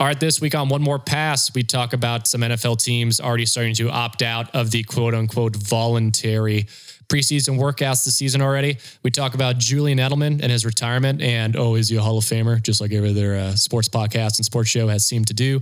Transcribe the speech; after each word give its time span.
All 0.00 0.08
right, 0.08 0.18
this 0.18 0.40
week 0.40 0.56
on 0.56 0.68
One 0.68 0.82
More 0.82 0.98
Pass, 0.98 1.54
we 1.54 1.62
talk 1.62 1.92
about 1.92 2.26
some 2.26 2.40
NFL 2.40 2.82
teams 2.82 3.20
already 3.20 3.46
starting 3.46 3.74
to 3.74 3.90
opt 3.90 4.22
out 4.22 4.52
of 4.52 4.72
the 4.72 4.82
quote 4.82 5.14
unquote 5.14 5.54
voluntary 5.54 6.64
preseason 7.06 7.60
workouts 7.60 8.04
this 8.04 8.16
season 8.16 8.42
already. 8.42 8.78
We 9.04 9.12
talk 9.12 9.34
about 9.34 9.58
Julian 9.58 9.98
Edelman 9.98 10.42
and 10.42 10.50
his 10.50 10.66
retirement, 10.66 11.22
and 11.22 11.54
oh, 11.54 11.76
is 11.76 11.90
he 11.90 11.96
a 11.96 12.00
Hall 12.00 12.18
of 12.18 12.24
Famer, 12.24 12.60
just 12.60 12.80
like 12.80 12.92
every 12.92 13.10
other 13.10 13.36
uh, 13.36 13.54
sports 13.54 13.88
podcast 13.88 14.38
and 14.38 14.44
sports 14.44 14.68
show 14.68 14.88
has 14.88 15.06
seemed 15.06 15.28
to 15.28 15.34
do 15.34 15.60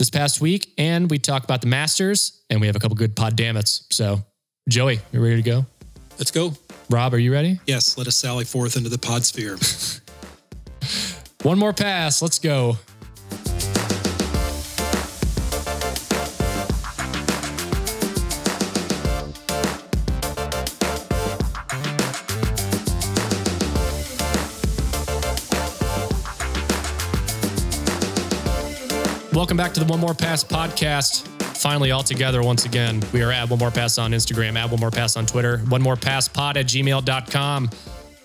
this 0.00 0.10
past 0.10 0.40
week. 0.40 0.72
And 0.76 1.08
we 1.08 1.20
talk 1.20 1.44
about 1.44 1.60
the 1.60 1.68
Masters, 1.68 2.42
and 2.50 2.60
we 2.60 2.66
have 2.66 2.74
a 2.74 2.80
couple 2.80 2.96
good 2.96 3.14
pod 3.14 3.36
dammits. 3.36 3.86
So, 3.92 4.24
Joey, 4.68 4.98
you 5.12 5.22
ready 5.22 5.36
to 5.36 5.42
go? 5.42 5.66
Let's 6.18 6.32
go. 6.32 6.52
Rob, 6.90 7.14
are 7.14 7.18
you 7.18 7.32
ready? 7.32 7.60
Yes, 7.64 7.96
let 7.96 8.08
us 8.08 8.16
sally 8.16 8.44
forth 8.44 8.76
into 8.76 8.88
the 8.88 8.98
pod 8.98 9.24
sphere. 9.24 9.56
One 11.42 11.60
more 11.60 11.72
pass. 11.72 12.20
Let's 12.20 12.40
go. 12.40 12.76
Welcome 29.38 29.56
back 29.56 29.72
to 29.74 29.78
the 29.80 29.86
One 29.86 30.00
More 30.00 30.14
Pass 30.14 30.42
podcast. 30.42 31.24
Finally, 31.56 31.92
all 31.92 32.02
together 32.02 32.42
once 32.42 32.64
again. 32.64 33.00
We 33.12 33.22
are 33.22 33.30
at 33.30 33.48
One 33.48 33.60
More 33.60 33.70
Pass 33.70 33.96
on 33.96 34.10
Instagram, 34.10 34.56
at 34.56 34.68
One 34.68 34.80
More 34.80 34.90
Pass 34.90 35.16
on 35.16 35.26
Twitter, 35.26 35.58
One 35.68 35.80
More 35.80 35.94
Pass 35.94 36.26
Pod 36.26 36.56
at 36.56 36.66
gmail.com. 36.66 37.70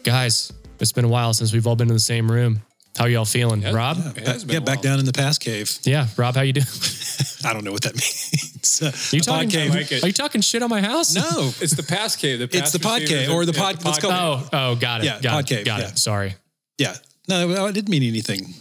Guys, 0.01 0.51
it's 0.79 0.91
been 0.91 1.05
a 1.05 1.07
while 1.07 1.35
since 1.35 1.53
we've 1.53 1.67
all 1.67 1.75
been 1.75 1.87
in 1.89 1.93
the 1.93 1.99
same 1.99 2.31
room. 2.31 2.63
How 2.97 3.05
y'all 3.05 3.25
feeling? 3.25 3.61
Rob? 3.61 3.97
Yeah, 3.97 4.11
Yeah. 4.15 4.23
back, 4.33 4.41
yeah, 4.47 4.59
back 4.61 4.81
down 4.81 4.97
in 4.97 5.05
the 5.05 5.13
past 5.13 5.39
cave. 5.39 5.77
Yeah, 5.83 6.07
Rob, 6.17 6.33
how 6.33 6.41
you 6.41 6.53
doing? 6.53 6.65
I 7.45 7.53
don't 7.53 7.63
know 7.63 7.73
what 7.73 7.83
that 7.83 7.93
means. 7.93 8.81
Uh, 8.81 8.87
Are 8.87 9.15
you, 9.15 9.21
talking, 9.21 9.49
cave. 9.51 9.69
like 9.69 9.91
are 10.03 10.07
you 10.07 10.13
talking 10.13 10.41
shit 10.41 10.63
on 10.63 10.69
my 10.71 10.81
house? 10.81 11.13
No, 11.13 11.21
It's 11.61 11.75
the 11.75 11.83
pass 11.83 12.15
cave. 12.15 12.39
The 12.39 12.45
It's 12.45 12.71
the 12.71 12.79
past 12.79 13.01
pod 13.01 13.01
cave, 13.07 13.29
or 13.29 13.45
the 13.45 13.51
yeah, 13.53 13.59
pod- 13.61 13.85
let's 13.85 13.99
go- 13.99 14.09
Oh, 14.11 14.49
oh, 14.51 14.75
got 14.77 15.01
it. 15.01 15.05
Yeah, 15.05 15.21
got 15.21 15.31
pod 15.33 15.43
it. 15.43 15.55
cave, 15.55 15.65
got 15.65 15.81
yeah. 15.81 15.87
it. 15.89 15.99
Sorry. 15.99 16.33
yeah, 16.79 16.95
no, 17.29 17.65
I 17.67 17.71
didn't 17.71 17.89
mean 17.89 18.01
anything. 18.01 18.51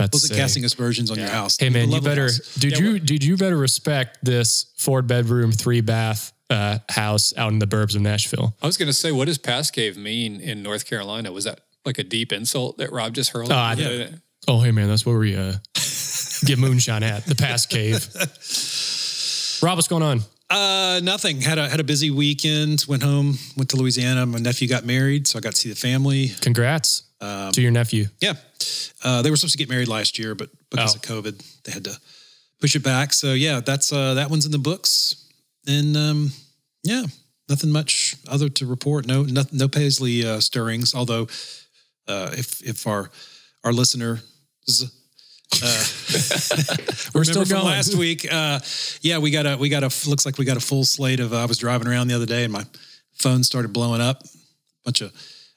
That's 0.00 0.14
Wasn't 0.14 0.28
sick. 0.32 0.38
casting 0.38 0.64
aspersions 0.64 1.10
on 1.10 1.18
your 1.18 1.28
house. 1.28 1.56
Hey 1.58 1.68
man, 1.70 1.90
you 1.90 2.00
better 2.00 2.28
did 2.58 2.72
Yeah, 2.72 2.78
you 2.84 2.98
did 2.98 3.22
you 3.24 3.36
better 3.36 3.56
respect 3.56 4.18
this 4.24 4.72
four 4.76 5.02
bedroom, 5.02 5.52
three 5.52 5.80
bath 5.80 6.32
uh, 6.48 6.78
house 6.88 7.32
out 7.36 7.52
in 7.52 7.58
the 7.58 7.66
burbs 7.66 7.94
of 7.94 8.00
Nashville? 8.02 8.56
I 8.62 8.66
was 8.66 8.76
going 8.76 8.88
to 8.88 8.92
say, 8.92 9.12
what 9.12 9.26
does 9.26 9.38
pass 9.38 9.70
cave 9.70 9.96
mean 9.96 10.40
in 10.40 10.62
North 10.62 10.86
Carolina? 10.86 11.30
Was 11.32 11.44
that 11.44 11.60
like 11.84 11.98
a 11.98 12.04
deep 12.04 12.32
insult 12.32 12.78
that 12.78 12.90
Rob 12.92 13.14
just 13.14 13.30
hurled? 13.30 13.52
Oh, 13.52 13.56
I- 13.56 13.74
Yeah. 13.74 14.08
Oh 14.48 14.60
hey 14.60 14.70
man, 14.70 14.88
that's 14.88 15.04
where 15.04 15.18
we 15.18 15.36
uh, 15.36 15.52
get 16.46 16.58
moonshine 16.58 17.02
at 17.02 17.26
the 17.26 17.34
pass 17.34 17.66
cave. 17.66 18.08
Rob, 19.62 19.76
what's 19.76 19.88
going 19.88 20.02
on? 20.02 20.20
Uh, 20.48 21.00
nothing. 21.04 21.40
Had 21.42 21.58
a 21.58 21.68
had 21.68 21.78
a 21.78 21.84
busy 21.84 22.10
weekend. 22.10 22.84
Went 22.88 23.02
home. 23.02 23.38
Went 23.56 23.68
to 23.70 23.76
Louisiana. 23.76 24.24
My 24.26 24.38
nephew 24.38 24.66
got 24.66 24.84
married, 24.84 25.26
so 25.28 25.38
I 25.38 25.40
got 25.42 25.52
to 25.52 25.58
see 25.58 25.68
the 25.68 25.76
family. 25.76 26.32
Congrats 26.40 27.02
Um, 27.20 27.52
to 27.52 27.60
your 27.60 27.70
nephew. 27.70 28.06
Yeah, 28.20 28.34
uh, 29.04 29.22
they 29.22 29.30
were 29.30 29.36
supposed 29.36 29.52
to 29.52 29.58
get 29.58 29.68
married 29.68 29.88
last 29.88 30.18
year, 30.18 30.34
but 30.34 30.48
because 30.70 30.94
Oh. 30.94 30.96
of 30.96 31.02
COVID, 31.02 31.62
they 31.64 31.72
had 31.72 31.84
to 31.84 31.96
push 32.60 32.74
it 32.76 32.82
back. 32.82 33.12
So 33.12 33.32
yeah, 33.34 33.60
that's 33.60 33.92
uh, 33.92 34.14
that 34.14 34.30
one's 34.30 34.46
in 34.46 34.52
the 34.52 34.58
books, 34.58 35.16
and 35.66 35.96
um, 35.96 36.32
yeah, 36.82 37.04
nothing 37.48 37.70
much 37.70 38.16
other 38.28 38.48
to 38.48 38.66
report. 38.66 39.06
No, 39.06 39.22
no, 39.24 39.42
no 39.52 39.68
Paisley 39.68 40.24
uh, 40.26 40.40
stirrings. 40.40 40.94
Although, 40.94 41.28
uh, 42.08 42.30
if 42.32 42.62
if 42.62 42.86
our 42.86 43.10
our 43.64 43.72
listener. 43.72 44.20
Uh, 45.62 45.82
We're 47.14 47.24
still 47.24 47.44
going. 47.44 47.64
last 47.64 47.94
week. 47.96 48.26
Uh, 48.32 48.60
yeah, 49.02 49.18
we 49.18 49.30
got 49.30 49.46
a 49.46 49.56
we 49.56 49.68
got 49.68 49.82
a 49.82 50.08
looks 50.08 50.24
like 50.24 50.38
we 50.38 50.44
got 50.44 50.56
a 50.56 50.60
full 50.60 50.84
slate 50.84 51.20
of. 51.20 51.32
Uh, 51.32 51.38
I 51.42 51.44
was 51.46 51.58
driving 51.58 51.88
around 51.88 52.06
the 52.08 52.14
other 52.14 52.26
day 52.26 52.44
and 52.44 52.52
my 52.52 52.64
phone 53.14 53.42
started 53.42 53.72
blowing 53.72 54.00
up. 54.00 54.22
A 54.22 54.28
bunch 54.84 55.00
of 55.00 55.12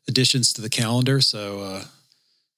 additions 0.08 0.53
to 0.53 0.62
the 0.62 0.69
calendar. 0.69 1.22
So 1.22 1.62
uh, 1.62 1.84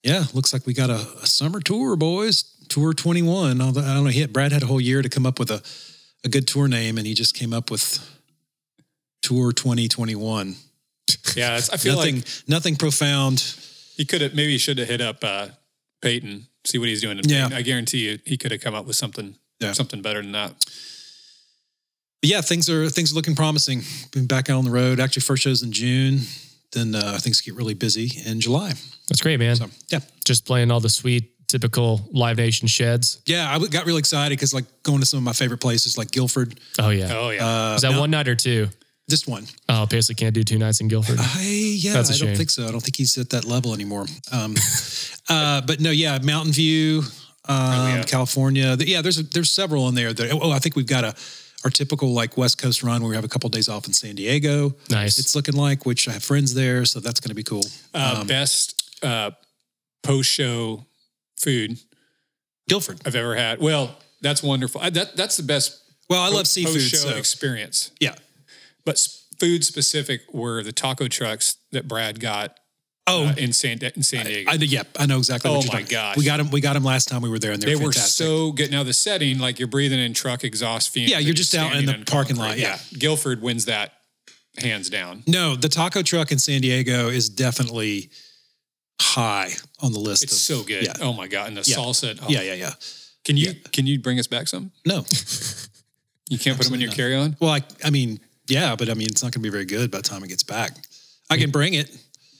yeah, 0.03 0.23
looks 0.33 0.53
like 0.53 0.65
we 0.65 0.73
got 0.73 0.89
a, 0.89 1.07
a 1.21 1.27
summer 1.27 1.59
tour, 1.59 1.95
boys. 1.95 2.43
Tour 2.69 2.93
twenty 2.93 3.21
one. 3.21 3.61
I 3.61 3.71
don't 3.71 4.03
know. 4.03 4.09
He 4.09 4.21
had, 4.21 4.33
Brad 4.33 4.51
had 4.51 4.63
a 4.63 4.65
whole 4.67 4.81
year 4.81 5.01
to 5.01 5.09
come 5.09 5.25
up 5.25 5.37
with 5.39 5.51
a 5.51 5.61
a 6.25 6.29
good 6.29 6.47
tour 6.47 6.67
name, 6.67 6.97
and 6.97 7.05
he 7.05 7.13
just 7.13 7.35
came 7.35 7.53
up 7.53 7.69
with 7.69 7.99
Tour 9.21 9.51
twenty 9.51 9.87
twenty 9.87 10.15
one. 10.15 10.55
Yeah, 11.35 11.57
it's- 11.57 11.69
I 11.69 11.77
feel 11.83 11.95
Nothing 11.95 12.15
like 12.17 12.27
nothing 12.47 12.75
profound. 12.75 13.39
he 13.97 14.05
could 14.05 14.21
have 14.21 14.33
maybe 14.33 14.51
he 14.53 14.57
should 14.57 14.77
have 14.79 14.87
hit 14.87 15.01
up 15.01 15.23
uh, 15.23 15.47
Peyton, 16.01 16.47
see 16.65 16.77
what 16.79 16.87
he's 16.89 17.01
doing. 17.01 17.19
In 17.19 17.29
Yeah. 17.29 17.49
I 17.53 17.61
guarantee 17.61 18.09
you, 18.09 18.19
he 18.25 18.37
could 18.37 18.51
have 18.51 18.61
come 18.61 18.73
up 18.73 18.85
with 18.87 18.95
something 18.95 19.35
Yeah. 19.59 19.73
something 19.73 20.01
better 20.01 20.21
than 20.23 20.31
that. 20.33 20.51
But 22.21 22.29
yeah, 22.31 22.41
things 22.41 22.69
are 22.69 22.89
things 22.89 23.11
are 23.11 23.15
looking 23.15 23.35
promising. 23.35 23.83
Been 24.11 24.25
back 24.25 24.49
out 24.49 24.57
on 24.57 24.65
the 24.65 24.71
road. 24.71 24.99
Actually, 24.99 25.21
first 25.21 25.43
shows 25.43 25.61
in 25.61 25.71
June. 25.71 26.21
Then 26.75 26.93
uh, 26.93 27.17
things 27.19 27.41
get 27.41 27.55
really 27.55 27.73
busy 27.73 28.11
in 28.29 28.39
July. 28.41 28.73
That's 29.07 29.21
great, 29.21 29.39
man. 29.39 29.55
So 29.55 29.67
yeah, 29.89 29.99
Just 30.25 30.45
playing 30.45 30.69
all 30.71 30.79
the 30.81 30.89
sweet, 30.89 31.47
typical 31.47 32.01
Live 32.11 32.37
Nation 32.37 32.67
sheds. 32.67 33.21
yeah, 33.25 33.49
I 33.49 33.57
got 33.67 33.85
really 33.85 33.99
excited 33.99 34.31
because 34.37 34.53
like 34.53 34.65
going 34.83 34.99
to 34.99 35.05
some 35.05 35.17
of 35.19 35.23
my 35.23 35.33
favorite 35.33 35.61
places 35.61 35.97
like 35.97 36.11
Guilford. 36.11 36.59
Oh 36.77 36.89
yeah. 36.89 37.13
Oh 37.15 37.29
yeah, 37.29 37.71
Uh, 37.71 37.75
Is 37.75 37.81
that 37.83 37.91
no, 37.93 37.99
one 38.01 38.11
night 38.11 38.27
or 38.27 38.35
two? 38.35 38.67
Just 39.09 39.27
one. 39.27 39.45
Oh, 39.69 39.85
Paisley 39.89 40.15
can't 40.15 40.33
do 40.33 40.43
two 40.43 40.57
nights 40.57 40.81
in 40.81 40.87
Guilford. 40.87 41.17
I 41.19 41.43
yeah, 41.77 41.93
That's 41.93 42.09
a 42.09 42.15
I 42.23 42.25
don't 42.27 42.35
think 42.35 42.49
so. 42.49 42.67
I 42.67 42.71
don't 42.71 42.81
think 42.81 42.97
he's 42.97 43.17
at 43.17 43.29
that 43.29 43.45
level 43.45 43.73
anymore. 43.73 44.05
Um, 44.31 44.55
uh, 45.29 45.61
but 45.61 45.79
no, 45.79 45.91
yeah, 45.91 46.17
Mountain 46.23 46.53
View, 46.53 47.03
um, 47.47 47.87
yeah. 47.87 48.03
California. 48.03 48.75
Yeah, 48.79 49.01
there's 49.03 49.17
there's 49.29 49.51
several 49.51 49.87
in 49.89 49.95
there. 49.95 50.11
That, 50.11 50.31
oh, 50.33 50.51
I 50.51 50.59
think 50.59 50.75
we've 50.75 50.87
got 50.87 51.03
a 51.03 51.13
our 51.65 51.71
typical 51.71 52.13
like 52.13 52.37
West 52.37 52.59
Coast 52.59 52.83
run 52.83 53.01
where 53.01 53.09
we 53.09 53.15
have 53.15 53.25
a 53.25 53.27
couple 53.27 53.47
of 53.47 53.51
days 53.51 53.67
off 53.67 53.87
in 53.87 53.93
San 53.93 54.15
Diego. 54.15 54.75
Nice. 54.89 55.17
It's 55.17 55.35
looking 55.35 55.55
like, 55.55 55.85
which 55.85 56.07
I 56.07 56.11
have 56.13 56.23
friends 56.23 56.53
there, 56.53 56.85
so 56.85 56.99
that's 56.99 57.19
going 57.19 57.29
to 57.29 57.35
be 57.35 57.43
cool. 57.43 57.63
uh, 57.93 58.17
um, 58.21 58.27
best 58.27 58.99
uh, 59.03 59.31
post 60.03 60.29
show 60.29 60.85
food 61.37 61.79
Guilford. 62.69 63.01
I've 63.05 63.15
ever 63.15 63.35
had. 63.35 63.59
Well, 63.59 63.95
that's 64.21 64.43
wonderful. 64.43 64.79
I, 64.81 64.91
that 64.91 65.15
that's 65.17 65.37
the 65.37 65.43
best. 65.43 65.81
Well, 66.07 66.21
I 66.21 66.29
love 66.29 66.45
seafood. 66.47 66.81
show 66.81 66.97
So, 66.97 67.17
experience. 67.17 67.91
yeah. 67.99 68.13
But 68.85 68.95
s- 68.95 69.25
food 69.39 69.63
specific 69.63 70.21
were 70.31 70.61
the 70.61 70.71
taco 70.71 71.07
trucks 71.07 71.57
that 71.71 71.87
Brad 71.87 72.19
got 72.19 72.59
Oh, 73.07 73.27
uh, 73.27 73.33
in 73.37 73.53
San 73.53 73.77
in 73.83 74.01
San 74.01 74.25
Diego. 74.25 74.49
I, 74.49 74.55
yeah, 74.55 74.81
I 74.97 75.05
know 75.05 75.19
exactly. 75.19 75.51
Oh 75.51 75.57
what 75.57 75.65
you're 75.65 75.73
my 75.73 75.81
gosh. 75.83 76.17
we 76.17 76.25
got 76.25 76.39
him. 76.39 76.49
We 76.49 76.59
got 76.59 76.75
him 76.75 76.83
last 76.83 77.07
time 77.07 77.21
we 77.21 77.29
were 77.29 77.37
there, 77.37 77.51
and 77.51 77.61
they 77.61 77.75
they, 77.75 77.85
were 77.85 77.91
so 77.91 78.51
good. 78.51 78.71
Now 78.71 78.83
the 78.83 78.93
setting, 78.93 79.37
like 79.37 79.59
you're 79.59 79.67
breathing 79.67 79.99
in 79.99 80.13
truck 80.13 80.43
exhaust 80.43 80.89
fumes. 80.89 81.11
Yeah, 81.11 81.19
you're 81.19 81.35
just 81.35 81.53
out 81.53 81.75
in 81.75 81.85
the 81.85 82.03
parking 82.07 82.35
lot, 82.35 82.57
yeah. 82.57 82.79
Guilford 82.97 83.41
wins 83.41 83.65
that 83.65 83.93
hands 84.57 84.89
down. 84.89 85.23
No, 85.27 85.55
the 85.55 85.69
taco 85.69 86.01
truck 86.01 86.31
in 86.31 86.39
San 86.39 86.61
Diego 86.61 87.09
is 87.09 87.29
definitely 87.29 88.09
high 88.99 89.51
on 89.81 89.91
the 89.91 89.99
list. 89.99 90.23
It's 90.23 90.33
of, 90.33 90.39
so 90.39 90.63
good. 90.63 90.85
Yeah, 90.85 90.93
Oh 90.99 91.13
my 91.13 91.27
god! 91.27 91.49
And 91.49 91.57
the 91.57 91.63
Yeah. 91.67 91.77
salsa. 91.77 92.17
oh. 92.21 92.25
yeah, 92.27 92.41
yeah, 92.41 92.53
yeah. 92.53 92.73
Can 93.23 93.37
you 93.37 93.53
can 93.71 93.85
you 93.85 93.99
bring 93.99 94.19
us 94.19 94.27
back 94.27 94.47
some? 94.47 94.71
No, 94.85 95.05
You 96.29 96.39
can't 96.39 96.57
put 96.57 96.65
them 96.65 96.73
in 96.73 96.81
your 96.81 96.91
carry 96.91 97.15
on. 97.15 97.37
well, 97.39 97.51
I, 97.51 97.61
I 97.83 97.91
mean, 97.91 98.19
yeah, 98.47 98.75
but 98.75 98.89
I 98.89 98.95
mean, 98.95 99.07
it's 99.11 99.21
not 99.21 99.27
going 99.27 99.43
to 99.43 99.47
be 99.47 99.49
very 99.49 99.65
good 99.65 99.91
by 99.91 99.99
the 99.99 100.03
time 100.03 100.23
it 100.23 100.29
gets 100.29 100.41
back. 100.43 100.71
I 101.29 101.37
can 101.37 101.51
bring 101.51 101.75
it. 101.75 101.95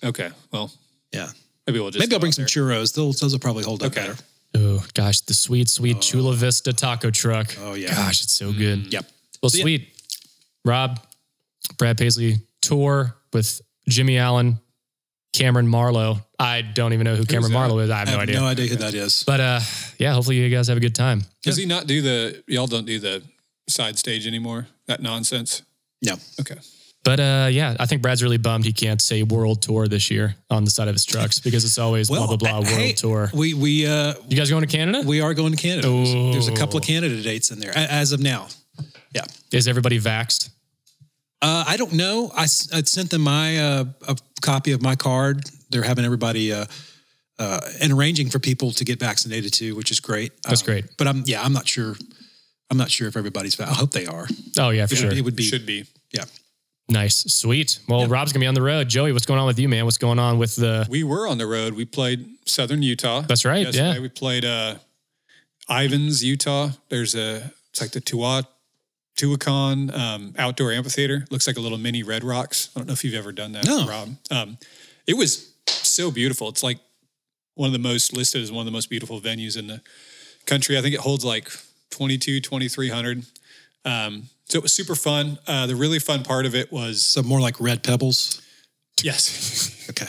Okay. 0.06 0.30
Well, 0.52 0.72
Yeah, 1.12 1.30
maybe 1.68 1.80
we'll 1.80 1.92
just 1.92 2.00
maybe 2.00 2.14
I'll 2.16 2.20
bring 2.20 2.32
some 2.32 2.44
there. 2.44 2.48
churros. 2.64 2.94
Those, 2.94 3.20
those 3.20 3.34
will 3.34 3.40
probably 3.40 3.64
hold 3.64 3.82
up 3.84 3.92
Okay. 3.92 4.02
better. 4.08 4.16
Oh 4.58 4.86
gosh, 4.94 5.22
the 5.22 5.34
sweet, 5.34 5.68
sweet 5.70 6.00
Chula 6.02 6.34
Vista 6.34 6.72
taco 6.72 7.12
truck. 7.12 7.54
Oh, 7.60 7.74
yeah. 7.74 7.94
Gosh, 7.94 8.24
it's 8.24 8.32
so 8.32 8.54
good. 8.54 8.94
Yep. 8.94 9.06
Well, 9.44 9.50
So, 9.50 9.58
yeah. 9.58 9.62
sweet. 9.64 9.90
Rob, 10.64 11.00
Brad 11.78 11.98
Paisley 11.98 12.38
tour 12.62 13.16
with 13.34 13.62
Jimmy 13.90 14.18
Allen, 14.18 14.58
Cameron 15.34 15.68
Marlowe. 15.68 16.20
I 16.40 16.62
don't 16.62 16.94
even 16.94 17.04
know 17.04 17.16
who 17.16 17.26
Cameron 17.26 17.52
that? 17.52 17.58
Marlowe 17.58 17.80
is. 17.80 17.90
I 17.90 17.98
have 18.00 18.08
I 18.10 18.12
no 18.14 18.20
idea. 18.20 18.36
no 18.40 18.46
idea 18.46 18.68
who 18.68 18.76
that 18.78 18.94
is. 18.94 19.24
But 19.24 19.40
uh, 19.42 19.60
yeah, 20.00 20.14
hopefully 20.14 20.38
you 20.38 20.50
guys 20.50 20.68
have 20.70 20.78
a 20.78 20.82
good 20.82 20.96
time. 20.96 21.24
Does 21.44 21.58
he 21.58 21.66
not 21.66 21.86
do 21.88 22.02
the? 22.02 22.44
Y'all 22.48 22.68
don't 22.68 22.86
do 22.86 23.00
the 23.00 23.22
side 23.68 23.98
stage 24.00 24.26
anymore. 24.26 24.68
That 24.88 25.02
nonsense. 25.02 25.64
No. 26.02 26.16
Okay. 26.40 26.56
But 27.06 27.20
uh, 27.20 27.48
yeah, 27.52 27.76
I 27.80 27.86
think 27.86 28.02
Brad's 28.02 28.22
really 28.24 28.38
bummed 28.40 28.66
he 28.66 28.74
can't 28.74 29.00
say 29.02 29.22
World 29.24 29.62
Tour 29.62 29.88
this 29.88 30.10
year 30.10 30.36
on 30.50 30.66
the 30.66 30.72
side 30.72 30.88
of 30.88 30.96
his 30.96 31.06
trucks 31.06 31.40
because 31.40 31.64
it's 31.64 31.78
always 31.78 32.08
blah 32.10 32.26
blah 32.28 32.36
blah 32.36 32.54
World 32.56 32.66
hey, 32.68 32.94
Tour. 32.94 33.30
We 33.34 33.54
we 33.54 33.86
uh 33.86 34.16
You 34.28 34.36
guys 34.36 34.50
going 34.50 34.66
to 34.68 34.78
Canada? 34.78 35.04
we 35.08 35.22
are 35.22 35.34
going 35.36 35.52
to 35.54 35.58
Canada. 35.62 35.88
There's, 35.88 36.14
there's 36.34 36.48
a 36.48 36.56
couple 36.56 36.78
of 36.78 36.84
Oh. 36.84 36.88
Canada 36.88 37.22
dates 37.22 37.52
in 37.52 37.60
there 37.60 37.72
as 37.78 38.12
of 38.12 38.20
now. 38.20 38.48
Yeah. 39.14 39.24
Is 39.54 39.68
everybody 39.68 40.00
vaxxed? 40.00 40.50
Uh, 41.42 41.64
I 41.68 41.78
don't 41.78 41.94
know. 41.94 42.32
I 42.36 42.48
sent 42.48 43.12
them 43.12 43.22
my 43.22 43.58
uh, 43.60 43.86
a 44.08 44.18
copy 44.42 44.72
of 44.72 44.82
my 44.82 44.96
card. 44.96 45.44
They're 45.70 45.84
having 45.84 46.06
everybody 46.06 46.52
uh, 46.52 46.66
uh, 47.38 47.60
and 47.82 47.94
arranging 47.94 48.30
for 48.32 48.40
people 48.40 48.72
to 48.72 48.84
get 48.84 49.00
vaccinated 49.00 49.54
too, 49.54 49.76
which 49.76 49.92
is 49.92 50.00
great. 50.00 50.32
That's 50.44 50.62
Um, 50.62 50.66
great. 50.66 50.86
But 50.98 51.08
I'm 51.08 51.22
yeah, 51.28 51.44
I'm 51.44 51.54
not 51.54 51.68
sure. 51.68 51.96
I'm 52.72 52.78
not 52.78 52.90
sure 52.90 53.08
if 53.08 53.16
everybody's. 53.16 53.60
I 53.60 53.66
hope 53.66 53.92
they 53.92 54.08
are. 54.08 54.28
Oh 54.58 54.72
yeah, 54.72 54.88
for 54.88 54.96
It, 54.96 54.98
sure. 54.98 55.12
it 55.12 55.22
would 55.24 55.36
be. 55.36 55.44
Should 55.44 55.68
be. 55.68 55.86
Yeah. 56.12 56.26
Nice, 56.88 57.24
sweet. 57.34 57.80
Well, 57.88 58.08
Rob's 58.08 58.32
gonna 58.32 58.44
be 58.44 58.48
on 58.48 58.54
the 58.54 58.62
road. 58.62 58.88
Joey, 58.88 59.12
what's 59.12 59.26
going 59.26 59.40
on 59.40 59.48
with 59.48 59.58
you, 59.58 59.68
man? 59.68 59.86
What's 59.86 59.98
going 59.98 60.20
on 60.20 60.38
with 60.38 60.56
the? 60.56 60.86
We 60.90 61.04
were 61.04 61.28
on 61.28 61.38
the 61.40 61.48
road. 61.48 61.74
We 61.74 61.86
played 61.86 62.28
Southern 62.46 62.84
Utah. 62.84 63.22
That's 63.22 63.44
right, 63.44 63.66
Yesterday 63.66 63.94
yeah. 63.96 64.00
We 64.00 64.10
played 64.10 64.46
uh, 64.46 64.76
Ivins, 65.70 66.24
Utah. 66.24 66.70
There's 66.90 67.16
a 67.16 67.52
it's 67.72 67.82
like 67.82 67.92
the 67.92 68.02
Tua 68.02 68.48
Tuacahn 69.18 69.96
um, 69.98 70.36
outdoor 70.38 70.72
amphitheater. 70.72 71.26
Looks 71.32 71.48
like 71.48 71.58
a 71.58 71.62
little 71.62 71.78
mini 71.78 72.04
Red 72.04 72.24
Rocks. 72.24 72.70
I 72.76 72.80
don't 72.80 72.88
know 72.88 72.94
if 72.94 73.04
you've 73.04 73.14
ever 73.16 73.32
done 73.32 73.54
that, 73.54 73.66
No. 73.66 73.88
Rob. 73.88 74.10
Um, 74.30 74.58
it 75.08 75.16
was 75.18 75.54
so 75.68 76.12
beautiful. 76.12 76.50
It's 76.50 76.64
like 76.64 76.80
one 77.56 77.68
of 77.68 77.74
the 77.74 77.80
most 77.80 78.16
listed 78.16 78.42
as 78.42 78.52
one 78.52 78.62
of 78.62 78.66
the 78.66 78.72
most 78.72 78.90
beautiful 78.90 79.22
venues 79.22 79.58
in 79.58 79.68
the 79.68 79.82
country. 80.46 80.78
I 80.78 80.82
think 80.82 80.94
it 80.94 81.00
holds 81.02 81.24
like 81.24 81.50
22, 81.92 82.42
2300. 82.42 83.26
Um, 83.86 84.24
so 84.48 84.58
it 84.58 84.62
was 84.64 84.74
super 84.74 84.96
fun. 84.96 85.38
Uh, 85.48 85.68
the 85.68 85.76
really 85.76 86.00
fun 86.00 86.24
part 86.24 86.46
of 86.46 86.56
it 86.56 86.72
was 86.72 87.04
So 87.04 87.22
more 87.24 87.40
like 87.42 87.60
red 87.60 87.84
pebbles. 87.84 88.42
yes. 89.04 89.72
Okay. 89.90 90.08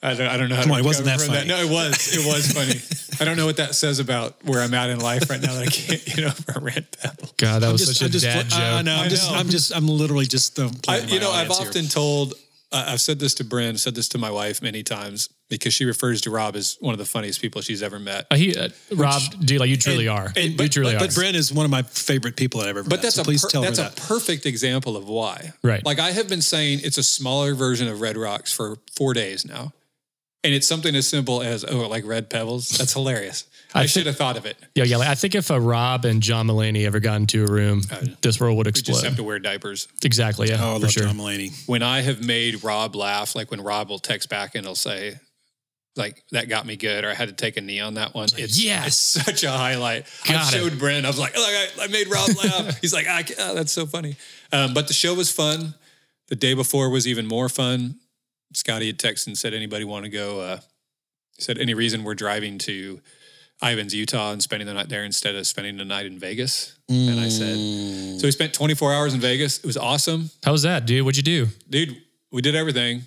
I 0.00 0.14
don't, 0.14 0.28
I 0.28 0.36
don't 0.36 0.48
know. 0.48 0.54
How 0.54 0.62
Come 0.62 0.68
to 0.70 0.74
on, 0.74 0.80
it 0.80 0.84
wasn't 0.86 1.06
that 1.06 1.18
recover 1.20 1.38
funny. 1.38 1.48
from 1.50 1.58
No, 1.58 1.64
it 1.64 1.70
was. 1.72 2.16
It 2.16 2.24
was 2.26 2.52
funny. 2.52 3.20
I 3.20 3.24
don't 3.24 3.36
know 3.36 3.46
what 3.46 3.56
that 3.56 3.74
says 3.74 3.98
about 3.98 4.36
where 4.44 4.60
I'm 4.62 4.72
at 4.74 4.90
in 4.90 5.00
life 5.00 5.28
right 5.28 5.40
now 5.40 5.54
that 5.54 5.62
I 5.62 5.66
can't 5.66 6.04
get 6.04 6.20
over 6.24 6.52
a 6.54 6.60
red 6.60 6.86
pebble. 6.92 7.30
God, 7.36 7.62
that 7.62 7.66
I'm 7.66 7.72
was 7.72 7.80
just, 7.86 7.94
such 7.98 8.02
a 8.02 8.04
I'm 8.06 8.10
just, 8.12 8.24
dad 8.24 8.48
joke. 8.48 8.60
I 8.60 8.82
know. 8.82 8.94
I'm 8.94 9.06
I 9.06 9.08
just, 9.08 9.30
know. 9.30 9.36
I'm 9.36 9.48
just, 9.48 9.74
I'm 9.76 9.88
literally 9.88 10.26
just 10.26 10.56
uh, 10.58 10.66
I, 10.66 10.70
playing 10.82 11.08
you 11.08 11.18
know, 11.18 11.32
I've 11.32 11.50
audience 11.50 11.58
here. 11.58 11.68
often 11.68 11.88
told, 11.88 12.34
uh, 12.72 12.84
I've 12.88 13.00
said 13.00 13.18
this 13.18 13.34
to 13.34 13.44
Bryn, 13.44 13.78
said 13.78 13.94
this 13.94 14.08
to 14.10 14.18
my 14.18 14.30
wife 14.30 14.60
many 14.62 14.82
times 14.82 15.28
because 15.48 15.72
she 15.72 15.86
refers 15.86 16.20
to 16.22 16.30
Rob 16.30 16.54
as 16.56 16.76
one 16.80 16.92
of 16.92 16.98
the 16.98 17.06
funniest 17.06 17.40
people 17.40 17.62
she's 17.62 17.82
ever 17.82 17.98
met. 17.98 18.26
Uh, 18.30 18.36
he, 18.36 18.54
uh, 18.54 18.68
Rob, 18.94 19.22
dude, 19.40 19.60
like 19.60 19.70
you 19.70 19.78
truly 19.78 20.06
And- 20.06 20.18
are. 20.18 20.32
and- 20.36 20.50
you 20.52 20.56
but, 20.58 20.70
truly 20.72 20.92
but, 20.92 21.02
are. 21.02 21.06
but 21.06 21.14
Brent 21.14 21.36
is 21.36 21.50
one 21.50 21.64
of 21.64 21.70
my 21.70 21.80
favorite 21.82 22.36
people 22.36 22.60
I've 22.60 22.68
ever 22.68 22.82
met. 22.82 22.90
But 22.90 23.00
that's 23.02 23.14
so 23.16 23.22
a 23.22 23.24
please 23.24 23.42
per- 23.42 23.48
tell 23.48 23.62
that's 23.62 23.78
her 23.78 23.86
a 23.86 23.90
perfect 23.92 24.44
example 24.44 24.96
of 24.96 25.08
why. 25.08 25.52
Right. 25.62 25.82
Like 25.86 25.98
I 25.98 26.10
have 26.10 26.28
been 26.28 26.42
saying, 26.42 26.80
it's 26.82 26.98
a 26.98 27.02
smaller 27.02 27.54
version 27.54 27.88
of 27.88 28.00
Red 28.02 28.16
Rocks 28.18 28.52
for 28.52 28.76
four 28.94 29.14
days 29.14 29.46
now, 29.46 29.72
and 30.48 30.54
it's 30.56 30.66
something 30.66 30.94
as 30.96 31.06
simple 31.06 31.42
as 31.42 31.64
oh, 31.64 31.86
like 31.88 32.04
red 32.06 32.30
pebbles. 32.30 32.68
That's 32.70 32.94
hilarious. 32.94 33.44
I, 33.74 33.82
I 33.82 33.86
should 33.86 34.04
think- 34.04 34.06
have 34.06 34.16
thought 34.16 34.36
of 34.38 34.46
it. 34.46 34.56
yeah, 34.74 34.84
yeah. 34.84 34.96
Like, 34.96 35.08
I 35.08 35.14
think 35.14 35.34
if 35.34 35.50
a 35.50 35.60
Rob 35.60 36.06
and 36.06 36.22
John 36.22 36.46
Mulaney 36.46 36.86
ever 36.86 37.00
got 37.00 37.16
into 37.20 37.44
a 37.44 37.46
room, 37.46 37.82
this 38.22 38.40
world 38.40 38.56
would 38.56 38.66
We 38.66 38.72
just 38.72 39.04
have 39.04 39.16
to 39.16 39.22
wear 39.22 39.38
diapers. 39.38 39.88
Exactly. 40.02 40.48
Yeah, 40.48 40.56
oh, 40.58 40.70
I 40.70 40.74
for 40.76 40.80
love 40.84 40.90
sure. 40.90 41.02
John 41.04 41.16
Mulaney. 41.18 41.52
When 41.68 41.82
I 41.82 42.00
have 42.00 42.24
made 42.24 42.64
Rob 42.64 42.96
laugh, 42.96 43.36
like 43.36 43.50
when 43.50 43.60
Rob 43.60 43.90
will 43.90 43.98
text 43.98 44.30
back 44.30 44.54
and 44.54 44.64
he'll 44.64 44.74
say, 44.74 45.16
like 45.96 46.22
that 46.30 46.48
got 46.48 46.64
me 46.64 46.76
good, 46.76 47.04
or 47.04 47.10
I 47.10 47.14
had 47.14 47.28
to 47.28 47.34
take 47.34 47.56
a 47.56 47.60
knee 47.60 47.80
on 47.80 47.94
that 47.94 48.14
one. 48.14 48.28
It's, 48.38 48.58
Yes. 48.62 48.86
it's 48.86 48.96
such 49.26 49.42
a 49.44 49.50
highlight. 49.50 50.06
I 50.26 50.32
Got 50.32 50.54
it. 50.54 50.56
showed 50.56 50.78
Brent. 50.78 51.04
I 51.04 51.08
was 51.10 51.18
like, 51.18 51.36
look, 51.36 51.46
I, 51.48 51.66
I 51.82 51.86
made 51.88 52.08
Rob 52.08 52.30
laugh. 52.42 52.78
He's 52.80 52.94
like, 52.94 53.06
I, 53.08 53.22
ca- 53.24 53.34
oh, 53.38 53.54
that's 53.54 53.72
so 53.72 53.84
funny. 53.84 54.16
Um, 54.52 54.72
but 54.74 54.86
the 54.88 54.94
show 54.94 55.12
was 55.14 55.30
fun. 55.30 55.74
The 56.28 56.36
day 56.36 56.54
before 56.54 56.88
was 56.88 57.06
even 57.08 57.26
more 57.26 57.48
fun. 57.50 57.96
Scotty 58.54 58.86
had 58.86 58.98
texted 58.98 59.28
and 59.28 59.38
said, 59.38 59.54
anybody 59.54 59.84
want 59.84 60.04
to 60.04 60.10
go? 60.10 60.40
Uh, 60.40 60.60
said, 61.38 61.58
any 61.58 61.74
reason 61.74 62.02
we're 62.04 62.14
driving 62.14 62.58
to 62.58 63.00
Ivins, 63.62 63.94
Utah, 63.94 64.32
and 64.32 64.42
spending 64.42 64.66
the 64.66 64.74
night 64.74 64.88
there 64.88 65.04
instead 65.04 65.34
of 65.34 65.46
spending 65.46 65.76
the 65.76 65.84
night 65.84 66.06
in 66.06 66.18
Vegas? 66.18 66.78
And 66.88 67.20
I 67.20 67.28
said, 67.28 67.54
so 68.20 68.26
we 68.26 68.30
spent 68.30 68.54
24 68.54 68.92
hours 68.94 69.14
in 69.14 69.20
Vegas. 69.20 69.58
It 69.58 69.66
was 69.66 69.76
awesome 69.76 70.30
How 70.44 70.52
was 70.52 70.62
that, 70.62 70.86
dude? 70.86 71.04
What'd 71.04 71.16
you 71.16 71.22
do? 71.46 71.52
dude, 71.68 71.96
we 72.32 72.42
did 72.42 72.54
everything. 72.54 73.02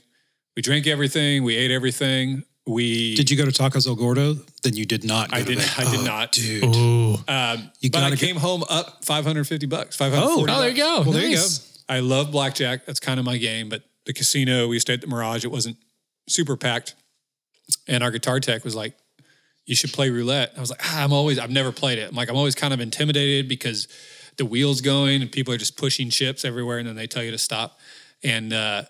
We 0.55 0.61
drank 0.61 0.85
everything. 0.87 1.43
We 1.43 1.55
ate 1.55 1.71
everything. 1.71 2.43
We 2.67 3.15
Did 3.15 3.31
you 3.31 3.37
go 3.37 3.45
to 3.45 3.51
Tacos 3.51 3.87
El 3.87 3.95
Gordo? 3.95 4.35
Then 4.63 4.75
you 4.75 4.85
did 4.85 5.03
not. 5.03 5.31
Go 5.31 5.37
I 5.37 5.39
to 5.39 5.45
did. 5.45 5.57
Vegas. 5.57 5.79
I 5.79 5.91
did 5.91 5.99
Oh, 6.01 6.03
not. 6.03 6.31
dude. 6.31 6.63
Ooh. 6.75 7.13
Um, 7.27 7.71
You 7.79 7.89
but 7.89 8.03
I 8.03 8.09
gotta 8.09 8.17
came 8.17 8.35
home 8.35 8.63
up 8.69 9.03
550 9.03 9.65
bucks. 9.65 9.95
540 9.95 10.51
Oh, 10.51 10.55
Oh, 10.55 10.59
there 10.61 10.69
you 10.69 10.75
go. 10.75 11.01
Well, 11.01 11.11
there 11.13 11.25
you 11.25 11.37
go. 11.37 11.47
I 11.89 11.99
love 12.01 12.31
blackjack. 12.31 12.85
That's 12.85 12.99
kind 12.99 13.19
of 13.19 13.25
my 13.25 13.37
game. 13.37 13.67
But 13.69 13.81
the 14.11 14.17
casino, 14.17 14.67
we 14.67 14.77
stayed 14.77 14.95
at 14.95 15.01
the 15.01 15.07
Mirage. 15.07 15.45
It 15.45 15.51
wasn't 15.51 15.77
super 16.27 16.57
packed. 16.57 16.95
And 17.87 18.03
our 18.03 18.11
guitar 18.11 18.41
tech 18.41 18.65
was 18.65 18.75
like, 18.75 18.97
you 19.65 19.75
should 19.75 19.93
play 19.93 20.09
roulette. 20.09 20.51
I 20.57 20.59
was 20.59 20.69
like, 20.69 20.81
ah, 20.83 21.03
I'm 21.03 21.13
always, 21.13 21.39
I've 21.39 21.49
never 21.49 21.71
played 21.71 21.97
it. 21.97 22.09
I'm 22.09 22.15
like, 22.15 22.29
I'm 22.29 22.35
always 22.35 22.55
kind 22.55 22.73
of 22.73 22.81
intimidated 22.81 23.47
because 23.47 23.87
the 24.37 24.43
wheel's 24.43 24.81
going 24.81 25.21
and 25.21 25.31
people 25.31 25.53
are 25.53 25.57
just 25.57 25.77
pushing 25.77 26.09
chips 26.09 26.43
everywhere 26.43 26.77
and 26.79 26.87
then 26.87 26.95
they 26.95 27.07
tell 27.07 27.23
you 27.23 27.31
to 27.31 27.37
stop. 27.37 27.79
And 28.21 28.51
uh, 28.51 28.83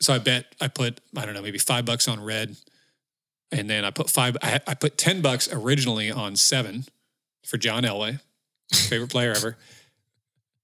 so 0.00 0.14
I 0.14 0.18
bet 0.18 0.54
I 0.60 0.68
put, 0.68 1.00
I 1.16 1.24
don't 1.24 1.34
know, 1.34 1.42
maybe 1.42 1.58
five 1.58 1.84
bucks 1.84 2.06
on 2.06 2.22
red. 2.22 2.56
And 3.50 3.68
then 3.68 3.84
I 3.84 3.90
put 3.90 4.08
five, 4.08 4.36
I, 4.40 4.60
I 4.68 4.74
put 4.74 4.96
10 4.96 5.20
bucks 5.20 5.52
originally 5.52 6.12
on 6.12 6.36
seven 6.36 6.84
for 7.44 7.56
John 7.56 7.82
Elway, 7.82 8.20
favorite 8.72 9.10
player 9.10 9.32
ever. 9.36 9.56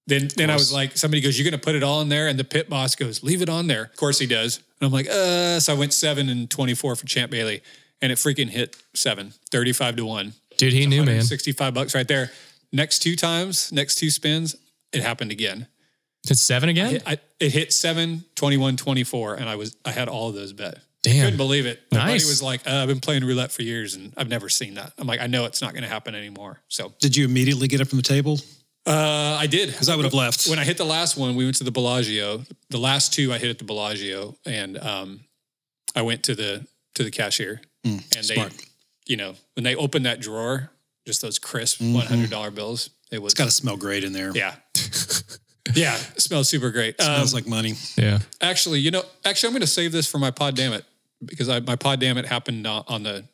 Then, 0.06 0.28
then 0.36 0.50
I 0.50 0.54
was 0.54 0.72
like, 0.72 0.96
somebody 0.96 1.20
goes, 1.20 1.38
"You're 1.38 1.50
going 1.50 1.58
to 1.58 1.64
put 1.64 1.74
it 1.74 1.82
all 1.82 2.00
in 2.00 2.08
there," 2.08 2.28
and 2.28 2.38
the 2.38 2.44
pit 2.44 2.68
boss 2.70 2.94
goes, 2.94 3.22
"Leave 3.22 3.42
it 3.42 3.48
on 3.48 3.66
there." 3.66 3.84
Of 3.84 3.96
course 3.96 4.18
he 4.18 4.26
does. 4.26 4.58
And 4.80 4.86
I'm 4.86 4.92
like, 4.92 5.08
"Uh." 5.08 5.58
So 5.58 5.74
I 5.74 5.76
went 5.76 5.92
seven 5.92 6.28
and 6.28 6.48
24 6.48 6.94
for 6.94 7.06
Champ 7.06 7.30
Bailey, 7.30 7.62
and 8.00 8.12
it 8.12 8.18
freaking 8.18 8.50
hit 8.50 8.76
seven, 8.94 9.32
35 9.50 9.96
to 9.96 10.06
one, 10.06 10.34
Dude, 10.56 10.72
he 10.72 10.86
knew, 10.86 11.04
man. 11.04 11.22
65 11.22 11.74
bucks 11.74 11.94
right 11.94 12.08
there. 12.08 12.30
Next 12.72 13.00
two 13.00 13.16
times, 13.16 13.72
next 13.72 13.96
two 13.96 14.10
spins, 14.10 14.56
it 14.92 15.02
happened 15.02 15.30
again. 15.30 15.66
It's 16.28 16.40
seven 16.40 16.68
again? 16.68 16.96
It, 16.96 17.02
I, 17.06 17.18
it 17.38 17.52
hit 17.52 17.72
seven, 17.72 18.24
21, 18.34 18.76
24, 18.76 19.34
and 19.34 19.48
I 19.48 19.56
was 19.56 19.76
I 19.84 19.92
had 19.92 20.08
all 20.08 20.28
of 20.28 20.34
those 20.34 20.52
bet. 20.52 20.78
Damn. 21.02 21.22
Couldn't 21.22 21.36
believe 21.36 21.66
it. 21.66 21.82
My 21.92 21.98
buddy 21.98 22.14
was 22.14 22.42
like, 22.42 22.66
uh, 22.66 22.82
"I've 22.82 22.88
been 22.88 22.98
playing 22.98 23.24
roulette 23.24 23.52
for 23.52 23.62
years, 23.62 23.94
and 23.94 24.12
I've 24.16 24.28
never 24.28 24.48
seen 24.48 24.74
that." 24.74 24.92
I'm 24.98 25.06
like, 25.06 25.20
"I 25.20 25.28
know 25.28 25.44
it's 25.44 25.62
not 25.62 25.72
going 25.72 25.84
to 25.84 25.88
happen 25.88 26.16
anymore." 26.16 26.58
So 26.66 26.94
Did 26.98 27.16
you 27.16 27.24
immediately 27.24 27.68
get 27.68 27.80
up 27.80 27.86
from 27.86 27.98
the 27.98 28.02
table? 28.02 28.40
Uh, 28.86 29.36
I 29.40 29.46
did 29.46 29.70
Because 29.70 29.88
I 29.88 29.96
would 29.96 30.04
have 30.04 30.14
left. 30.14 30.46
when 30.48 30.58
I 30.58 30.64
hit 30.64 30.76
the 30.78 30.84
last 30.84 31.16
one, 31.16 31.34
we 31.36 31.44
went 31.44 31.56
to 31.56 31.64
the 31.64 31.70
Bellagio. 31.72 32.42
The 32.70 32.78
last 32.78 33.12
two 33.12 33.32
I 33.32 33.38
hit 33.38 33.50
at 33.50 33.58
the 33.58 33.64
Bellagio, 33.64 34.36
and 34.46 34.78
um, 34.78 35.20
I 35.94 36.02
went 36.02 36.22
to 36.24 36.34
the 36.34 36.66
to 36.94 37.02
the 37.04 37.10
cashier, 37.10 37.60
and 37.84 38.00
Hmm, 38.14 38.20
smart. 38.22 38.50
they, 38.52 38.56
you 39.06 39.16
know, 39.16 39.34
when 39.54 39.64
they 39.64 39.74
opened 39.74 40.06
that 40.06 40.20
drawer, 40.20 40.70
just 41.06 41.20
those 41.22 41.38
crisp 41.38 41.80
one 41.80 42.06
hundred 42.06 42.30
dollar 42.30 42.50
bills. 42.50 42.90
It 43.10 43.20
was 43.20 43.20
Mm-hmm. 43.20 43.26
It's 43.26 43.34
got 43.34 43.44
to 43.44 43.50
smell 43.52 43.76
great 43.76 44.02
in 44.04 44.12
there. 44.12 44.32
yeah, 44.36 44.54
yeah. 45.74 45.96
It 45.96 46.20
smells 46.20 46.48
super 46.48 46.70
great. 46.70 47.00
Um, 47.00 47.06
Smells 47.06 47.34
like 47.34 47.46
money. 47.46 47.74
Yeah. 47.96 48.18
actually, 48.40 48.80
you 48.80 48.90
know, 48.90 49.02
actually, 49.24 49.48
I'm 49.48 49.52
going 49.54 49.60
to 49.60 49.66
save 49.66 49.92
this 49.92 50.10
for 50.10 50.18
my 50.18 50.30
pod. 50.30 50.54
Damn 50.56 50.72
it, 50.72 50.84
because 51.24 51.48
I, 51.48 51.60
my 51.60 51.76
pod. 51.76 52.00
Damn 52.00 52.18
it 52.18 52.26
happened 52.26 52.66
on 52.66 52.84
on 52.88 53.02
the 53.02 53.24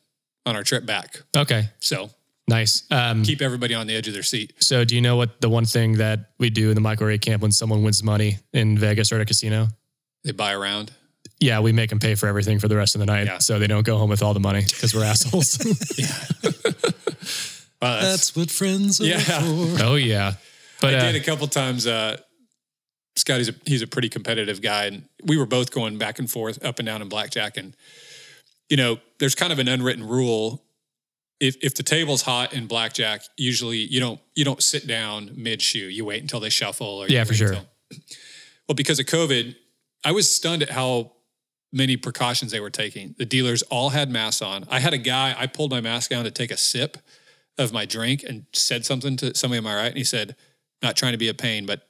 on 0.45 0.55
our 0.55 0.63
trip 0.63 0.85
back. 0.85 1.21
Okay. 1.35 1.69
So 1.79 2.09
Nice. 2.47 2.83
Um, 2.91 3.23
keep 3.23 3.41
everybody 3.41 3.73
on 3.73 3.87
the 3.87 3.95
edge 3.95 4.07
of 4.07 4.13
their 4.13 4.23
seat. 4.23 4.53
so, 4.59 4.83
do 4.83 4.95
you 4.95 5.01
know 5.01 5.15
what 5.15 5.39
the 5.39 5.49
one 5.49 5.63
thing 5.65 5.93
that 5.97 6.31
we 6.39 6.49
do 6.49 6.69
in 6.69 6.75
the 6.75 6.81
Michael 6.81 7.07
Ray 7.07 7.17
camp 7.17 7.41
when 7.41 7.51
someone 7.51 7.83
wins 7.83 8.03
money 8.03 8.37
in 8.51 8.77
Vegas 8.77 9.11
or 9.11 9.15
at 9.15 9.21
a 9.21 9.25
casino? 9.25 9.67
They 10.25 10.31
buy 10.33 10.53
around. 10.53 10.91
Yeah, 11.39 11.59
we 11.61 11.71
make 11.71 11.89
them 11.89 11.99
pay 11.99 12.15
for 12.15 12.27
everything 12.27 12.59
for 12.59 12.67
the 12.67 12.75
rest 12.75 12.95
of 12.95 12.99
the 12.99 13.05
night, 13.05 13.27
Yeah. 13.27 13.37
so 13.39 13.59
they 13.59 13.67
don't 13.67 13.85
go 13.85 13.97
home 13.97 14.09
with 14.09 14.21
all 14.21 14.33
the 14.33 14.39
money 14.41 14.61
because 14.65 14.93
we're 14.93 15.03
assholes. 15.05 15.57
Wow, 17.81 17.95
that's- 17.95 18.11
That's 18.11 18.35
what 18.35 18.49
friends 18.51 19.01
are 19.01 19.05
Yeah. 19.05 19.19
for. 19.19 19.83
oh 19.83 19.95
yeah, 19.95 20.33
but 20.79 20.93
I 20.93 20.97
uh, 20.99 21.11
did 21.11 21.21
a 21.21 21.25
couple 21.25 21.47
times. 21.47 21.85
Uh, 21.85 22.17
Scotty's 23.17 23.49
a, 23.49 23.55
he's 23.65 23.81
a 23.81 23.87
pretty 23.87 24.07
competitive 24.09 24.61
guy, 24.61 24.85
and 24.85 25.03
we 25.25 25.35
were 25.37 25.45
both 25.45 25.69
going 25.71 25.97
back 25.97 26.17
and 26.17 26.29
forth, 26.31 26.63
up 26.63 26.79
and 26.79 26.85
down 26.85 27.01
in 27.01 27.09
blackjack. 27.09 27.57
And 27.57 27.75
you 28.69 28.77
know, 28.77 28.99
there's 29.19 29.35
kind 29.35 29.51
of 29.51 29.59
an 29.59 29.67
unwritten 29.67 30.07
rule: 30.07 30.63
if 31.43 31.57
if 31.61 31.75
the 31.75 31.83
table's 31.83 32.21
hot 32.21 32.53
in 32.53 32.67
blackjack, 32.67 33.21
usually 33.37 33.77
you 33.79 33.99
don't 33.99 34.19
you 34.35 34.45
don't 34.45 34.63
sit 34.63 34.87
down 34.87 35.31
mid 35.35 35.61
shoe. 35.61 35.87
You 35.87 36.05
wait 36.05 36.21
until 36.21 36.39
they 36.39 36.49
shuffle. 36.49 36.87
Or 37.03 37.07
Yeah, 37.07 37.23
for 37.25 37.33
sure. 37.33 37.47
until- 37.53 37.65
well, 38.67 38.75
because 38.75 38.99
of 38.99 39.05
COVID, 39.05 39.55
I 40.05 40.11
was 40.11 40.29
stunned 40.31 40.63
at 40.63 40.69
how 40.69 41.11
many 41.71 41.97
precautions 41.97 42.51
they 42.51 42.59
were 42.59 42.69
taking. 42.69 43.15
The 43.17 43.25
dealers 43.25 43.61
all 43.63 43.89
had 43.89 44.09
masks 44.09 44.41
on. 44.41 44.65
I 44.69 44.79
had 44.79 44.93
a 44.93 44.97
guy. 44.97 45.35
I 45.37 45.47
pulled 45.47 45.71
my 45.71 45.81
mask 45.81 46.09
down 46.09 46.23
to 46.23 46.31
take 46.31 46.51
a 46.51 46.57
sip 46.57 46.97
of 47.57 47.71
my 47.73 47.85
drink 47.85 48.23
and 48.23 48.45
said 48.53 48.85
something 48.85 49.17
to 49.17 49.35
somebody 49.35 49.57
on 49.59 49.63
my 49.65 49.75
right, 49.75 49.87
and 49.89 49.97
he 49.97 50.03
said, 50.03 50.35
"Not 50.81 50.95
trying 50.95 51.11
to 51.11 51.17
be 51.17 51.27
a 51.27 51.33
pain, 51.33 51.65
but 51.65 51.87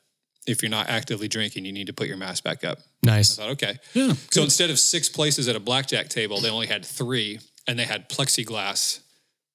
if 0.47 0.61
you're 0.63 0.69
not 0.71 0.89
actively 0.89 1.27
drinking, 1.27 1.63
you 1.65 1.71
need 1.71 1.87
to 1.87 1.93
put 1.93 2.07
your 2.07 2.17
mask 2.17 2.43
back 2.43 2.63
up." 2.63 2.79
Nice. 3.03 3.37
I 3.37 3.43
thought, 3.43 3.51
okay. 3.51 3.77
Yeah. 3.93 4.13
So 4.31 4.41
instead 4.43 4.69
of 4.71 4.79
six 4.79 5.09
places 5.09 5.47
at 5.47 5.55
a 5.55 5.59
blackjack 5.59 6.09
table, 6.09 6.41
they 6.41 6.49
only 6.49 6.67
had 6.67 6.83
three, 6.85 7.39
and 7.67 7.77
they 7.77 7.85
had 7.85 8.09
plexiglass 8.09 8.99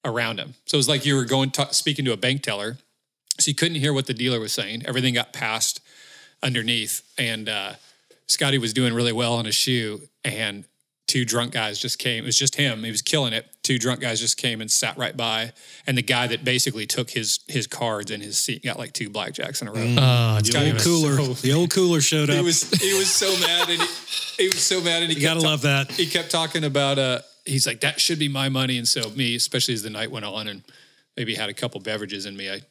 around 0.05 0.39
him. 0.39 0.53
So 0.65 0.75
it 0.75 0.79
was 0.79 0.89
like 0.89 1.05
you 1.05 1.15
were 1.15 1.25
going 1.25 1.51
to, 1.51 1.73
speaking 1.73 2.05
to 2.05 2.13
a 2.13 2.17
bank 2.17 2.41
teller, 2.43 2.77
so 3.39 3.49
you 3.49 3.55
couldn't 3.55 3.77
hear 3.79 3.93
what 3.93 4.05
the 4.07 4.13
dealer 4.13 4.39
was 4.39 4.53
saying. 4.53 4.83
Everything 4.85 5.13
got 5.13 5.33
passed 5.33 5.81
underneath, 6.43 7.01
and 7.17 7.49
uh, 7.49 7.73
Scotty 8.27 8.57
was 8.57 8.73
doing 8.73 8.93
really 8.93 9.13
well 9.13 9.33
on 9.33 9.45
his 9.45 9.55
shoe, 9.55 10.01
and 10.23 10.65
two 11.07 11.25
drunk 11.25 11.51
guys 11.53 11.79
just 11.79 11.97
came. 11.99 12.23
It 12.23 12.27
was 12.27 12.37
just 12.37 12.55
him. 12.55 12.83
He 12.83 12.91
was 12.91 13.01
killing 13.01 13.33
it. 13.33 13.45
Two 13.63 13.77
drunk 13.79 13.99
guys 13.99 14.19
just 14.19 14.37
came 14.37 14.61
and 14.61 14.69
sat 14.71 14.97
right 14.97 15.15
by, 15.15 15.53
and 15.87 15.97
the 15.97 16.01
guy 16.01 16.27
that 16.27 16.43
basically 16.43 16.85
took 16.85 17.09
his 17.11 17.39
his 17.47 17.67
cards 17.67 18.09
in 18.11 18.21
his 18.21 18.37
seat 18.37 18.63
got 18.63 18.77
like 18.79 18.93
two 18.93 19.09
blackjacks 19.09 19.61
in 19.61 19.67
a 19.67 19.71
row. 19.71 19.81
Oh, 19.97 20.39
The 20.41 20.71
old 20.71 20.79
cooler. 20.81 21.17
so- 21.17 21.33
the 21.47 21.53
old 21.53 21.69
cooler 21.71 22.01
showed 22.01 22.29
He 22.29 22.37
up. 22.39 22.45
was 22.45 22.69
he 22.81 22.93
was 22.97 23.09
so 23.11 23.27
mad, 23.39 23.69
and 23.69 23.81
he, 23.81 23.87
he 24.43 24.47
was 24.47 24.61
so 24.61 24.81
mad, 24.81 25.03
and 25.03 25.11
he 25.11 25.17
you 25.19 25.23
gotta 25.23 25.39
kept 25.39 25.43
ta- 25.43 25.49
love 25.49 25.61
that. 25.63 25.91
he 25.91 26.05
kept 26.07 26.31
talking 26.31 26.63
about 26.63 26.97
uh 26.99 27.19
he's 27.45 27.65
like 27.65 27.81
that 27.81 27.99
should 27.99 28.19
be 28.19 28.27
my 28.27 28.49
money 28.49 28.77
and 28.77 28.87
so 28.87 29.09
me 29.11 29.35
especially 29.35 29.73
as 29.73 29.83
the 29.83 29.89
night 29.89 30.11
went 30.11 30.25
on 30.25 30.47
and 30.47 30.63
maybe 31.17 31.35
had 31.35 31.49
a 31.49 31.53
couple 31.53 31.79
beverages 31.79 32.25
in 32.25 32.35
me 32.35 32.49
i 32.49 32.61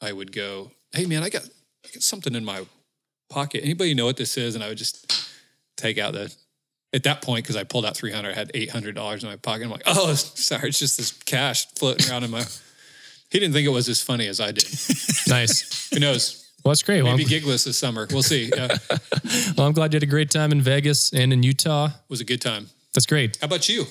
i 0.00 0.12
would 0.12 0.32
go 0.32 0.70
hey 0.92 1.06
man 1.06 1.22
i 1.22 1.28
got, 1.28 1.44
I 1.44 1.88
got 1.92 2.02
something 2.02 2.34
in 2.34 2.44
my 2.44 2.66
pocket 3.28 3.62
anybody 3.62 3.94
know 3.94 4.06
what 4.06 4.16
this 4.16 4.36
is 4.36 4.54
and 4.54 4.64
i 4.64 4.68
would 4.68 4.78
just 4.78 5.30
take 5.76 5.98
out 5.98 6.14
the 6.14 6.34
at 6.92 7.02
that 7.02 7.22
point, 7.22 7.44
because 7.44 7.56
I 7.56 7.64
pulled 7.64 7.84
out 7.84 7.96
300, 7.96 8.30
I 8.30 8.34
had 8.34 8.52
$800 8.52 9.22
in 9.22 9.28
my 9.28 9.36
pocket. 9.36 9.64
I'm 9.64 9.70
like, 9.70 9.82
oh, 9.86 10.14
sorry, 10.14 10.70
it's 10.70 10.78
just 10.78 10.96
this 10.96 11.12
cash 11.12 11.66
floating 11.74 12.10
around 12.10 12.24
in 12.24 12.30
my. 12.30 12.44
He 13.30 13.38
didn't 13.38 13.52
think 13.52 13.66
it 13.66 13.70
was 13.70 13.88
as 13.88 14.00
funny 14.00 14.26
as 14.26 14.40
I 14.40 14.52
did. 14.52 14.64
Nice. 15.28 15.90
Who 15.90 16.00
knows? 16.00 16.50
Well, 16.64 16.70
that's 16.70 16.82
great. 16.82 17.02
Well, 17.02 17.12
Maybe 17.12 17.24
I'm, 17.24 17.28
gigless 17.28 17.64
this 17.64 17.78
summer. 17.78 18.06
We'll 18.10 18.22
see. 18.22 18.50
Yeah, 18.54 18.78
well, 19.56 19.66
I'm 19.66 19.74
glad 19.74 19.92
you 19.92 19.96
had 19.96 20.02
a 20.02 20.06
great 20.06 20.30
time 20.30 20.52
in 20.52 20.62
Vegas 20.62 21.12
and 21.12 21.34
in 21.34 21.42
Utah. 21.42 21.88
It 21.88 21.92
was 22.08 22.22
a 22.22 22.24
good 22.24 22.40
time. 22.40 22.68
That's 22.94 23.06
great. 23.06 23.38
How 23.40 23.46
about 23.46 23.68
you? 23.68 23.84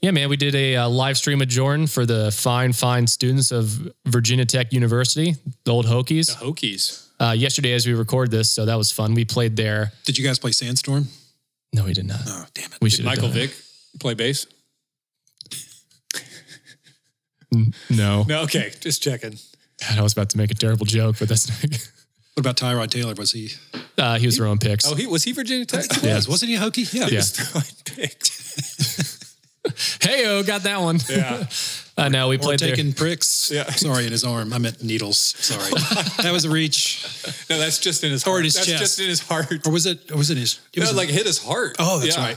Yeah, 0.00 0.12
man, 0.12 0.28
we 0.28 0.36
did 0.36 0.54
a 0.54 0.76
uh, 0.76 0.88
live 0.88 1.16
stream 1.18 1.42
of 1.42 1.48
Jordan 1.48 1.88
for 1.88 2.06
the 2.06 2.30
fine, 2.30 2.72
fine 2.72 3.06
students 3.06 3.50
of 3.50 3.92
Virginia 4.06 4.44
Tech 4.44 4.72
University, 4.72 5.34
the 5.64 5.72
old 5.72 5.86
Hokies. 5.86 6.38
The 6.38 6.44
Hokies. 6.44 7.08
Uh, 7.20 7.32
yesterday, 7.32 7.72
as 7.72 7.84
we 7.84 7.94
record 7.94 8.30
this, 8.30 8.48
so 8.48 8.64
that 8.64 8.76
was 8.76 8.92
fun. 8.92 9.14
We 9.14 9.24
played 9.24 9.56
there. 9.56 9.90
Did 10.04 10.16
you 10.16 10.24
guys 10.24 10.38
play 10.38 10.52
Sandstorm? 10.52 11.08
No, 11.72 11.84
we 11.84 11.94
did 11.94 12.06
not. 12.06 12.20
Oh, 12.26 12.46
damn 12.54 12.66
it. 12.66 12.78
We 12.80 12.90
Did 12.90 12.96
should 12.96 13.04
Michael 13.06 13.28
done 13.28 13.38
it. 13.38 13.50
Vick 13.50 13.56
play 13.98 14.14
bass? 14.14 14.46
No. 17.90 18.24
No, 18.24 18.42
okay, 18.42 18.70
just 18.80 19.02
checking. 19.02 19.38
God, 19.80 19.98
I 19.98 20.02
was 20.02 20.12
about 20.12 20.30
to 20.30 20.36
make 20.38 20.50
a 20.50 20.54
terrible 20.54 20.86
joke, 20.86 21.16
but 21.18 21.28
that's 21.28 21.48
not 21.48 21.60
good. 21.70 21.80
What 22.38 22.46
about 22.46 22.56
Tyrod 22.56 22.90
Taylor? 22.90 23.14
Was 23.14 23.32
he? 23.32 23.50
Uh, 23.98 24.16
he 24.16 24.26
was 24.26 24.36
throwing 24.36 24.58
picks. 24.58 24.86
Oh, 24.86 24.94
he 24.94 25.08
was 25.08 25.24
he 25.24 25.32
Virginia 25.32 25.66
Tech? 25.66 25.86
Yeah. 26.04 26.20
Wasn't 26.28 26.48
he 26.48 26.54
a 26.54 26.60
Hokie? 26.60 26.92
Yeah. 26.94 27.06
He 27.06 27.12
Yeah. 27.14 27.18
was 27.18 27.30
throwing 27.32 27.64
picks. 27.84 29.34
hey, 30.02 30.24
oh, 30.28 30.44
got 30.44 30.62
that 30.62 30.80
one. 30.80 31.00
Yeah. 31.10 31.46
I 31.98 32.08
know. 32.08 32.28
We 32.28 32.36
Or 32.36 32.38
played 32.38 32.60
there. 32.60 32.76
taking 32.76 32.92
pricks. 32.92 33.50
Yeah. 33.52 33.68
Sorry, 33.72 34.06
in 34.06 34.12
his 34.12 34.22
arm. 34.22 34.52
I 34.52 34.58
meant 34.58 34.84
needles. 34.84 35.18
Sorry. 35.18 35.68
that 36.22 36.30
was 36.30 36.44
a 36.44 36.50
reach. 36.50 37.04
No, 37.50 37.58
that's 37.58 37.78
just 37.80 38.04
in 38.04 38.12
his 38.12 38.24
Or 38.24 38.30
heart. 38.30 38.38
in 38.40 38.44
his 38.44 38.54
that's 38.54 38.66
chest. 38.68 38.80
just 38.80 39.00
in 39.00 39.08
his 39.08 39.20
heart. 39.20 39.66
Or 39.66 39.72
was 39.72 39.86
it? 39.86 40.08
Or 40.12 40.16
was 40.16 40.30
it 40.30 40.36
his? 40.38 40.60
It 40.72 40.78
No, 40.78 40.86
was 40.86 40.94
like 40.94 41.08
hit 41.08 41.26
his 41.26 41.42
heart. 41.42 41.74
Oh, 41.80 41.98
that's 41.98 42.16
Yeah. 42.16 42.22
right. 42.24 42.36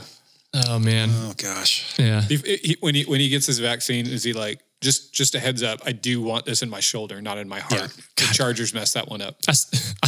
Oh, 0.68 0.80
man. 0.80 1.10
Oh 1.12 1.32
gosh. 1.36 1.96
Yeah. 1.96 2.22
He, 2.22 2.36
he- 2.38 2.76
when 2.80 2.96
he 2.96 3.04
when 3.04 3.20
he 3.20 3.28
gets 3.28 3.46
his 3.46 3.60
vaccine, 3.60 4.06
is 4.08 4.24
he 4.24 4.32
like 4.32 4.58
just 4.82 5.14
just 5.14 5.34
a 5.34 5.40
heads 5.40 5.62
up? 5.62 5.80
I 5.86 5.92
do 5.92 6.20
want 6.20 6.44
this 6.44 6.60
in 6.62 6.68
my 6.68 6.80
shoulder, 6.80 7.22
not 7.22 7.38
in 7.38 7.48
my 7.48 7.60
heart. 7.60 7.80
Yeah. 7.96 8.02
The 8.16 8.34
Chargers 8.34 8.74
messed 8.74 8.94
that 8.94 9.08
one 9.08 9.22
up, 9.22 9.36
I 9.48 9.54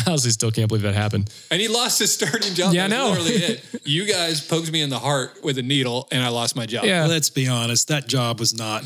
honestly 0.07 0.31
still 0.31 0.51
can't 0.51 0.69
believe 0.69 0.83
that 0.83 0.95
happened. 0.95 1.33
and 1.51 1.61
he 1.61 1.69
lost 1.69 1.99
his 1.99 2.13
starting 2.13 2.55
job. 2.55 2.75
Yeah, 2.75 2.85
I 2.85 2.89
know. 2.89 3.15
It. 3.17 3.65
You 3.87 4.07
guys 4.07 4.41
poked 4.47 4.71
me 4.73 4.81
in 4.83 4.91
the 4.91 4.99
heart 4.99 5.43
with 5.43 5.59
a 5.59 5.63
needle, 5.63 6.09
and 6.13 6.23
I 6.23 6.29
lost 6.29 6.57
my 6.57 6.67
job. 6.67 6.85
Yeah. 6.85 7.07
Let's 7.07 7.31
be 7.31 7.49
honest. 7.49 7.89
That 7.89 8.07
job 8.09 8.41
was 8.41 8.55
not 8.55 8.83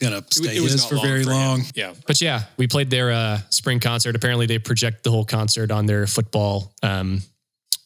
gonna 0.00 0.22
stay 0.30 0.56
it 0.56 0.60
was 0.60 0.72
his 0.72 0.84
for 0.84 0.96
long 0.96 1.04
very 1.06 1.24
for 1.24 1.30
him. 1.30 1.36
long. 1.36 1.62
Yeah, 1.74 1.94
But 2.06 2.20
yeah, 2.20 2.42
we 2.56 2.66
played 2.66 2.90
their 2.90 3.10
uh, 3.12 3.38
spring 3.50 3.80
concert. 3.80 4.16
Apparently, 4.16 4.46
they 4.46 4.58
project 4.58 5.02
the 5.04 5.10
whole 5.10 5.24
concert 5.24 5.70
on 5.70 5.86
their 5.86 6.06
football 6.06 6.72
um, 6.82 7.22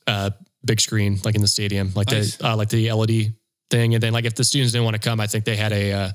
uh, 0.07 0.31
big 0.64 0.81
screen, 0.81 1.19
like 1.25 1.35
in 1.37 1.43
the 1.43 1.49
stadium, 1.49 1.93
like 1.95 2.11
Nice. 2.11 2.37
the 2.37 2.49
uh, 2.49 2.57
like 2.57 2.71
the 2.71 2.90
LED 2.90 3.35
thing. 3.71 3.95
And 3.95 4.02
then, 4.02 4.12
like 4.12 4.25
if 4.25 4.35
the 4.35 4.43
students 4.45 4.73
didn't 4.73 4.85
want 4.85 5.00
to 5.00 5.09
come, 5.09 5.21
I 5.21 5.26
think 5.26 5.45
they 5.45 5.57
had 5.57 5.73
a 5.73 5.93
uh, 5.93 6.11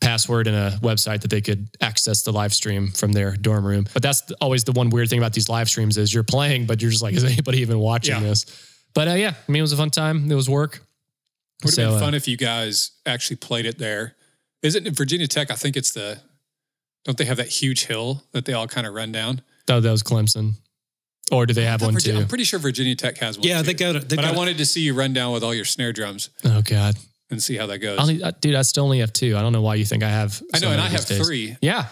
password 0.00 0.46
and 0.46 0.56
a 0.56 0.78
website 0.82 1.20
that 1.22 1.28
they 1.30 1.40
could 1.40 1.68
access 1.80 2.22
the 2.22 2.32
live 2.32 2.54
stream 2.54 2.88
from 2.92 3.12
their 3.12 3.34
dorm 3.36 3.64
room. 3.66 3.86
But 3.92 4.02
that's 4.02 4.30
always 4.40 4.64
the 4.64 4.72
one 4.72 4.90
weird 4.90 5.10
thing 5.10 5.18
about 5.18 5.32
these 5.32 5.48
live 5.48 5.68
streams 5.68 5.96
is 5.98 6.12
you're 6.14 6.22
playing, 6.22 6.66
but 6.66 6.80
you're 6.80 6.90
just 6.90 7.02
like, 7.02 7.14
is 7.16 7.24
anybody 7.24 7.58
even 7.60 7.78
watching 7.78 8.14
Yeah. 8.14 8.20
this? 8.28 8.46
But 8.94 9.08
uh, 9.08 9.12
yeah, 9.14 9.34
I 9.48 9.52
mean, 9.52 9.58
it 9.60 9.62
was 9.62 9.72
a 9.72 9.76
fun 9.76 9.90
time. 9.90 10.30
It 10.30 10.34
was 10.34 10.48
work. 10.48 10.80
would 11.64 11.70
have 11.70 11.74
So, 11.74 11.88
been 11.88 11.96
uh, 11.96 12.00
fun 12.00 12.14
if 12.14 12.26
you 12.28 12.36
guys 12.36 12.92
actually 13.06 13.36
played 13.36 13.66
it 13.66 13.78
there. 13.78 14.14
Is 14.62 14.74
it 14.74 14.86
in 14.86 14.94
Virginia 14.94 15.26
Tech? 15.26 15.50
I 15.50 15.54
think 15.54 15.76
it's 15.76 15.92
the. 15.92 16.20
Don't 17.04 17.16
they 17.16 17.24
have 17.24 17.36
that 17.36 17.48
huge 17.48 17.86
hill 17.86 18.22
that 18.32 18.44
they 18.44 18.52
all 18.52 18.66
kind 18.66 18.86
of 18.86 18.92
run 18.94 19.12
down? 19.12 19.40
Oh, 19.68 19.80
that 19.80 19.90
was 19.90 20.02
Clemson. 20.02 20.54
Or 21.30 21.46
do 21.46 21.54
they 21.54 21.64
have 21.64 21.80
one 21.82 21.92
Virginia, 21.94 22.18
too? 22.20 22.22
I'm 22.22 22.28
pretty 22.28 22.44
sure 22.44 22.58
Virginia 22.58 22.94
Tech 22.96 23.18
has 23.18 23.38
one. 23.38 23.46
Yeah, 23.46 23.58
too. 23.58 23.64
they 23.64 23.74
got 23.74 23.96
it. 23.96 24.08
They 24.08 24.16
But 24.16 24.22
got 24.22 24.30
I 24.30 24.34
it. 24.34 24.36
wanted 24.38 24.58
to 24.58 24.66
see 24.66 24.80
you 24.80 24.94
run 24.94 25.12
down 25.12 25.32
with 25.32 25.44
all 25.44 25.54
your 25.54 25.64
snare 25.66 25.92
drums 25.92 26.30
Oh 26.44 26.60
God, 26.62 26.96
and 27.30 27.42
see 27.42 27.56
how 27.56 27.66
that 27.66 27.78
goes. 27.78 27.98
Only, 27.98 28.22
uh, 28.22 28.32
dude, 28.40 28.54
I 28.54 28.62
still 28.62 28.84
only 28.84 29.00
have 29.00 29.12
two. 29.12 29.36
I 29.36 29.42
don't 29.42 29.52
know 29.52 29.62
why 29.62 29.74
you 29.76 29.84
think 29.84 30.02
I 30.02 30.08
have. 30.08 30.42
I 30.54 30.58
so 30.58 30.66
know, 30.66 30.72
and 30.72 30.80
I 30.80 30.88
have 30.88 31.04
days. 31.06 31.24
three, 31.26 31.56
Yeah, 31.60 31.86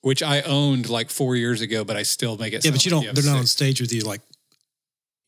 which 0.00 0.22
I 0.22 0.40
owned 0.42 0.88
like 0.88 1.10
four 1.10 1.36
years 1.36 1.60
ago, 1.60 1.84
but 1.84 1.96
I 1.96 2.02
still 2.04 2.36
make 2.38 2.52
it. 2.52 2.64
Yeah, 2.64 2.70
sound 2.70 2.74
but 2.74 2.84
you 2.86 2.90
like 2.92 3.00
don't. 3.04 3.06
have 3.06 3.14
They're 3.24 3.32
not 3.32 3.38
on 3.40 3.46
stage 3.46 3.80
with 3.80 3.92
you 3.92 4.02
like, 4.02 4.20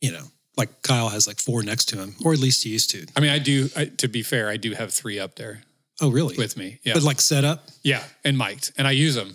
you 0.00 0.12
know, 0.12 0.24
like 0.56 0.82
Kyle 0.82 1.08
has 1.08 1.26
like 1.26 1.38
four 1.38 1.62
next 1.62 1.86
to 1.90 1.96
him, 1.96 2.14
or 2.24 2.32
at 2.32 2.38
least 2.38 2.64
he 2.64 2.70
used 2.70 2.90
to. 2.90 3.06
I 3.16 3.20
mean, 3.20 3.30
I 3.30 3.38
do. 3.38 3.68
I, 3.76 3.86
to 3.86 4.08
be 4.08 4.22
fair, 4.22 4.48
I 4.48 4.56
do 4.56 4.72
have 4.72 4.92
three 4.92 5.18
up 5.18 5.34
there 5.36 5.62
Oh, 6.00 6.10
really? 6.10 6.36
with 6.36 6.56
me. 6.56 6.78
Yeah, 6.82 6.94
But 6.94 7.02
like 7.02 7.20
set 7.20 7.44
up. 7.44 7.68
yeah, 7.82 8.02
and 8.24 8.38
mic'd, 8.38 8.72
and 8.78 8.86
I 8.88 8.92
use 8.92 9.14
them. 9.14 9.34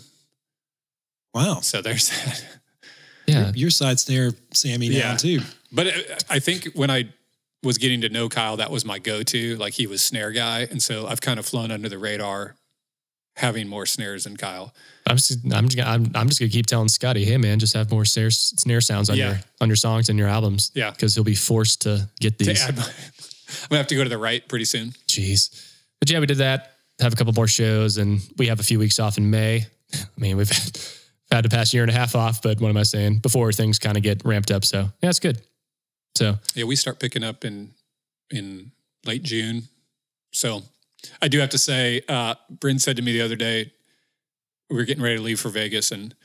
Wow. 1.34 1.60
So 1.62 1.82
there's 1.82 2.10
that. 2.10 2.46
yeah. 3.28 3.52
Your 3.56 3.70
side's 3.70 4.06
there, 4.06 4.32
Sammy, 4.54 4.88
Yeah. 4.88 5.10
down 5.10 5.18
too. 5.18 5.42
But 5.72 5.88
uh, 5.88 5.92
I 6.30 6.40
think 6.40 6.70
when 6.74 6.90
I 6.90 7.10
was 7.64 7.78
getting 7.78 8.02
to 8.02 8.10
know 8.10 8.30
Kyle, 8.30 8.58
that 8.58 8.70
was 8.72 8.86
my 8.86 9.00
go-to. 9.00 9.56
Like 9.58 9.74
he 9.74 9.88
was 9.88 10.02
snare 10.02 10.32
guy, 10.32 10.62
and 10.70 10.82
so 10.82 11.08
I've 11.08 11.22
kind 11.22 11.40
of 11.40 11.46
flown 11.46 11.72
under 11.72 11.90
the 11.90 11.98
radar, 11.98 12.56
having 13.36 13.68
more 13.68 13.86
snares 13.86 14.24
than 14.26 14.38
Kyle. 14.38 14.74
I'm 15.08 15.18
just, 15.18 15.40
I'm 15.54 15.66
just, 15.66 15.78
gonna, 15.78 15.90
I'm, 15.90 16.12
I'm 16.16 16.28
just 16.28 16.40
gonna 16.40 16.50
keep 16.52 16.66
telling 16.68 16.88
Scotty, 16.90 17.26
hey 17.26 17.38
man, 17.38 17.60
just 17.60 17.74
have 17.76 17.92
more 17.92 18.06
snare, 18.06 18.32
snare 18.32 18.82
sounds 18.82 19.10
on 19.10 19.18
Yeah. 19.18 19.30
your 19.30 19.40
on 19.62 19.68
your 19.70 19.76
songs 19.76 20.10
and 20.10 20.18
your 20.18 20.28
albums. 20.28 20.72
Yeah. 20.76 20.92
because 20.92 21.16
he'll 21.16 21.24
be 21.24 21.36
forced 21.36 21.82
to 21.82 22.08
get 22.20 22.38
To 22.40 22.46
these. 22.46 22.62
add 22.64 22.78
I'm 22.80 22.86
gonna 23.70 23.78
have 23.78 23.88
to 23.88 23.96
go 23.96 24.04
to 24.04 24.10
the 24.10 24.18
right 24.18 24.48
pretty 24.48 24.66
soon. 24.66 24.90
Jeez, 25.08 25.72
but 26.00 26.10
yeah, 26.10 26.20
we 26.20 26.26
did 26.26 26.38
that. 26.38 26.72
Have 27.02 27.14
a 27.14 27.16
couple 27.16 27.34
more 27.34 27.48
shows, 27.48 27.98
and 27.98 28.22
we 28.38 28.48
have 28.48 28.60
a 28.60 28.64
few 28.64 28.80
weeks 28.80 29.00
off 29.00 29.18
in 29.18 29.30
May. 29.30 29.66
I 29.94 29.98
mean, 30.18 30.38
we've 30.38 30.50
had, 30.50 30.80
had 31.32 31.46
the 31.46 31.50
past 31.50 31.74
year 31.74 31.84
and 31.84 31.92
a 31.92 31.94
half 31.94 32.16
off, 32.16 32.42
but 32.42 32.60
what 32.62 32.70
am 32.70 32.78
I 32.78 32.84
saying? 32.84 33.20
Before 33.20 33.52
things 33.52 33.80
kind 33.80 33.98
of 33.98 34.04
get 34.04 34.24
ramped 34.26 34.50
up, 34.50 34.64
so 34.66 34.90
yeah, 35.04 35.10
it's 35.10 35.20
good. 35.20 35.42
So 36.16 36.38
Yeah, 36.56 36.66
we 36.66 36.76
start 36.76 37.00
picking 37.00 37.24
up 37.24 37.46
in 37.46 37.72
in 38.32 38.72
late 39.06 39.24
June. 39.24 39.64
So 40.32 40.64
I 41.22 41.28
do 41.28 41.40
have 41.40 41.50
to 41.50 41.58
say, 41.58 42.02
uh, 42.10 42.36
Bryn 42.50 42.80
said 42.80 42.96
to 42.98 43.02
me 43.02 43.14
the 43.14 43.22
other 43.22 43.36
day, 43.36 43.72
we 44.70 44.76
were 44.76 44.84
getting 44.84 45.04
ready 45.04 45.18
to 45.18 45.22
leave 45.22 45.40
for 45.40 45.50
Vegas 45.50 45.92
and 45.92 46.16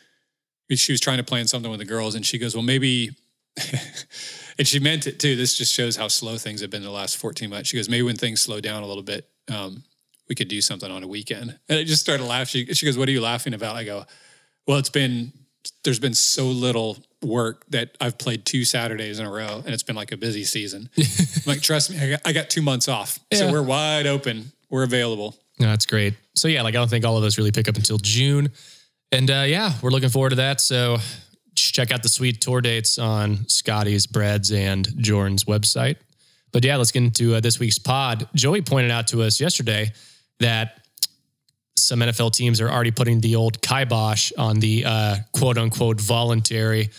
she 0.70 0.92
was 0.92 1.00
trying 1.00 1.18
to 1.18 1.24
plan 1.24 1.46
something 1.46 1.70
with 1.70 1.80
the 1.80 1.86
girls 1.86 2.14
and 2.14 2.24
she 2.24 2.38
goes, 2.38 2.54
well, 2.54 2.62
maybe, 2.62 3.10
and 4.58 4.66
she 4.66 4.78
meant 4.78 5.06
it 5.06 5.18
too. 5.18 5.36
This 5.36 5.56
just 5.56 5.74
shows 5.74 5.96
how 5.96 6.08
slow 6.08 6.36
things 6.36 6.60
have 6.60 6.70
been 6.70 6.82
the 6.82 6.90
last 6.90 7.16
14 7.16 7.50
months. 7.50 7.68
She 7.68 7.76
goes, 7.76 7.88
maybe 7.88 8.02
when 8.02 8.16
things 8.16 8.40
slow 8.40 8.60
down 8.60 8.82
a 8.82 8.86
little 8.86 9.02
bit, 9.02 9.28
um, 9.52 9.82
we 10.28 10.34
could 10.34 10.48
do 10.48 10.60
something 10.60 10.90
on 10.90 11.02
a 11.02 11.08
weekend. 11.08 11.58
And 11.68 11.78
I 11.78 11.84
just 11.84 12.00
started 12.00 12.24
laughing. 12.24 12.66
She, 12.66 12.74
she 12.74 12.86
goes, 12.86 12.96
what 12.96 13.08
are 13.08 13.12
you 13.12 13.20
laughing 13.20 13.52
about? 13.52 13.74
I 13.76 13.84
go, 13.84 14.04
well, 14.66 14.78
it's 14.78 14.90
been, 14.90 15.32
there's 15.84 15.98
been 15.98 16.14
so 16.14 16.46
little 16.46 16.98
work 17.22 17.64
that 17.68 17.96
I've 18.00 18.18
played 18.18 18.46
two 18.46 18.64
Saturdays 18.64 19.18
in 19.18 19.26
a 19.26 19.30
row 19.30 19.62
and 19.64 19.68
it's 19.68 19.82
been 19.82 19.96
like 19.96 20.12
a 20.12 20.16
busy 20.16 20.44
season. 20.44 20.88
Like, 21.46 21.62
trust 21.62 21.90
me, 21.90 21.98
I 21.98 22.10
got, 22.10 22.20
I 22.26 22.32
got 22.32 22.50
two 22.50 22.60
months 22.60 22.86
off. 22.86 23.18
So 23.32 23.50
we're 23.50 23.62
wide 23.62 24.06
open. 24.06 24.52
We're 24.68 24.82
available. 24.84 25.34
No, 25.58 25.68
that's 25.68 25.86
great. 25.86 26.14
So 26.34 26.48
yeah, 26.48 26.62
like 26.62 26.74
I 26.74 26.78
don't 26.78 26.88
think 26.88 27.04
all 27.04 27.16
of 27.16 27.24
us 27.24 27.38
really 27.38 27.50
pick 27.50 27.68
up 27.68 27.76
until 27.76 27.98
June, 27.98 28.50
and 29.10 29.30
uh, 29.30 29.44
yeah, 29.46 29.72
we're 29.82 29.90
looking 29.90 30.10
forward 30.10 30.30
to 30.30 30.36
that. 30.36 30.60
So 30.60 30.98
check 31.54 31.90
out 31.90 32.02
the 32.02 32.08
sweet 32.08 32.40
tour 32.40 32.60
dates 32.60 32.98
on 32.98 33.48
Scotty's, 33.48 34.06
Brad's, 34.06 34.52
and 34.52 34.88
Jordan's 34.98 35.44
website. 35.44 35.96
But 36.52 36.64
yeah, 36.64 36.76
let's 36.76 36.92
get 36.92 37.02
into 37.02 37.34
uh, 37.34 37.40
this 37.40 37.58
week's 37.58 37.78
pod. 37.78 38.28
Joey 38.34 38.62
pointed 38.62 38.90
out 38.90 39.08
to 39.08 39.22
us 39.22 39.40
yesterday 39.40 39.92
that 40.40 40.79
some 41.80 42.00
NFL 42.00 42.32
teams 42.32 42.60
are 42.60 42.70
already 42.70 42.90
putting 42.90 43.20
the 43.20 43.36
old 43.36 43.60
kibosh 43.62 44.32
on 44.38 44.60
the 44.60 44.84
uh, 44.86 45.16
quote 45.32 45.58
unquote 45.58 46.00
voluntary 46.00 46.90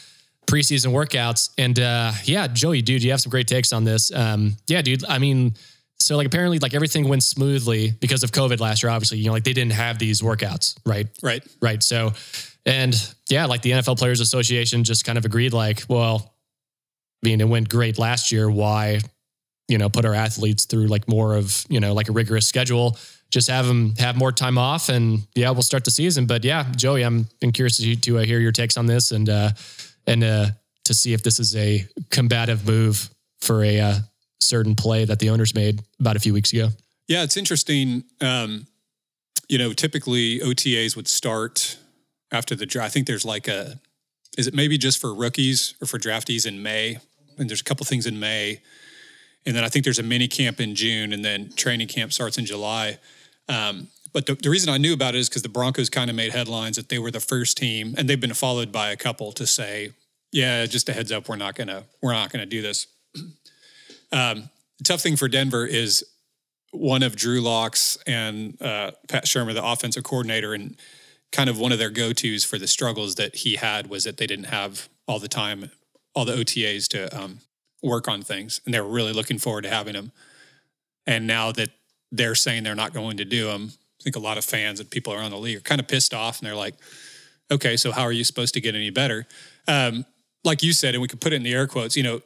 preseason 0.47 0.91
workouts. 0.91 1.49
And 1.57 1.79
uh, 1.79 2.11
yeah, 2.25 2.47
Joey, 2.47 2.81
dude, 2.81 3.03
you 3.03 3.11
have 3.11 3.21
some 3.21 3.29
great 3.29 3.47
takes 3.47 3.71
on 3.73 3.83
this. 3.83 4.13
Um, 4.13 4.57
yeah, 4.67 4.81
dude. 4.81 5.05
I 5.05 5.17
mean, 5.17 5.53
so 5.99 6.17
like 6.17 6.27
apparently 6.27 6.59
like 6.59 6.73
everything 6.73 7.07
went 7.07 7.23
smoothly 7.23 7.91
because 7.99 8.23
of 8.23 8.31
COVID 8.31 8.59
last 8.59 8.83
year. 8.83 8.91
Obviously, 8.91 9.19
you 9.19 9.27
know, 9.27 9.33
like 9.33 9.43
they 9.43 9.53
didn't 9.53 9.73
have 9.73 9.99
these 9.99 10.21
workouts, 10.21 10.77
right? 10.85 11.07
Right. 11.23 11.43
Right. 11.61 11.81
So, 11.81 12.13
and 12.65 12.95
yeah, 13.29 13.45
like 13.45 13.61
the 13.61 13.71
NFL 13.71 13.97
Players 13.97 14.19
Association 14.19 14.83
just 14.83 15.05
kind 15.05 15.17
of 15.17 15.25
agreed, 15.25 15.53
like, 15.53 15.83
well, 15.87 16.35
I 17.23 17.29
mean, 17.29 17.41
it 17.41 17.47
went 17.47 17.69
great 17.69 17.97
last 17.97 18.31
year. 18.31 18.49
Why, 18.49 18.99
you 19.67 19.77
know, 19.77 19.89
put 19.89 20.05
our 20.05 20.13
athletes 20.13 20.65
through 20.65 20.87
like 20.87 21.07
more 21.07 21.35
of, 21.35 21.65
you 21.69 21.79
know, 21.79 21.93
like 21.93 22.09
a 22.09 22.11
rigorous 22.11 22.47
schedule, 22.47 22.97
just 23.31 23.49
have 23.49 23.65
them 23.65 23.95
have 23.97 24.17
more 24.17 24.31
time 24.31 24.57
off 24.57 24.89
and 24.89 25.25
yeah, 25.33 25.49
we'll 25.49 25.61
start 25.61 25.85
the 25.85 25.91
season. 25.91 26.25
But 26.25 26.43
yeah, 26.43 26.65
Joey, 26.75 27.03
I'm 27.03 27.27
been 27.39 27.51
curious 27.51 27.77
to, 27.77 27.95
to 27.95 28.19
uh, 28.19 28.23
hear 28.23 28.39
your 28.39 28.51
takes 28.51 28.77
on 28.77 28.85
this 28.85 29.11
and, 29.11 29.29
uh, 29.29 29.51
and, 30.05 30.23
uh, 30.23 30.47
to 30.83 30.93
see 30.93 31.13
if 31.13 31.23
this 31.23 31.39
is 31.39 31.55
a 31.55 31.87
combative 32.09 32.65
move 32.67 33.09
for 33.39 33.63
a 33.63 33.79
uh, 33.79 33.95
certain 34.39 34.75
play 34.75 35.05
that 35.05 35.19
the 35.19 35.29
owners 35.29 35.55
made 35.55 35.81
about 35.99 36.15
a 36.15 36.19
few 36.19 36.33
weeks 36.33 36.51
ago. 36.51 36.69
Yeah, 37.07 37.23
it's 37.23 37.37
interesting. 37.37 38.03
Um, 38.19 38.67
you 39.47 39.57
know, 39.57 39.73
typically 39.73 40.39
OTAs 40.39 40.95
would 40.95 41.07
start 41.07 41.77
after 42.31 42.55
the 42.55 42.65
draft. 42.65 42.85
I 42.85 42.89
think 42.89 43.07
there's 43.07 43.25
like 43.25 43.47
a, 43.47 43.79
is 44.37 44.47
it 44.47 44.53
maybe 44.53 44.77
just 44.77 44.99
for 44.99 45.13
rookies 45.13 45.75
or 45.81 45.87
for 45.87 45.99
draftees 45.99 46.45
in 46.45 46.63
May? 46.63 46.97
And 47.37 47.49
there's 47.49 47.61
a 47.61 47.63
couple 47.65 47.85
things 47.85 48.05
in 48.05 48.19
May. 48.19 48.61
And 49.45 49.55
then 49.55 49.63
I 49.63 49.69
think 49.69 49.83
there's 49.83 49.99
a 49.99 50.03
mini 50.03 50.27
camp 50.27 50.59
in 50.59 50.75
June 50.75 51.13
and 51.13 51.25
then 51.25 51.51
training 51.55 51.87
camp 51.87 52.13
starts 52.13 52.37
in 52.37 52.45
July. 52.45 52.99
Um, 53.51 53.87
but 54.13 54.25
the, 54.25 54.35
the 54.35 54.49
reason 54.49 54.73
I 54.73 54.77
knew 54.77 54.93
about 54.93 55.15
it 55.15 55.19
is 55.19 55.29
because 55.29 55.41
the 55.41 55.49
Broncos 55.49 55.89
kind 55.89 56.09
of 56.09 56.15
made 56.15 56.31
headlines 56.31 56.77
that 56.77 56.89
they 56.89 56.99
were 56.99 57.11
the 57.11 57.19
first 57.19 57.57
team, 57.57 57.95
and 57.97 58.09
they've 58.09 58.19
been 58.19 58.33
followed 58.33 58.71
by 58.71 58.91
a 58.91 58.95
couple 58.95 59.31
to 59.33 59.45
say, 59.45 59.91
"Yeah, 60.31 60.65
just 60.65 60.89
a 60.89 60.93
heads 60.93 61.11
up, 61.11 61.27
we're 61.27 61.35
not 61.35 61.55
gonna 61.55 61.83
we're 62.01 62.13
not 62.13 62.31
gonna 62.31 62.45
do 62.45 62.61
this." 62.61 62.87
Um, 64.13 64.49
tough 64.83 64.99
thing 64.99 65.15
for 65.15 65.29
Denver 65.29 65.65
is 65.65 66.03
one 66.71 67.01
of 67.01 67.15
Drew 67.15 67.39
Lock's 67.39 67.97
and 68.05 68.61
uh, 68.61 68.91
Pat 69.07 69.23
Shurmur, 69.23 69.53
the 69.53 69.63
offensive 69.63 70.03
coordinator, 70.03 70.53
and 70.53 70.75
kind 71.31 71.49
of 71.49 71.57
one 71.57 71.71
of 71.71 71.79
their 71.79 71.89
go 71.89 72.11
tos 72.11 72.43
for 72.43 72.57
the 72.57 72.67
struggles 72.67 73.15
that 73.15 73.37
he 73.37 73.55
had 73.55 73.87
was 73.87 74.03
that 74.03 74.17
they 74.17 74.27
didn't 74.27 74.47
have 74.47 74.89
all 75.07 75.17
the 75.17 75.29
time, 75.29 75.71
all 76.13 76.25
the 76.25 76.33
OTAs 76.33 76.89
to 76.89 77.17
um, 77.17 77.39
work 77.81 78.09
on 78.09 78.21
things, 78.21 78.59
and 78.65 78.73
they 78.73 78.81
were 78.81 78.89
really 78.89 79.13
looking 79.13 79.37
forward 79.37 79.61
to 79.61 79.69
having 79.69 79.95
him. 79.95 80.11
And 81.07 81.25
now 81.25 81.53
that 81.53 81.69
they're 82.11 82.35
saying 82.35 82.63
they're 82.63 82.75
not 82.75 82.93
going 82.93 83.17
to 83.17 83.25
do 83.25 83.45
them, 83.47 83.71
I 83.99 84.03
think 84.03 84.15
a 84.15 84.19
lot 84.19 84.37
of 84.37 84.43
fans 84.45 84.79
and 84.79 84.89
people 84.89 85.13
around 85.13 85.31
the 85.31 85.37
league 85.37 85.57
are 85.57 85.61
kind 85.61 85.79
of 85.79 85.87
pissed 85.87 86.13
off, 86.13 86.39
and 86.39 86.47
they're 86.47 86.55
like, 86.55 86.75
"Okay, 87.51 87.77
so 87.77 87.91
how 87.91 88.01
are 88.03 88.11
you 88.11 88.23
supposed 88.23 88.53
to 88.55 88.61
get 88.61 88.73
any 88.75 88.89
better?" 88.89 89.27
Um, 89.67 90.05
like 90.43 90.63
you 90.63 90.73
said, 90.73 90.95
and 90.95 91.01
we 91.01 91.07
could 91.07 91.21
put 91.21 91.33
it 91.33 91.37
in 91.37 91.43
the 91.43 91.53
air 91.53 91.67
quotes. 91.67 91.95
You 91.95 92.03
know, 92.03 92.21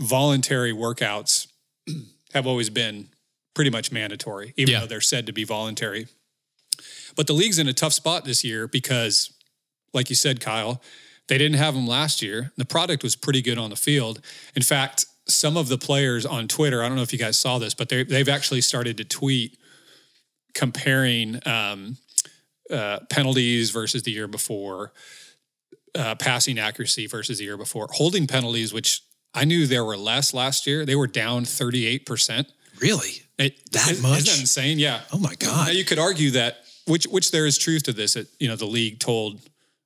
voluntary 0.00 0.72
workouts 0.72 1.46
have 2.34 2.46
always 2.46 2.68
been 2.70 3.08
pretty 3.54 3.70
much 3.70 3.90
mandatory, 3.92 4.52
even 4.56 4.72
Yeah. 4.72 4.80
though 4.80 4.86
they're 4.86 5.00
said 5.00 5.26
to 5.26 5.32
be 5.32 5.44
voluntary. 5.44 6.08
But 7.16 7.26
the 7.26 7.32
league's 7.32 7.58
in 7.58 7.68
a 7.68 7.72
tough 7.72 7.92
spot 7.92 8.24
this 8.24 8.44
year 8.44 8.66
because, 8.66 9.32
like 9.92 10.10
you 10.10 10.16
said, 10.16 10.40
Kyle, 10.40 10.82
they 11.28 11.38
didn't 11.38 11.56
have 11.58 11.74
them 11.74 11.86
last 11.86 12.20
year. 12.20 12.52
The 12.56 12.64
product 12.64 13.02
was 13.02 13.14
pretty 13.16 13.40
good 13.40 13.56
on 13.56 13.70
the 13.70 13.76
field. 13.76 14.20
In 14.56 14.62
fact, 14.62 15.06
some 15.28 15.56
of 15.56 15.68
the 15.68 15.78
players 15.78 16.26
on 16.26 16.48
Twitter, 16.48 16.82
I 16.82 16.88
don't 16.88 16.96
know 16.96 17.02
if 17.02 17.12
you 17.12 17.18
guys 17.18 17.38
saw 17.38 17.58
this, 17.58 17.74
but 17.74 17.88
they- 17.88 18.02
they've 18.04 18.28
actually 18.28 18.60
started 18.60 18.96
to 18.98 19.04
tweet 19.04 19.58
comparing 20.54 21.40
um, 21.46 21.96
uh, 22.70 23.00
penalties 23.10 23.70
versus 23.70 24.02
the 24.02 24.10
year 24.12 24.28
before, 24.28 24.92
uh, 25.94 26.14
passing 26.16 26.58
accuracy 26.58 27.06
versus 27.06 27.38
the 27.38 27.44
year 27.44 27.56
before, 27.56 27.88
holding 27.92 28.26
penalties, 28.26 28.72
which 28.72 29.02
I 29.32 29.44
knew 29.44 29.66
there 29.66 29.84
were 29.84 29.96
less 29.96 30.32
last 30.32 30.66
year. 30.66 30.84
They 30.86 30.94
were 30.96 31.06
down 31.06 31.44
38%. 31.44 32.46
Really? 32.80 33.22
It, 33.38 33.70
That 33.72 33.90
isn't- 33.92 34.02
much? 34.02 34.18
Isn't 34.20 34.32
that 34.34 34.40
insane? 34.40 34.78
Yeah. 34.78 35.00
Oh 35.12 35.18
my 35.18 35.34
God. 35.36 35.66
Now 35.66 35.72
you 35.72 35.84
could 35.84 35.98
argue 35.98 36.32
that, 36.32 36.58
which 36.86 37.04
which 37.06 37.30
there 37.30 37.46
is 37.46 37.56
truth 37.58 37.84
to 37.84 37.92
this. 37.92 38.12
That 38.14 38.28
you 38.38 38.46
know 38.46 38.56
the 38.56 38.66
league 38.66 39.00
told 39.00 39.40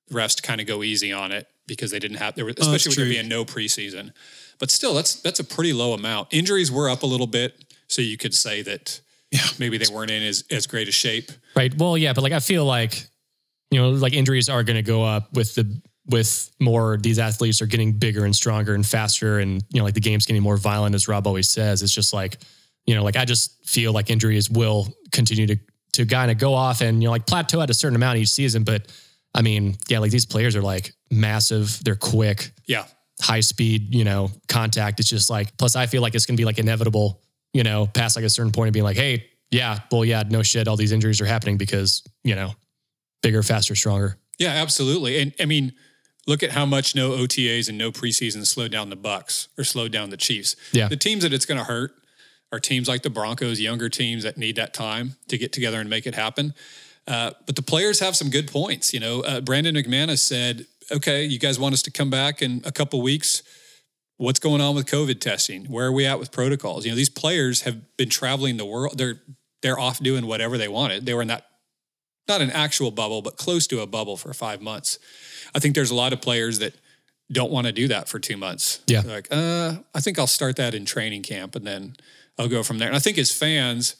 the 0.09 0.15
refs 0.15 0.37
to 0.37 0.43
kind 0.43 0.61
of 0.61 0.67
go 0.67 0.83
easy 0.83 1.13
on 1.13 1.33
it 1.33 1.47
because 1.69 1.93
they 1.93 2.01
didn't 2.01 2.17
have 2.17 2.35
there, 2.35 2.45
were, 2.45 2.51
Oh, 2.51 2.63
especially 2.63 2.91
with 2.91 2.97
there 2.97 3.07
being 3.23 3.29
no 3.29 3.45
preseason. 3.45 4.11
But 4.59 4.73
still, 4.73 4.93
that's 4.95 5.15
that's 5.21 5.39
a 5.39 5.45
pretty 5.45 5.73
low 5.73 5.93
amount. 5.93 6.29
Injuries 6.33 6.73
were 6.73 6.91
up 6.91 7.05
a 7.05 7.07
little 7.07 7.29
bit, 7.29 7.65
so 7.87 8.03
you 8.03 8.17
could 8.17 8.35
say 8.35 8.63
that 8.63 9.01
Yeah. 9.31 9.41
maybe 9.61 9.79
they 9.79 9.93
weren't 9.95 10.11
in 10.11 10.23
as 10.25 10.43
as 10.51 10.67
great 10.67 10.89
a 10.89 10.93
shape. 10.93 11.31
Right. 11.55 11.73
Well, 11.77 11.97
yeah, 11.97 12.13
but 12.13 12.23
like 12.23 12.33
I 12.33 12.41
feel 12.41 12.65
like 12.65 13.07
you 13.71 13.79
know, 13.79 13.91
like 13.91 14.15
injuries 14.15 14.49
are 14.49 14.65
going 14.65 14.77
to 14.77 14.83
go 14.83 15.05
up 15.05 15.33
with 15.35 15.55
the 15.55 15.81
with 16.07 16.51
more 16.59 16.97
these 16.97 17.19
athletes 17.19 17.61
are 17.61 17.67
getting 17.67 17.93
bigger 17.93 18.25
and 18.25 18.35
stronger 18.35 18.75
and 18.75 18.85
faster 18.87 19.41
and 19.41 19.63
you 19.71 19.79
know 19.79 19.85
like 19.85 19.93
the 19.93 20.01
game's 20.01 20.25
getting 20.25 20.43
more 20.43 20.57
violent 20.57 20.95
as 20.95 21.07
Rob 21.07 21.27
always 21.27 21.49
says. 21.49 21.83
It's 21.83 21.93
just 21.95 22.15
like, 22.15 22.39
you 22.87 22.95
know, 22.95 23.05
like 23.05 23.17
I 23.17 23.27
just 23.27 23.63
feel 23.69 23.93
like 23.93 24.09
injuries 24.09 24.49
will 24.51 24.89
continue 25.13 25.47
to 25.47 25.57
to 25.93 26.07
kind 26.07 26.31
of 26.31 26.39
go 26.39 26.55
off 26.55 26.81
and 26.81 27.03
you 27.03 27.07
know 27.09 27.13
like 27.13 27.27
plateau 27.27 27.61
at 27.61 27.69
a 27.71 27.75
certain 27.75 27.97
amount 27.97 28.19
each 28.19 28.31
season, 28.31 28.65
but 28.65 28.91
I 29.35 29.43
mean, 29.43 29.77
yeah, 29.89 29.99
like 29.99 30.11
these 30.11 30.27
players 30.27 30.57
are 30.57 30.63
like 30.63 30.93
massive, 31.11 31.83
they're 31.85 31.97
quick, 31.97 32.53
Yeah, 32.67 32.85
high 33.21 33.41
speed, 33.41 33.95
you 33.95 34.05
know, 34.05 34.31
contact. 34.49 35.01
It's 35.01 35.09
just 35.09 35.31
like, 35.31 35.57
plus 35.57 35.77
I 35.77 35.87
feel 35.87 36.03
like 36.03 36.15
it's 36.15 36.27
going 36.27 36.37
to 36.37 36.41
be 36.41 36.45
like 36.45 36.59
inevitable, 36.59 37.21
you 37.53 37.63
know, 37.63 37.87
past 37.87 38.17
like 38.17 38.25
a 38.25 38.31
certain 38.31 38.53
point 38.53 38.69
of 38.69 38.73
being 38.73 38.85
like, 38.85 38.97
hey, 38.97 39.27
yeah, 39.51 39.79
well, 39.91 40.05
yeah, 40.05 40.23
no 40.29 40.43
shit. 40.43 40.69
All 40.69 40.77
these 40.77 40.93
injuries 40.93 41.21
are 41.21 41.27
happening 41.27 41.57
because, 41.57 42.03
you 42.25 42.35
know, 42.35 42.53
bigger, 43.23 43.43
faster, 43.43 43.75
stronger. 43.75 44.17
yeah, 44.39 44.51
absolutely. 44.51 45.21
And 45.21 45.33
I 45.41 45.45
mean, 45.47 45.73
look 46.27 46.43
at 46.43 46.51
how 46.53 46.67
much 46.67 46.95
no 46.95 47.13
OTAs 47.13 47.69
and 47.69 47.79
no 47.79 47.91
preseason 47.91 48.47
slowed 48.47 48.71
down 48.71 48.91
the 48.91 48.97
Bucs 48.97 49.49
or 49.57 49.65
slowed 49.65 49.91
down 49.93 50.11
the 50.11 50.17
Chiefs. 50.17 50.55
Yeah. 50.73 50.89
the 50.89 50.97
teams 50.97 51.23
that 51.23 51.33
it's 51.33 51.47
going 51.47 51.59
to 51.59 51.65
hurt 51.65 51.93
are 52.53 52.61
teams 52.61 52.89
like 52.89 53.03
the 53.03 53.11
Broncos, 53.11 53.61
younger 53.61 53.89
teams 53.89 54.23
that 54.23 54.37
need 54.37 54.57
that 54.57 54.73
time 54.75 55.17
to 55.29 55.37
get 55.39 55.53
together 55.53 55.81
and 55.81 55.89
make 55.89 56.07
it 56.07 56.15
happen. 56.15 56.55
Uh, 57.09 57.33
but 57.47 57.57
the 57.57 57.63
players 57.63 58.01
have 58.01 58.15
some 58.15 58.31
good 58.31 58.53
points. 58.53 58.93
You 58.93 59.01
know, 59.01 59.21
uh, 59.23 59.41
Brandon 59.41 59.75
McManus 59.75 60.21
said, 60.21 60.67
"Okay, 60.93 61.25
you 61.25 61.39
guys 61.39 61.59
want 61.59 61.73
us 61.73 61.83
to 61.83 61.91
come 61.91 62.11
back 62.11 62.43
in 62.43 62.63
a 62.65 62.71
couple 62.71 63.01
weeks? 63.01 63.43
What's 64.19 64.39
going 64.39 64.61
on 64.61 64.75
with 64.75 64.87
COVID 64.87 65.21
testing? 65.21 65.65
Where 65.67 65.87
are 65.87 65.93
we 65.93 66.05
at 66.05 66.19
with 66.19 66.31
protocols? 66.31 66.85
You 66.85 66.93
know, 66.93 66.97
these 66.97 67.09
players 67.09 67.63
have 67.63 67.97
been 67.97 68.11
traveling 68.11 68.59
the 68.59 68.67
world. 68.67 68.99
They're 68.99 69.21
they're 69.63 69.79
off 69.79 69.99
doing 70.01 70.27
whatever 70.27 70.59
they 70.59 70.69
wanted. 70.69 71.07
They 71.07 71.15
were 71.15 71.23
in 71.23 71.29
that 71.29 71.47
not 72.29 72.43
an 72.43 72.51
actual 72.51 72.91
bubble, 72.91 73.23
but 73.23 73.37
close 73.37 73.67
to 73.69 73.81
a 73.81 73.87
bubble 73.87 74.17
for 74.17 74.35
five 74.35 74.61
months. 74.61 74.99
I 75.55 75.59
think 75.61 75.75
there's 75.75 75.91
a 75.91 75.95
lot 75.95 76.13
of 76.13 76.21
players 76.21 76.59
that 76.59 76.75
don't 77.33 77.51
want 77.51 77.67
to 77.67 77.73
do 77.73 77.89
that 77.89 78.09
for 78.09 78.19
two 78.19 78.37
months. 78.37 78.81
Yeah. 78.87 79.01
They're 79.01 79.17
like, 79.17 79.29
uh, 79.31 79.77
I 79.95 80.01
think 80.01 80.19
I'll 80.19 80.27
start 80.27 80.57
that 80.57 80.75
in 80.75 80.85
training 80.85 81.23
camp 81.23 81.57
and 81.57 81.67
then 81.67 81.97
I'll 82.39 82.49
go 82.49 82.63
from 82.63 82.79
there. 82.79 82.89
And 82.89 82.97
I 82.97 83.01
think 83.01 83.19
as 83.19 83.33
fans, 83.33 83.97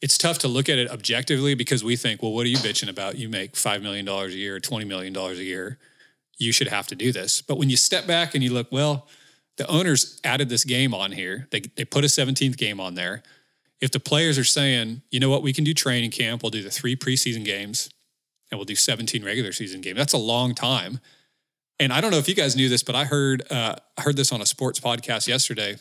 it's 0.00 0.16
tough 0.16 0.38
to 0.38 0.48
look 0.48 0.68
at 0.68 0.78
it 0.78 0.90
objectively 0.90 1.54
because 1.54 1.82
we 1.82 1.96
think, 1.96 2.22
well, 2.22 2.32
what 2.32 2.46
are 2.46 2.48
you 2.48 2.58
bitching 2.58 2.88
about? 2.88 3.16
You 3.16 3.28
make 3.28 3.54
$5 3.54 3.82
million 3.82 4.06
a 4.08 4.26
year, 4.28 4.60
$20 4.60 4.86
million 4.86 5.16
a 5.16 5.32
year. 5.34 5.78
You 6.38 6.52
should 6.52 6.68
have 6.68 6.86
to 6.88 6.94
do 6.94 7.10
this. 7.10 7.42
But 7.42 7.58
when 7.58 7.68
you 7.68 7.76
step 7.76 8.06
back 8.06 8.34
and 8.34 8.44
you 8.44 8.52
look, 8.52 8.70
well, 8.70 9.08
the 9.56 9.66
owners 9.68 10.20
added 10.22 10.48
this 10.48 10.64
game 10.64 10.94
on 10.94 11.10
here. 11.12 11.48
They, 11.50 11.60
they 11.60 11.84
put 11.84 12.04
a 12.04 12.06
17th 12.06 12.56
game 12.56 12.78
on 12.78 12.94
there. 12.94 13.24
If 13.80 13.90
the 13.90 14.00
players 14.00 14.38
are 14.38 14.44
saying, 14.44 15.02
you 15.10 15.18
know 15.18 15.30
what, 15.30 15.42
we 15.42 15.52
can 15.52 15.64
do 15.64 15.74
training 15.74 16.12
camp, 16.12 16.42
we'll 16.42 16.50
do 16.50 16.62
the 16.62 16.70
three 16.70 16.94
preseason 16.94 17.44
games 17.44 17.90
and 18.50 18.58
we'll 18.58 18.64
do 18.64 18.76
17 18.76 19.24
regular 19.24 19.52
season 19.52 19.80
games. 19.80 19.96
That's 19.96 20.12
a 20.12 20.18
long 20.18 20.54
time. 20.54 21.00
And 21.80 21.92
I 21.92 22.00
don't 22.00 22.10
know 22.10 22.18
if 22.18 22.28
you 22.28 22.34
guys 22.34 22.56
knew 22.56 22.68
this, 22.68 22.82
but 22.82 22.94
I 22.94 23.04
heard 23.04 23.50
uh, 23.52 23.76
I 23.96 24.02
heard 24.02 24.16
this 24.16 24.32
on 24.32 24.40
a 24.40 24.46
sports 24.46 24.80
podcast 24.80 25.28
yesterday. 25.28 25.76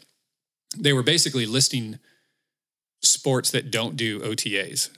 They 0.77 0.93
were 0.93 1.01
basically 1.01 1.47
listing 1.47 1.97
sports 3.01 3.51
that 3.51 3.71
don't 3.71 3.95
do 3.95 4.19
OTAs, 4.21 4.89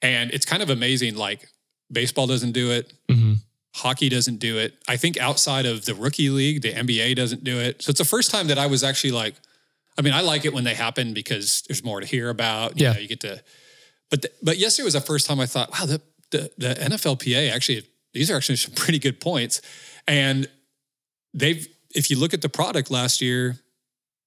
and 0.00 0.30
it's 0.30 0.44
kind 0.46 0.62
of 0.62 0.70
amazing. 0.70 1.16
Like 1.16 1.48
baseball 1.90 2.26
doesn't 2.26 2.52
do 2.52 2.70
it, 2.70 2.92
Mm-hmm. 3.08 3.34
hockey 3.74 4.08
doesn't 4.08 4.38
do 4.38 4.58
it. 4.58 4.74
I 4.88 4.96
think 4.96 5.16
outside 5.18 5.66
of 5.66 5.84
the 5.84 5.94
rookie 5.94 6.30
league, 6.30 6.62
the 6.62 6.72
NBA 6.72 7.16
doesn't 7.16 7.44
do 7.44 7.58
it. 7.60 7.82
So 7.82 7.90
it's 7.90 7.98
the 7.98 8.04
first 8.04 8.30
time 8.30 8.46
that 8.48 8.58
I 8.58 8.66
was 8.66 8.82
actually 8.84 9.12
like, 9.12 9.34
I 9.98 10.02
mean, 10.02 10.14
I 10.14 10.22
like 10.22 10.44
it 10.46 10.54
when 10.54 10.64
they 10.64 10.74
happen 10.74 11.12
because 11.12 11.62
there's 11.68 11.84
more 11.84 12.00
to 12.00 12.06
hear 12.06 12.30
about. 12.30 12.78
You 12.78 12.86
Yeah. 12.86 12.92
know, 12.94 13.00
you 13.00 13.08
get 13.08 13.20
to, 13.20 13.42
but 14.10 14.22
the, 14.22 14.30
but 14.42 14.56
yesterday 14.58 14.84
was 14.84 14.94
the 14.94 15.00
first 15.00 15.26
time 15.26 15.40
I 15.40 15.46
thought, 15.46 15.70
wow, 15.72 15.86
the 15.86 16.00
the, 16.30 16.50
the 16.56 16.74
NFLPA 16.74 17.50
actually 17.52 17.86
these 18.14 18.30
are 18.30 18.36
actually 18.36 18.56
some 18.56 18.72
pretty 18.74 18.98
good 18.98 19.20
points, 19.20 19.60
and 20.08 20.48
they've 21.34 21.66
if 21.94 22.10
you 22.10 22.18
look 22.18 22.32
at 22.32 22.40
the 22.40 22.48
product 22.48 22.90
last 22.90 23.20
year, 23.20 23.58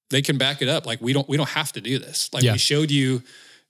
they 0.10 0.22
can 0.22 0.38
back 0.38 0.62
it 0.62 0.68
up. 0.70 0.86
Like 0.86 1.02
we 1.02 1.14
don't 1.14 1.28
we 1.28 1.38
don't 1.38 1.50
have 1.50 1.72
to 1.74 1.82
do 1.82 2.00
this. 2.00 2.30
Like 2.34 2.44
Yeah. 2.44 2.54
we 2.54 2.58
showed 2.58 2.92
you. 2.92 3.22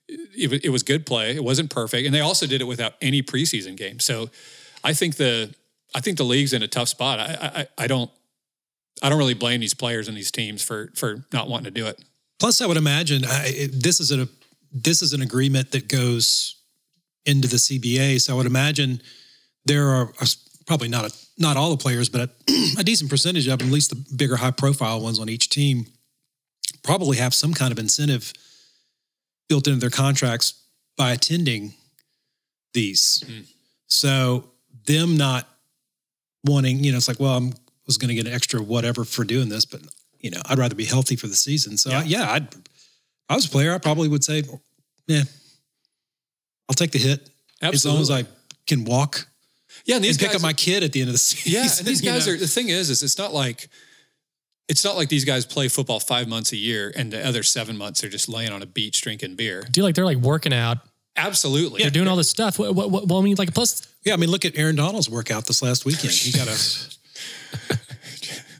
It, 0.08 0.64
it 0.64 0.68
was 0.68 0.84
good 0.84 1.04
play. 1.04 1.34
It 1.34 1.42
wasn't 1.42 1.68
perfect, 1.68 2.06
and 2.06 2.14
they 2.14 2.20
also 2.20 2.46
did 2.46 2.60
it 2.60 2.64
without 2.64 2.94
any 3.02 3.24
preseason 3.24 3.76
game. 3.76 3.98
So, 3.98 4.30
I 4.84 4.92
think 4.92 5.16
the 5.16 5.52
I 5.96 6.00
think 6.00 6.16
the 6.16 6.24
league's 6.24 6.52
in 6.52 6.62
a 6.62 6.68
tough 6.68 6.88
spot. 6.88 7.18
I 7.18 7.66
I, 7.78 7.84
I 7.84 7.86
don't 7.88 8.10
I 9.02 9.08
don't 9.08 9.18
really 9.18 9.34
blame 9.34 9.60
these 9.60 9.74
players 9.74 10.06
and 10.06 10.16
these 10.16 10.30
teams 10.30 10.62
for 10.62 10.92
for 10.94 11.24
not 11.32 11.48
wanting 11.48 11.64
to 11.64 11.70
do 11.72 11.86
it. 11.88 12.00
Plus, 12.38 12.60
I 12.60 12.66
would 12.66 12.76
imagine 12.76 13.24
I, 13.26 13.68
this 13.72 13.98
is 13.98 14.12
a 14.12 14.28
this 14.72 15.02
is 15.02 15.12
an 15.12 15.22
agreement 15.22 15.72
that 15.72 15.88
goes 15.88 16.56
into 17.24 17.48
the 17.48 17.56
CBA. 17.56 18.20
So 18.20 18.34
I 18.34 18.36
would 18.36 18.46
imagine 18.46 19.00
there 19.64 19.88
are 19.88 20.12
probably 20.66 20.88
not 20.88 21.04
a, 21.04 21.14
not 21.38 21.56
all 21.56 21.70
the 21.70 21.76
players, 21.76 22.08
but 22.08 22.20
a, 22.20 22.30
a 22.78 22.84
decent 22.84 23.10
percentage 23.10 23.48
of 23.48 23.58
them, 23.58 23.68
at 23.68 23.72
least 23.72 23.90
the 23.90 24.16
bigger, 24.16 24.36
high 24.36 24.50
profile 24.52 25.00
ones 25.00 25.18
on 25.18 25.28
each 25.28 25.48
team, 25.48 25.86
probably 26.86 27.16
have 27.18 27.34
some 27.34 27.52
kind 27.52 27.72
of 27.72 27.78
incentive 27.78 28.32
built 29.48 29.66
into 29.66 29.78
their 29.80 29.90
contracts 29.90 30.54
by 30.96 31.12
attending 31.12 31.74
these. 32.72 33.22
Mhm. 33.26 33.44
So 33.88 34.50
them 34.86 35.16
not 35.16 35.48
wanting, 36.44 36.82
you 36.84 36.92
know, 36.92 36.98
it's 36.98 37.08
like, 37.08 37.20
well, 37.20 37.36
I'm 37.36 37.52
was 37.86 37.98
going 37.98 38.08
to 38.08 38.14
get 38.16 38.26
an 38.26 38.32
extra 38.32 38.60
whatever 38.60 39.04
for 39.04 39.24
doing 39.24 39.48
this, 39.48 39.64
but 39.64 39.80
you 40.20 40.30
know, 40.30 40.40
I'd 40.46 40.58
rather 40.58 40.74
be 40.74 40.84
healthy 40.84 41.14
for 41.14 41.28
the 41.28 41.36
season. 41.36 41.76
So 41.78 41.90
Yeah. 41.90 42.02
yeah, 42.02 42.18
yeah 42.20 42.32
I'd, 42.32 42.54
if 42.54 42.60
I 43.28 43.34
was 43.36 43.46
a 43.46 43.48
player, 43.48 43.72
I 43.74 43.78
probably 43.78 44.08
would 44.08 44.24
say, 44.24 44.42
yeah, 45.06 45.22
I'll 46.68 46.74
take 46.74 46.90
the 46.90 46.98
hit 46.98 47.30
as 47.62 47.84
long 47.84 48.00
as 48.00 48.10
I 48.10 48.24
can 48.66 48.84
walk 48.84 49.28
yeah, 49.84 49.96
and 49.96 50.04
these 50.04 50.20
and 50.20 50.26
pick 50.26 50.34
up 50.34 50.42
my 50.42 50.52
kid 50.52 50.82
at 50.82 50.92
the 50.92 51.00
end 51.00 51.08
of 51.10 51.14
the 51.14 51.18
season. 51.30 51.52
yeah, 51.52 51.68
and 51.78 51.86
these 51.86 52.00
guys 52.00 52.26
know? 52.26 52.32
are 52.32 52.36
the 52.36 52.48
thing 52.48 52.68
is 52.70 52.90
is 52.90 53.02
it's 53.04 53.18
not 53.18 53.32
like 53.32 53.68
it's 54.68 54.84
not 54.84 54.96
like 54.96 55.08
these 55.08 55.24
guys 55.24 55.46
play 55.46 55.68
football 55.68 56.00
five 56.00 56.28
months 56.28 56.52
a 56.52 56.56
year 56.56 56.92
and 56.96 57.12
the 57.12 57.26
other 57.26 57.42
seven 57.42 57.76
months 57.76 58.00
they're 58.00 58.10
just 58.10 58.28
laying 58.28 58.52
on 58.52 58.62
a 58.62 58.66
beach 58.66 59.00
drinking 59.00 59.36
beer. 59.36 59.62
Do 59.70 59.80
you 59.80 59.84
like 59.84 59.94
they're 59.94 60.04
like 60.04 60.18
working 60.18 60.52
out, 60.52 60.78
Absolutely, 61.16 61.80
they're 61.82 61.90
doing 61.90 62.08
all 62.08 62.16
this 62.16 62.28
stuff. 62.28 62.58
What, 62.58 62.74
what, 62.74 62.90
what, 62.90 63.08
well, 63.08 63.18
I 63.18 63.22
mean, 63.22 63.36
like 63.38 63.54
plus, 63.54 63.88
yeah. 64.04 64.12
I 64.12 64.16
mean, 64.16 64.30
look 64.30 64.44
at 64.44 64.56
Aaron 64.58 64.76
Donald's 64.76 65.08
workout 65.08 65.46
this 65.46 65.62
last 65.62 65.86
weekend. 65.86 66.12
He 66.12 66.30
got 66.30 66.46
a 66.46 67.76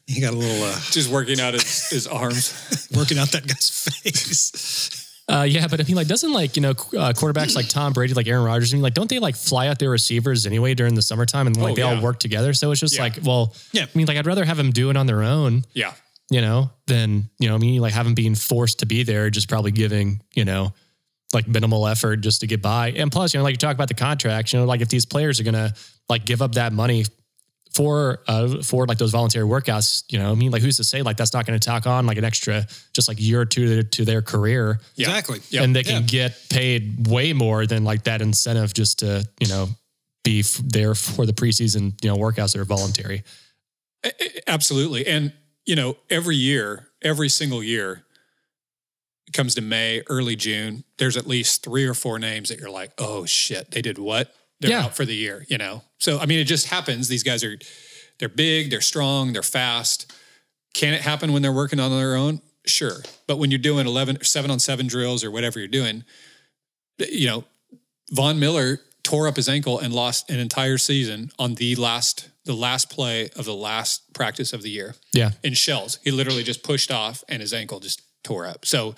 he 0.06 0.20
got 0.20 0.32
a 0.32 0.36
little 0.36 0.64
uh, 0.64 0.74
just 0.90 1.10
working 1.10 1.38
out 1.38 1.52
his, 1.52 1.90
his 1.90 2.06
arms. 2.06 2.88
working 2.96 3.18
out 3.18 3.30
that 3.32 3.46
guy's 3.46 3.68
face. 3.70 5.05
Uh, 5.28 5.42
yeah, 5.48 5.66
but 5.68 5.80
I 5.80 5.84
mean, 5.84 5.96
like, 5.96 6.06
doesn't 6.06 6.32
like 6.32 6.56
you 6.56 6.62
know 6.62 6.70
uh, 6.70 7.12
quarterbacks 7.12 7.56
like 7.56 7.68
Tom 7.68 7.92
Brady, 7.92 8.14
like 8.14 8.28
Aaron 8.28 8.44
Rodgers, 8.44 8.72
I 8.72 8.76
mean, 8.76 8.82
like, 8.82 8.94
don't 8.94 9.08
they 9.10 9.18
like 9.18 9.34
fly 9.36 9.66
out 9.68 9.78
their 9.78 9.90
receivers 9.90 10.46
anyway 10.46 10.74
during 10.74 10.94
the 10.94 11.02
summertime 11.02 11.46
and 11.46 11.56
like 11.56 11.72
Oh, 11.72 11.74
they 11.76 11.82
all 11.82 12.00
work 12.00 12.18
together? 12.20 12.52
So 12.54 12.70
it's 12.70 12.80
just 12.80 12.94
Yeah. 12.96 13.02
like, 13.02 13.18
well, 13.24 13.54
Yeah. 13.72 13.84
I 13.84 13.88
mean, 13.98 14.06
like, 14.06 14.16
I'd 14.16 14.26
rather 14.26 14.44
have 14.44 14.56
them 14.56 14.70
do 14.70 14.90
it 14.90 14.96
on 14.96 15.06
their 15.06 15.22
own 15.22 15.64
Yeah, 15.74 15.92
you 16.30 16.40
know, 16.40 16.70
than 16.86 17.28
you 17.38 17.48
know, 17.48 17.54
I 17.56 17.58
mean, 17.58 17.80
like 17.80 17.92
haven't 17.92 18.14
been 18.14 18.34
forced 18.36 18.78
to 18.80 18.86
be 18.86 19.02
there, 19.02 19.28
just 19.30 19.48
probably 19.48 19.72
giving, 19.72 20.20
you 20.34 20.44
know, 20.44 20.72
like 21.32 21.48
minimal 21.48 21.88
effort 21.88 22.16
just 22.20 22.40
to 22.42 22.46
get 22.46 22.62
by. 22.62 22.92
And 22.92 23.10
plus, 23.10 23.34
you 23.34 23.38
know, 23.38 23.44
like 23.44 23.52
you 23.52 23.58
talk 23.58 23.74
about 23.74 23.88
the 23.88 23.94
contracts, 23.94 24.52
you 24.52 24.60
know, 24.60 24.64
like 24.64 24.80
if 24.80 24.88
these 24.88 25.04
players 25.04 25.40
are 25.40 25.42
going 25.44 25.54
to 25.54 25.74
like 26.08 26.24
give 26.24 26.40
up 26.40 26.52
that 26.54 26.72
money 26.72 27.04
for, 27.76 28.20
uh, 28.28 28.62
for 28.62 28.86
like 28.86 28.98
those 28.98 29.10
voluntary 29.12 29.46
workouts, 29.46 30.04
you 30.10 30.18
know, 30.18 30.30
I 30.32 30.34
mean, 30.34 30.50
like 30.50 30.62
who's 30.62 30.76
to 30.78 30.84
say 30.84 31.02
like 31.02 31.16
that's 31.16 31.32
not 31.32 31.46
going 31.46 31.58
to 31.58 31.64
tack 31.64 31.86
on 31.86 32.06
like 32.06 32.18
an 32.18 32.24
extra, 32.24 32.66
just 32.92 33.08
like 33.08 33.20
year 33.20 33.40
or 33.40 33.44
two 33.44 33.82
to, 33.82 33.88
to 33.88 34.04
their 34.04 34.22
career. 34.22 34.80
Yeah. 34.94 35.08
Exactly. 35.08 35.40
Yep. 35.50 35.64
And 35.64 35.76
they 35.76 35.82
can 35.82 36.02
Yeah. 36.02 36.08
get 36.08 36.48
paid 36.50 37.06
way 37.08 37.32
more 37.32 37.66
than 37.66 37.84
like 37.84 38.04
that 38.04 38.22
incentive 38.22 38.72
just 38.74 39.00
to, 39.00 39.28
you 39.40 39.48
know, 39.48 39.68
be 40.24 40.40
f- 40.40 40.60
there 40.64 40.94
for 40.94 41.26
the 41.26 41.32
preseason, 41.32 41.92
you 42.02 42.08
know, 42.10 42.16
workouts 42.16 42.52
that 42.54 42.60
are 42.60 42.64
voluntary. 42.64 43.22
Absolutely. 44.46 45.06
And, 45.06 45.32
you 45.64 45.76
know, 45.76 45.96
every 46.10 46.36
year, 46.36 46.88
every 47.02 47.28
single 47.28 47.62
year, 47.62 48.04
it 49.26 49.32
comes 49.32 49.54
to 49.56 49.60
May, 49.60 50.02
early 50.08 50.36
June, 50.36 50.84
there's 50.98 51.16
at 51.16 51.26
least 51.26 51.64
three 51.64 51.84
or 51.84 51.94
four 51.94 52.18
names 52.18 52.48
that 52.48 52.60
you're 52.60 52.70
like, 52.70 52.92
oh 52.98 53.24
shit, 53.26 53.72
they 53.72 53.82
did 53.82 53.98
what? 53.98 54.32
They're 54.60 54.70
Yeah. 54.70 54.84
out 54.84 54.96
for 54.96 55.04
the 55.04 55.14
year, 55.14 55.44
you 55.48 55.58
know? 55.58 55.82
So, 55.98 56.18
I 56.18 56.26
mean, 56.26 56.38
it 56.38 56.44
just 56.44 56.68
happens. 56.68 57.08
These 57.08 57.22
guys 57.22 57.44
are, 57.44 57.58
they're 58.18 58.28
big, 58.28 58.70
they're 58.70 58.80
strong, 58.80 59.32
they're 59.32 59.42
fast. 59.42 60.12
Can 60.74 60.94
it 60.94 61.02
happen 61.02 61.32
when 61.32 61.42
they're 61.42 61.52
working 61.52 61.78
on 61.80 61.90
their 61.90 62.16
own? 62.16 62.40
Sure. 62.66 63.02
But 63.26 63.36
when 63.36 63.50
you're 63.50 63.58
doing 63.58 63.86
11, 63.86 64.18
seven 64.24 64.50
on 64.50 64.58
seven 64.58 64.86
drills 64.86 65.22
or 65.24 65.30
whatever 65.30 65.58
you're 65.58 65.68
doing, 65.68 66.04
you 66.98 67.26
know, 67.26 67.44
Von 68.12 68.38
Miller 68.38 68.80
tore 69.02 69.28
up 69.28 69.36
his 69.36 69.48
ankle 69.48 69.78
and 69.78 69.92
lost 69.94 70.30
an 70.30 70.38
entire 70.38 70.78
season 70.78 71.30
on 71.38 71.54
the 71.54 71.74
last 71.76 72.28
the 72.44 72.54
last 72.54 72.88
play 72.90 73.28
of 73.34 73.44
the 73.44 73.54
last 73.54 74.12
practice 74.14 74.52
of 74.52 74.62
the 74.62 74.70
year 74.70 74.94
Yeah. 75.12 75.32
in 75.42 75.52
shells. 75.54 75.98
He 76.04 76.12
literally 76.12 76.44
just 76.44 76.62
pushed 76.62 76.92
off 76.92 77.24
and 77.28 77.42
his 77.42 77.52
ankle 77.52 77.80
just 77.80 78.02
tore 78.22 78.46
up. 78.46 78.64
So, 78.64 78.94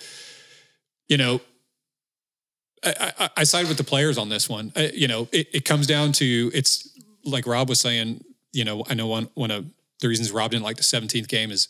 you 1.07 1.17
know, 1.17 1.41
I, 2.83 3.13
I, 3.19 3.29
I 3.37 3.43
side 3.43 3.67
with 3.67 3.77
the 3.77 3.83
players 3.83 4.17
on 4.17 4.29
this 4.29 4.49
one. 4.49 4.71
I, 4.75 4.91
you 4.93 5.07
know, 5.07 5.27
it, 5.31 5.47
it 5.53 5.65
comes 5.65 5.87
down 5.87 6.11
to 6.13 6.51
it's 6.53 6.89
like 7.25 7.45
Rob 7.47 7.69
was 7.69 7.79
saying. 7.79 8.23
You 8.51 8.65
know, 8.65 8.83
I 8.89 8.95
know 8.95 9.07
one 9.07 9.29
one 9.35 9.51
of 9.51 9.65
the 9.99 10.07
reasons 10.07 10.31
Rob 10.31 10.51
didn't 10.51 10.63
like 10.63 10.77
the 10.77 10.83
17th 10.83 11.27
game 11.27 11.51
is 11.51 11.67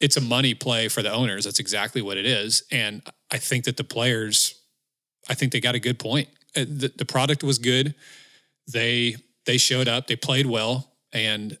it's 0.00 0.16
a 0.16 0.20
money 0.20 0.54
play 0.54 0.88
for 0.88 1.02
the 1.02 1.12
owners. 1.12 1.44
That's 1.44 1.60
exactly 1.60 2.02
what 2.02 2.16
it 2.16 2.26
is, 2.26 2.64
and 2.72 3.02
I 3.30 3.38
think 3.38 3.64
that 3.64 3.76
the 3.76 3.84
players, 3.84 4.60
I 5.28 5.34
think 5.34 5.52
they 5.52 5.60
got 5.60 5.74
a 5.74 5.80
good 5.80 5.98
point. 5.98 6.28
Uh, 6.56 6.64
The, 6.68 6.92
the 6.96 7.04
product 7.04 7.44
was 7.44 7.58
good. 7.58 7.94
They 8.72 9.16
they 9.46 9.58
showed 9.58 9.88
up. 9.88 10.06
They 10.06 10.16
played 10.16 10.46
well, 10.46 10.90
and 11.12 11.56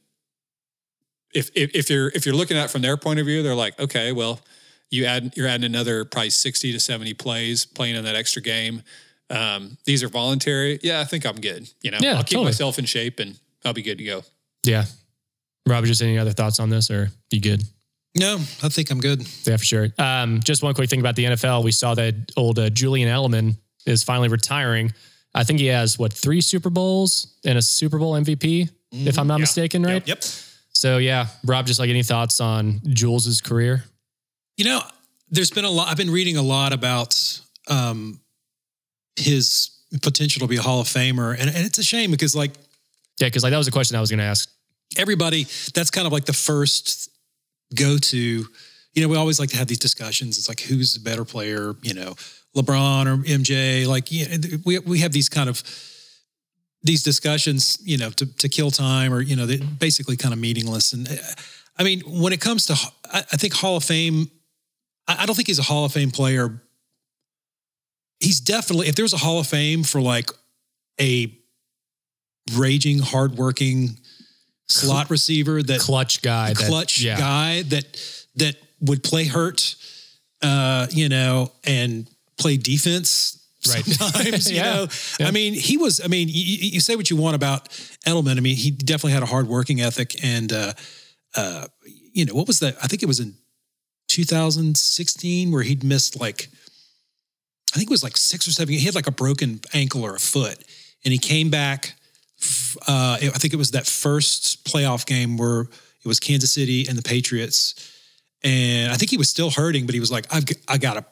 if, 1.34 1.50
if 1.54 1.74
if 1.74 1.90
you're 1.90 2.08
if 2.08 2.26
you're 2.26 2.34
looking 2.34 2.56
at 2.56 2.66
it 2.66 2.70
from 2.70 2.82
their 2.82 2.96
point 2.96 3.20
of 3.20 3.26
view, 3.26 3.42
they're 3.42 3.54
like, 3.54 3.78
okay, 3.78 4.12
well, 4.12 4.40
you 4.94 5.04
add 5.06 5.32
you're 5.36 5.48
adding 5.48 5.64
another 5.64 6.04
probably 6.04 6.30
sixty 6.30 6.72
to 6.72 6.80
seventy 6.80 7.14
plays 7.14 7.64
playing 7.66 7.96
in 7.96 8.04
that 8.04 8.14
extra 8.16 8.40
game. 8.42 8.82
Um, 9.30 9.76
these 9.84 10.02
are 10.02 10.08
voluntary. 10.08 10.78
Yeah, 10.82 11.00
I 11.00 11.04
think 11.04 11.24
I'm 11.26 11.40
good. 11.40 11.68
You 11.82 11.90
know, 11.90 11.98
Yeah, 12.00 12.12
I'll 12.16 12.18
keep 12.22 12.30
totally. 12.36 12.44
myself 12.46 12.78
in 12.78 12.84
shape 12.84 13.18
and 13.20 13.38
I'll 13.64 13.72
be 13.72 13.82
good 13.82 13.98
to 13.98 14.04
go. 14.04 14.22
Yeah. 14.64 14.84
Rob, 15.66 15.84
just 15.86 16.02
any 16.02 16.18
other 16.18 16.32
thoughts 16.32 16.60
on 16.60 16.68
this 16.68 16.90
or 16.90 17.10
you 17.30 17.40
good? 17.40 17.62
No, 18.16 18.36
I 18.62 18.68
think 18.68 18.90
I'm 18.90 19.00
good. 19.00 19.26
Yeah, 19.44 19.56
for 19.56 19.64
sure. 19.64 19.88
Um, 19.98 20.40
just 20.40 20.62
one 20.62 20.74
quick 20.74 20.88
thing 20.90 21.00
about 21.00 21.16
the 21.16 21.24
NFL. 21.24 21.64
We 21.64 21.72
saw 21.72 21.94
that 21.94 22.14
old 22.36 22.58
uh, 22.58 22.68
Julian 22.70 23.08
Edelman 23.08 23.56
is 23.86 24.02
finally 24.04 24.28
retiring. 24.28 24.92
I 25.34 25.42
think 25.42 25.58
he 25.58 25.66
has 25.66 25.98
what 25.98 26.12
three 26.12 26.40
Super 26.42 26.70
Bowls 26.70 27.38
and 27.44 27.58
a 27.58 27.62
Super 27.62 27.98
Bowl 27.98 28.12
MVP, 28.12 28.68
if 28.92 29.18
I'm 29.18 29.26
not 29.26 29.36
Yeah. 29.38 29.40
mistaken, 29.40 29.82
right? 29.82 30.06
Yep. 30.06 30.22
So 30.74 30.98
yeah, 30.98 31.26
Rob, 31.44 31.66
just 31.66 31.80
like 31.80 31.88
any 31.90 32.02
thoughts 32.02 32.40
on 32.40 32.80
Jules's 32.86 33.40
career? 33.40 33.84
You 34.56 34.64
know, 34.66 34.80
there's 35.30 35.50
been 35.50 35.64
a 35.64 35.70
lot. 35.70 35.88
I've 35.88 35.96
been 35.96 36.10
reading 36.10 36.36
a 36.36 36.42
lot 36.42 36.72
about 36.72 37.40
um, 37.68 38.20
his 39.16 39.70
potential 40.02 40.40
to 40.40 40.46
be 40.46 40.56
a 40.56 40.62
Hall 40.62 40.80
of 40.80 40.86
Famer, 40.86 41.32
and, 41.32 41.48
and 41.48 41.64
it's 41.66 41.78
a 41.78 41.84
shame 41.84 42.10
because 42.10 42.34
like 42.34 42.52
Yeah, 43.20 43.28
because 43.28 43.42
like 43.42 43.50
that 43.50 43.58
was 43.58 43.68
a 43.68 43.72
question 43.72 43.96
I 43.96 44.00
was 44.00 44.10
going 44.10 44.18
to 44.18 44.24
ask. 44.24 44.50
everybody, 44.96 45.44
that's 45.74 45.90
kind 45.90 46.06
of 46.06 46.12
like 46.12 46.24
the 46.24 46.32
first 46.32 47.10
go 47.74 47.98
to. 47.98 48.46
You 48.94 49.02
know, 49.02 49.08
we 49.08 49.16
always 49.16 49.40
like 49.40 49.50
to 49.50 49.56
have 49.56 49.66
these 49.66 49.80
discussions. 49.80 50.38
It's 50.38 50.48
like 50.48 50.60
who's 50.60 50.94
the 50.94 51.00
better 51.00 51.24
player? 51.24 51.74
You 51.82 51.94
know, 51.94 52.14
LeBron 52.56 53.06
or 53.06 53.16
MJ. 53.24 53.86
Like, 53.86 54.08
we 54.64 54.78
we 54.78 55.00
have 55.00 55.10
these 55.12 55.28
kind 55.28 55.48
of 55.48 55.62
these 56.84 57.02
discussions. 57.02 57.78
You 57.82 57.98
know, 57.98 58.10
to 58.10 58.26
to 58.36 58.48
kill 58.48 58.70
time 58.70 59.12
or 59.12 59.20
you 59.20 59.34
know, 59.34 59.46
they're 59.46 59.58
basically 59.78 60.16
kind 60.16 60.32
of 60.32 60.38
meaningless. 60.38 60.92
And 60.92 61.08
uh, 61.08 61.14
I 61.76 61.82
mean, 61.82 62.02
when 62.06 62.32
it 62.32 62.40
comes 62.40 62.66
to, 62.66 62.74
I, 63.12 63.18
I 63.18 63.36
think 63.36 63.54
Hall 63.54 63.76
of 63.76 63.84
Fame. 63.84 64.30
I, 65.08 65.22
I 65.22 65.26
don't 65.26 65.34
think 65.34 65.48
he's 65.48 65.58
a 65.58 65.62
Hall 65.64 65.84
of 65.84 65.92
Fame 65.92 66.10
player. 66.10 66.62
He's 68.20 68.40
definitely 68.40 68.88
if 68.88 68.94
there's 68.94 69.12
a 69.12 69.18
Hall 69.18 69.38
of 69.40 69.46
Fame 69.46 69.82
for 69.82 70.00
like 70.00 70.30
a 71.00 71.32
raging, 72.54 72.98
hardworking 73.00 73.98
slot 74.68 75.10
receiver 75.10 75.62
that 75.62 75.80
Clutch 75.80 76.22
guy, 76.22 76.52
that- 76.54 76.66
clutch 76.66 77.00
yeah, 77.00 77.18
guy 77.18 77.62
that 77.62 77.84
that 78.36 78.56
would 78.80 79.02
play 79.02 79.24
hurt, 79.24 79.76
uh, 80.42 80.86
you 80.90 81.08
know, 81.08 81.52
and 81.64 82.08
play 82.38 82.56
defense 82.56 83.40
Right. 83.66 83.82
sometimes. 83.84 84.50
you 84.50 84.56
Yeah. 84.56 84.74
know, 84.74 84.88
Yeah. 85.18 85.28
I 85.28 85.30
mean, 85.30 85.54
he 85.54 85.78
was. 85.78 86.00
I 86.04 86.08
mean, 86.08 86.28
you, 86.28 86.34
you 86.34 86.80
say 86.80 86.96
what 86.96 87.08
you 87.08 87.16
want 87.16 87.34
about 87.34 87.68
Edelman. 88.06 88.36
I 88.36 88.40
mean, 88.40 88.56
he 88.56 88.70
definitely 88.70 89.12
had 89.12 89.22
a 89.22 89.26
hard 89.26 89.48
working 89.48 89.80
ethic, 89.80 90.22
and 90.22 90.52
uh, 90.52 90.72
uh, 91.34 91.66
you 92.12 92.26
know, 92.26 92.34
what 92.34 92.46
was 92.46 92.58
that? 92.60 92.76
I 92.82 92.88
think 92.88 93.02
it 93.02 93.06
was 93.06 93.20
in 93.20 93.34
2016 94.14 95.50
where 95.52 95.62
he'd 95.62 95.84
missed 95.84 96.18
like. 96.20 96.48
I 97.74 97.76
think 97.76 97.90
it 97.90 97.92
was 97.92 98.04
like 98.04 98.16
six 98.16 98.46
or 98.46 98.52
seven. 98.52 98.72
He 98.74 98.84
had 98.86 98.94
like 98.94 99.08
a 99.08 99.12
broken 99.12 99.60
ankle 99.72 100.04
or 100.04 100.14
a 100.14 100.18
foot, 100.20 100.58
and 101.04 101.12
he 101.12 101.18
came 101.18 101.50
back. 101.50 101.94
Uh, 102.86 103.16
I 103.20 103.38
think 103.38 103.52
it 103.52 103.56
was 103.56 103.72
that 103.72 103.86
first 103.86 104.64
playoff 104.64 105.06
game 105.06 105.36
where 105.36 105.62
it 105.62 106.06
was 106.06 106.20
Kansas 106.20 106.52
City 106.52 106.86
and 106.88 106.96
the 106.96 107.02
Patriots, 107.02 107.74
and 108.44 108.92
I 108.92 108.94
think 108.96 109.10
he 109.10 109.16
was 109.16 109.28
still 109.28 109.50
hurting, 109.50 109.86
but 109.86 109.94
he 109.94 110.00
was 110.00 110.12
like, 110.12 110.26
"I've 110.32 110.44
I 110.68 110.78
gotta 110.78 111.04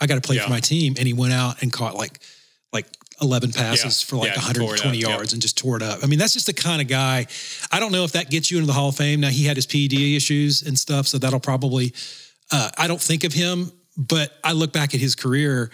I 0.00 0.06
gotta 0.06 0.20
play 0.20 0.36
Yeah. 0.36 0.44
for 0.44 0.50
my 0.50 0.60
team," 0.60 0.94
and 0.98 1.06
he 1.06 1.12
went 1.12 1.34
out 1.34 1.62
and 1.62 1.72
caught 1.72 1.94
like 1.94 2.18
like 2.72 2.86
11 3.20 3.52
passes 3.52 4.00
Yeah. 4.02 4.06
for 4.08 4.16
like 4.16 4.34
Yeah, 4.34 4.40
he 4.42 4.52
tore 4.54 4.74
it 4.74 4.80
120 4.84 5.04
up. 5.04 5.10
yards 5.10 5.32
and 5.32 5.40
just 5.42 5.56
tore 5.56 5.76
it 5.76 5.82
up. 5.82 6.00
I 6.02 6.06
mean, 6.06 6.18
that's 6.18 6.34
just 6.34 6.46
the 6.46 6.52
kind 6.52 6.80
of 6.82 6.88
guy. 6.88 7.26
I 7.70 7.78
don't 7.80 7.92
know 7.92 8.04
if 8.04 8.12
that 8.12 8.28
gets 8.30 8.50
you 8.50 8.58
into 8.58 8.66
the 8.66 8.72
Hall 8.72 8.88
of 8.90 8.96
Fame. 8.96 9.20
Now 9.20 9.28
he 9.30 9.44
had 9.44 9.56
his 9.56 9.66
PED 9.66 9.92
issues 10.16 10.62
and 10.62 10.76
stuff, 10.78 11.06
so 11.06 11.18
that'll 11.18 11.40
probably. 11.40 11.92
Uh, 12.50 12.70
I 12.78 12.86
don't 12.88 13.00
think 13.00 13.24
of 13.24 13.32
him, 13.32 13.70
but 13.96 14.32
I 14.42 14.52
look 14.52 14.72
back 14.72 14.94
at 14.94 15.00
his 15.00 15.14
career, 15.14 15.70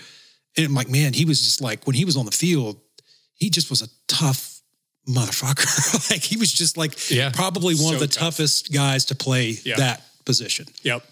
and 0.56 0.66
I'm 0.66 0.74
like, 0.74 0.88
man, 0.88 1.12
he 1.12 1.24
was 1.24 1.40
just 1.40 1.60
like 1.60 1.87
when 1.87 1.94
he 1.96 2.04
was 2.04 2.16
on 2.16 2.26
the 2.26 2.32
field, 2.32 2.78
he 3.34 3.50
just 3.50 3.70
was 3.70 3.82
a 3.82 3.88
tough 4.08 4.60
motherfucker. 5.08 6.10
like 6.10 6.22
he 6.22 6.37
was 6.37 6.52
just 6.52 6.76
like 6.76 7.10
Yeah. 7.10 7.30
probably 7.30 7.74
one 7.74 7.88
So 7.88 7.94
of 7.94 8.00
the 8.00 8.06
tough. 8.08 8.37
toughest 8.37 8.72
guys 8.72 9.04
to 9.06 9.14
play 9.14 9.58
Yeah. 9.64 9.76
that 9.76 10.02
position. 10.24 10.66
Yep. 10.82 11.02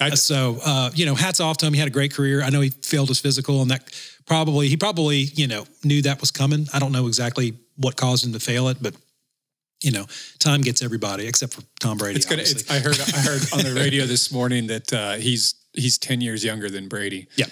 I, 0.00 0.10
So, 0.14 0.60
uh, 0.64 0.90
you 0.94 1.06
know, 1.06 1.14
hats 1.16 1.40
off 1.40 1.56
to 1.58 1.66
him. 1.66 1.72
He 1.72 1.78
had 1.80 1.88
a 1.88 1.92
great 1.92 2.12
career. 2.14 2.42
I 2.42 2.50
know 2.50 2.60
he 2.60 2.68
failed 2.70 3.08
his 3.08 3.18
physical, 3.18 3.62
and 3.62 3.70
that 3.70 3.90
probably 4.26 4.68
he 4.68 4.76
probably 4.76 5.18
you 5.18 5.46
know 5.48 5.66
knew 5.82 6.02
that 6.02 6.20
was 6.20 6.30
coming. 6.30 6.68
I 6.72 6.78
don't 6.78 6.92
know 6.92 7.06
exactly 7.08 7.54
what 7.76 7.96
caused 7.96 8.24
him 8.26 8.32
to 8.34 8.40
fail 8.40 8.68
it, 8.68 8.76
but 8.80 8.94
you 9.82 9.92
know, 9.92 10.06
time 10.38 10.60
gets 10.60 10.82
everybody 10.82 11.26
except 11.26 11.54
for 11.54 11.62
Tom 11.80 11.98
Brady. 11.98 12.16
it's 12.16 12.26
gonna. 12.26 12.42
It's, 12.42 12.68
I 12.70 12.78
heard. 12.80 12.98
I 12.98 13.20
heard 13.20 13.42
on 13.52 13.60
the 13.64 13.74
radio 13.80 14.06
this 14.06 14.32
morning 14.32 14.66
that 14.68 14.92
uh, 14.92 15.14
he's 15.14 15.54
he's 15.72 15.98
ten 15.98 16.20
years 16.20 16.44
younger 16.44 16.68
than 16.70 16.88
Brady. 16.88 17.28
Yeah. 17.36 17.46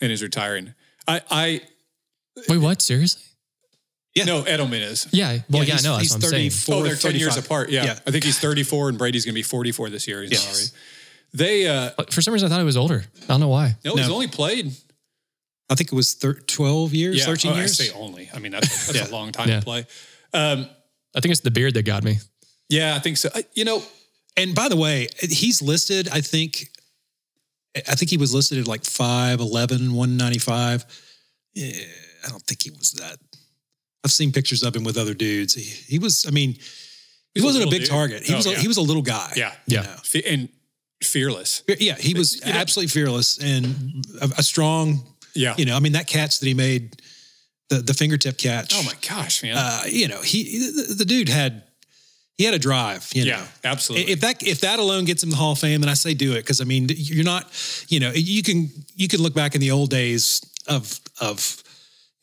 and 0.00 0.10
is 0.12 0.22
retiring. 0.22 0.74
I 1.06 1.20
I 1.30 1.60
Wait, 2.48 2.58
what? 2.58 2.80
Seriously? 2.82 3.22
Yeah. 4.14 4.24
no 4.24 4.42
Edelman 4.42 4.80
is. 4.80 5.06
Yeah. 5.12 5.38
Well, 5.50 5.62
yeah, 5.62 5.74
he's- 5.74 5.84
I 5.84 5.88
know. 5.88 5.96
That's 5.96 6.02
he's 6.12 6.12
what 6.14 6.24
I'm 6.24 6.30
saying. 6.30 6.50
34, 6.50 6.74
Oh, 6.74 6.82
they're 6.82 6.94
ten 6.96 7.14
years 7.14 7.36
apart. 7.36 7.70
Yeah. 7.70 7.84
Yeah. 7.84 7.98
I 8.06 8.10
think 8.10 8.24
he's 8.24 8.38
thirty 8.38 8.62
four 8.64 8.88
and 8.88 8.98
Brady's 8.98 9.24
going 9.24 9.32
to 9.34 9.38
be 9.38 9.42
forty 9.42 9.70
four 9.72 9.90
this 9.90 10.08
year. 10.08 10.22
He's 10.22 10.32
Yes. 10.32 10.72
not. 10.72 10.78
They 11.38 11.68
uh 11.68 11.90
For 12.10 12.22
some 12.22 12.32
reason, 12.32 12.46
I 12.46 12.50
thought 12.50 12.58
he 12.60 12.64
was 12.64 12.76
older. 12.76 13.04
I 13.22 13.26
don't 13.26 13.40
know 13.40 13.48
why. 13.48 13.76
no, 13.84 13.94
he's 13.96 14.08
only 14.08 14.26
played. 14.28 14.72
I 15.70 15.74
think 15.74 15.92
it 15.92 15.94
was 15.94 16.14
thir- 16.14 16.32
twelve 16.46 16.94
years, 16.94 17.18
Yeah, 17.18 17.26
thirteen 17.26 17.52
oh, 17.52 17.56
years. 17.56 17.78
I 17.80 17.84
say 17.84 17.92
only. 17.92 18.30
I 18.34 18.38
mean 18.40 18.52
that's 18.52 18.88
a, 18.88 18.92
that's 18.92 19.10
Yeah. 19.10 19.14
a 19.14 19.16
long 19.16 19.30
time 19.32 19.48
Yeah. 19.48 19.60
to 19.60 19.64
play. 19.64 19.86
Um, 20.32 20.68
I 21.18 21.20
think 21.20 21.32
it's 21.32 21.40
the 21.42 21.50
beard 21.50 21.74
that 21.74 21.82
got 21.84 22.02
me. 22.04 22.18
yeah, 22.70 22.94
I 22.94 23.00
think 23.00 23.16
so. 23.18 23.28
I, 23.34 23.44
you 23.54 23.64
know, 23.64 23.82
And 24.36 24.54
by 24.54 24.68
the 24.68 24.76
way, 24.76 25.08
he's 25.20 25.60
listed. 25.60 26.08
I 26.12 26.20
think, 26.20 26.68
I 27.74 27.94
think 27.96 28.10
he 28.10 28.16
was 28.16 28.32
listed 28.32 28.58
at 28.58 28.66
like 28.68 28.82
5'11", 28.82 29.90
195. 29.92 30.84
Yeah, 31.54 31.72
I 32.24 32.28
don't 32.28 32.42
think 32.44 32.62
he 32.62 32.70
was 32.70 32.92
that. 32.92 33.16
I've 34.04 34.12
seen 34.12 34.30
pictures 34.32 34.62
of 34.62 34.74
him 34.76 34.84
with 34.84 34.96
other 34.96 35.12
dudes. 35.14 35.54
He, 35.54 35.62
he 35.62 35.98
was. 35.98 36.24
I 36.26 36.30
mean, 36.30 36.52
he 36.54 36.60
He's 37.34 37.42
wasn't 37.44 37.64
a, 37.64 37.66
little 37.66 37.70
big 37.78 37.82
dude. 37.82 37.90
target. 37.90 38.22
He 38.24 38.32
Oh, 38.32 38.36
was. 38.36 38.46
A, 38.46 38.50
yeah. 38.52 38.58
He 38.58 38.68
was 38.68 38.76
a 38.76 38.82
little 38.82 39.02
guy. 39.02 39.32
yeah, 39.36 39.52
you 39.66 39.76
Yeah. 39.78 39.82
know. 39.82 40.20
And 40.26 40.48
fearless. 41.02 41.62
Yeah, 41.80 41.96
he 41.96 42.14
was 42.14 42.36
You 42.36 42.52
know- 42.52 42.58
absolutely 42.58 42.88
fearless 42.90 43.38
and 43.38 44.04
a, 44.20 44.30
a 44.38 44.42
strong. 44.42 45.04
Yeah. 45.34 45.54
You 45.58 45.64
know, 45.66 45.76
I 45.76 45.80
mean, 45.80 45.92
that 45.92 46.06
catch 46.06 46.38
that 46.40 46.46
he 46.46 46.54
made, 46.54 47.00
the 47.68 47.76
the 47.82 47.94
fingertip 47.94 48.38
catch. 48.38 48.72
oh 48.74 48.82
my 48.84 48.94
gosh, 49.06 49.42
man. 49.42 49.56
Uh, 49.56 49.82
you 49.88 50.08
know, 50.08 50.20
he 50.22 50.58
the, 50.58 50.94
the 50.98 51.04
dude 51.04 51.28
had 51.28 51.62
he 52.36 52.44
had 52.44 52.54
a 52.54 52.58
drive. 52.58 53.08
You 53.14 53.24
know? 53.24 53.30
Yeah, 53.30 53.46
absolutely. 53.64 54.12
If 54.12 54.20
that 54.20 54.42
if 54.46 54.60
that 54.60 54.78
alone 54.78 55.04
gets 55.04 55.22
him 55.22 55.30
the 55.30 55.36
Hall 55.36 55.52
of 55.52 55.58
Fame, 55.58 55.80
then 55.80 55.90
I 55.90 55.94
say 55.94 56.14
do 56.14 56.32
it 56.32 56.42
because 56.42 56.60
I 56.60 56.64
mean 56.64 56.88
you're 56.90 57.24
not, 57.24 57.44
you 57.88 58.00
know, 58.00 58.10
you 58.14 58.42
can 58.42 58.70
you 58.94 59.08
can 59.08 59.20
look 59.20 59.34
back 59.34 59.54
in 59.54 59.60
the 59.60 59.70
old 59.72 59.90
days 59.90 60.40
of 60.66 61.00
of 61.20 61.62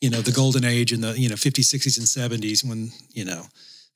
you 0.00 0.10
know 0.10 0.20
the 0.20 0.32
golden 0.32 0.64
age 0.64 0.92
in 0.92 1.00
the 1.00 1.18
you 1.18 1.28
know 1.28 1.34
50s, 1.36 1.74
60s, 1.74 1.98
and 1.98 2.06
70s 2.42 2.64
when 2.68 2.90
you 3.12 3.24
know 3.24 3.42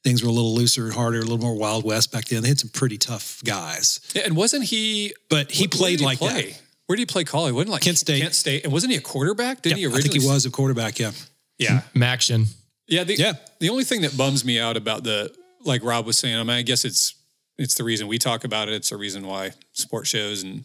things 0.02 0.22
were 0.22 0.28
a 0.30 0.32
little 0.32 0.54
looser 0.54 0.84
and 0.84 0.94
harder, 0.94 1.18
a 1.18 1.22
little 1.22 1.38
more 1.38 1.54
Wild 1.54 1.84
West 1.84 2.10
back 2.12 2.24
then. 2.26 2.42
They 2.42 2.48
had 2.48 2.58
some 2.60 2.70
pretty 2.70 2.96
tough 2.96 3.42
guys, 3.44 4.00
Yeah, 4.14 4.22
and 4.24 4.34
wasn't 4.36 4.64
he? 4.64 5.12
but 5.28 5.50
he 5.50 5.64
where- 5.64 5.68
where 5.68 5.78
played 5.78 5.90
did 5.98 6.00
he 6.00 6.04
like 6.06 6.18
play? 6.18 6.42
that. 6.52 6.62
Where 6.86 6.96
did 6.96 7.02
he 7.02 7.06
play 7.06 7.22
college? 7.24 7.52
Wasn't 7.54 7.70
like 7.70 7.82
Kent 7.82 7.98
State. 7.98 8.20
Kent 8.22 8.34
State, 8.34 8.64
and 8.64 8.72
wasn't 8.72 8.90
he 8.92 8.98
a 8.98 9.00
quarterback? 9.02 9.62
Didn't 9.62 9.78
Yeah, 9.78 9.90
he 9.90 9.94
I 9.96 10.00
think 10.00 10.12
he 10.20 10.26
was 10.26 10.44
a 10.46 10.50
quarterback. 10.50 10.98
Yeah, 10.98 11.12
Yeah, 11.60 11.82
MACtion. 11.94 12.46
yeah. 12.88 13.04
The, 13.04 13.14
Yeah. 13.14 13.32
The 13.60 13.68
only 13.68 13.84
thing 13.84 14.00
that 14.02 14.16
bums 14.16 14.44
me 14.44 14.58
out 14.58 14.76
about 14.76 15.04
the, 15.04 15.32
like 15.64 15.84
Rob 15.84 16.06
was 16.06 16.18
saying, 16.18 16.36
I 16.36 16.42
mean, 16.42 16.56
I 16.56 16.62
guess 16.62 16.84
it's 16.84 17.14
it's 17.58 17.74
the 17.74 17.84
reason 17.84 18.08
we 18.08 18.18
talk 18.18 18.44
about 18.44 18.68
it. 18.68 18.74
It's 18.74 18.88
the 18.88 18.96
reason 18.96 19.26
why 19.26 19.50
sports 19.72 20.08
shows 20.08 20.42
and 20.42 20.64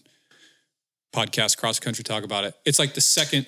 podcasts 1.13 1.57
cross 1.57 1.79
country 1.79 2.03
talk 2.03 2.23
about 2.23 2.43
it. 2.45 2.55
It's 2.65 2.79
like 2.79 2.93
the 2.93 3.01
second 3.01 3.45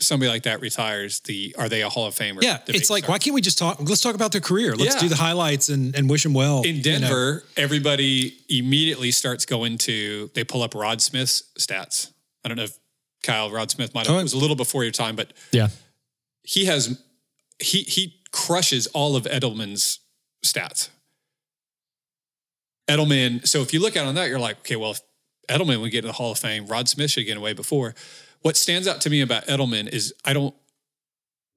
somebody 0.00 0.28
like 0.28 0.42
that 0.44 0.60
retires, 0.60 1.20
the 1.20 1.54
are 1.58 1.68
they 1.68 1.82
a 1.82 1.88
Hall 1.88 2.06
of 2.06 2.14
Famer? 2.14 2.42
yeah. 2.42 2.58
debate 2.58 2.76
It's 2.80 2.90
like 2.90 3.04
starts. 3.04 3.08
why 3.12 3.18
can't 3.18 3.34
we 3.34 3.40
just 3.40 3.58
talk? 3.58 3.78
Let's 3.80 4.00
talk 4.00 4.14
about 4.16 4.32
their 4.32 4.40
career. 4.40 4.74
Let's 4.74 4.94
Yeah. 4.96 5.00
do 5.00 5.08
the 5.08 5.16
highlights 5.16 5.68
and 5.68 5.94
and 5.96 6.08
wish 6.10 6.22
them 6.24 6.34
well 6.34 6.62
in 6.62 6.76
you 6.76 6.82
know. 6.82 6.82
Denver, 6.82 7.44
everybody 7.56 8.36
immediately 8.48 9.10
starts 9.12 9.46
going 9.46 9.78
to 9.78 10.30
they 10.34 10.42
pull 10.44 10.62
up 10.62 10.74
Rod 10.74 11.00
Smith's 11.00 11.44
stats. 11.58 12.10
I 12.44 12.48
don't 12.48 12.56
know 12.56 12.64
if 12.64 12.76
Kyle 13.22 13.50
Rod 13.50 13.70
Smith 13.70 13.94
might 13.94 14.06
have 14.06 14.14
Oh, 14.16 14.18
it 14.18 14.22
was 14.24 14.32
a 14.34 14.38
little 14.38 14.56
before 14.56 14.82
your 14.82 14.92
time, 14.92 15.14
but 15.16 15.32
Yeah. 15.52 15.68
He 16.44 16.66
has 16.66 17.02
he 17.58 17.82
he 17.82 18.20
crushes 18.30 18.86
all 18.88 19.16
of 19.16 19.24
Edelman's 19.24 20.00
stats. 20.44 20.90
Edelman, 22.88 23.46
so 23.48 23.62
if 23.62 23.72
you 23.72 23.80
look 23.80 23.96
at 23.96 24.04
on 24.04 24.14
that, 24.14 24.28
you're 24.28 24.38
like, 24.38 24.58
okay, 24.58 24.76
well, 24.76 24.90
if 24.90 25.00
Edelman 25.48 25.80
would 25.80 25.90
get 25.90 26.04
in 26.04 26.08
the 26.08 26.12
Hall 26.12 26.32
of 26.32 26.38
Fame, 26.38 26.66
Rod 26.66 26.86
Smith 26.88 27.10
should 27.10 27.24
get 27.24 27.36
away 27.36 27.54
before. 27.54 27.94
What 28.42 28.58
stands 28.58 28.86
out 28.86 29.00
to 29.02 29.10
me 29.10 29.22
about 29.22 29.46
Edelman 29.46 29.88
is 29.88 30.12
I 30.24 30.34
don't 30.34 30.54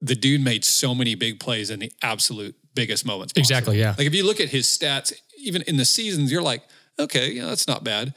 the 0.00 0.14
dude 0.14 0.40
made 0.40 0.64
so 0.64 0.94
many 0.94 1.14
big 1.14 1.40
plays 1.40 1.70
in 1.70 1.80
the 1.80 1.92
absolute 2.02 2.54
biggest 2.74 3.04
moments. 3.04 3.32
possible. 3.32 3.40
Exactly, 3.42 3.78
yeah. 3.78 3.94
Like 3.98 4.06
if 4.06 4.14
you 4.14 4.24
look 4.24 4.40
at 4.40 4.48
his 4.48 4.66
stats, 4.66 5.12
even 5.36 5.62
in 5.62 5.76
the 5.76 5.84
seasons, 5.84 6.30
you're 6.30 6.42
like, 6.42 6.62
okay, 6.98 7.32
yeah, 7.32 7.46
that's 7.46 7.66
not 7.66 7.84
bad. 7.84 8.14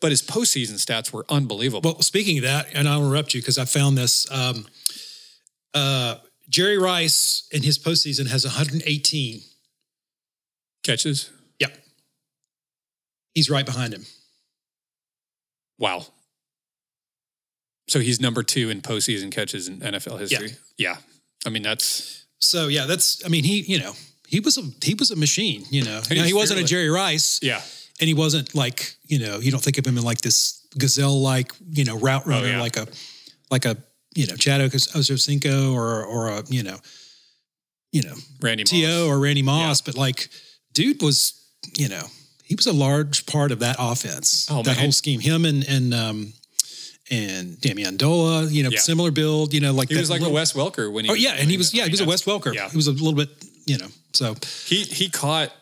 But 0.00 0.10
his 0.10 0.22
postseason 0.22 0.74
stats 0.74 1.12
were 1.12 1.24
unbelievable. 1.28 1.92
Well, 1.92 2.02
speaking 2.02 2.38
of 2.38 2.44
that, 2.44 2.68
and 2.74 2.88
I'll 2.88 3.06
interrupt 3.06 3.34
you 3.34 3.40
because 3.40 3.58
I 3.58 3.64
found 3.64 3.96
this. 3.96 4.30
Um, 4.30 4.66
uh, 5.74 6.16
Jerry 6.48 6.78
Rice 6.78 7.46
in 7.52 7.62
his 7.62 7.78
postseason 7.78 8.26
has 8.28 8.44
118. 8.44 9.40
Catches, 10.82 11.30
Yep. 11.60 11.76
He's 13.34 13.50
right 13.50 13.66
behind 13.66 13.92
him. 13.94 14.04
wow. 15.78 16.04
So 17.88 17.98
he's 17.98 18.20
number 18.20 18.42
two 18.44 18.70
in 18.70 18.82
postseason 18.82 19.32
catches 19.32 19.66
in 19.66 19.80
NFL 19.80 20.20
history. 20.20 20.52
Yeah, 20.78 20.96
I 21.44 21.50
mean 21.50 21.62
that's 21.64 22.24
So 22.38 22.68
yeah, 22.68 22.86
that's. 22.86 23.24
I 23.24 23.28
mean, 23.28 23.42
he 23.42 23.62
you 23.62 23.80
know 23.80 23.94
he 24.28 24.38
was 24.38 24.56
a 24.58 24.62
he 24.84 24.94
was 24.94 25.10
a 25.10 25.16
machine. 25.16 25.64
You 25.70 25.82
know, 25.84 26.00
He 26.08 26.14
Now, 26.14 26.22
he 26.24 26.32
wasn't 26.32 26.60
a. 26.60 26.64
Jerry 26.64 26.88
Rice, 26.88 27.40
yeah, 27.42 27.60
and 28.00 28.06
he 28.06 28.14
wasn't 28.14 28.54
like 28.54 28.94
you 29.06 29.18
know 29.18 29.40
you 29.40 29.50
don't 29.50 29.62
think 29.62 29.76
of 29.76 29.84
him 29.86 29.98
in 29.98 30.04
like 30.04 30.20
this 30.20 30.64
gazelle 30.78 31.20
like 31.20 31.52
you 31.68 31.84
know 31.84 31.98
route 31.98 32.26
runner 32.26 32.46
Oh, 32.46 32.50
yeah. 32.50 32.60
like 32.60 32.76
a 32.76 32.86
like 33.50 33.64
a 33.64 33.76
you 34.14 34.26
know 34.26 34.34
Chad 34.36 34.60
Ochocinco 34.60 35.72
or 35.74 36.04
or 36.04 36.28
a 36.28 36.42
you 36.48 36.62
know 36.62 36.78
you 37.92 38.02
know 38.02 38.14
Randy 38.40 38.62
Moss. 38.64 38.70
To 38.70 39.06
or 39.08 39.18
Randy 39.18 39.42
Moss, 39.42 39.80
but 39.80 39.96
like, 39.96 40.28
dude 40.72 41.02
was, 41.02 41.34
you 41.76 41.88
know, 41.88 42.02
he 42.44 42.54
was 42.54 42.66
a 42.66 42.72
large 42.72 43.26
part 43.26 43.52
of 43.52 43.58
that 43.60 43.76
offense. 43.78 44.48
Oh, 44.50 44.62
that 44.62 44.66
man. 44.76 44.76
whole 44.76 44.92
scheme. 44.92 45.20
Him 45.20 45.44
and 45.44 45.64
and 45.68 45.92
um 45.94 46.32
and 47.10 47.60
Danny 47.60 47.82
Amendola, 47.82 48.50
you 48.52 48.62
know, 48.62 48.70
Yeah. 48.70 48.78
similar 48.78 49.10
build, 49.10 49.52
you 49.52 49.60
know, 49.60 49.72
like 49.72 49.88
He 49.88 49.96
was 49.96 50.10
like 50.10 50.20
little- 50.20 50.32
a 50.36 50.38
Wes 50.38 50.52
Welker 50.52 50.92
when 50.92 51.04
he. 51.04 51.10
Oh 51.10 51.14
yeah, 51.14 51.32
and 51.32 51.50
he 51.50 51.56
was 51.56 51.74
I 51.74 51.78
yeah, 51.78 51.84
he 51.86 51.90
was 51.90 52.00
a 52.00 52.04
Wes 52.04 52.22
Welker. 52.22 52.54
Yeah, 52.54 52.68
He 52.70 52.76
was 52.76 52.86
a 52.86 52.92
little 52.92 53.14
bit, 53.14 53.28
you 53.66 53.78
know, 53.78 53.88
so 54.12 54.36
he 54.66 54.84
he 54.84 55.08
caught. 55.08 55.52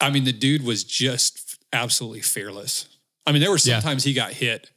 I 0.00 0.10
mean, 0.10 0.24
the 0.24 0.32
dude 0.32 0.62
was 0.62 0.84
just 0.84 1.58
absolutely 1.72 2.20
fearless. 2.20 2.86
I 3.26 3.32
mean, 3.32 3.40
there 3.40 3.50
were 3.50 3.56
Yeah. 3.62 3.80
sometimes 3.80 4.04
he 4.04 4.12
got 4.14 4.32
hit 4.32 4.70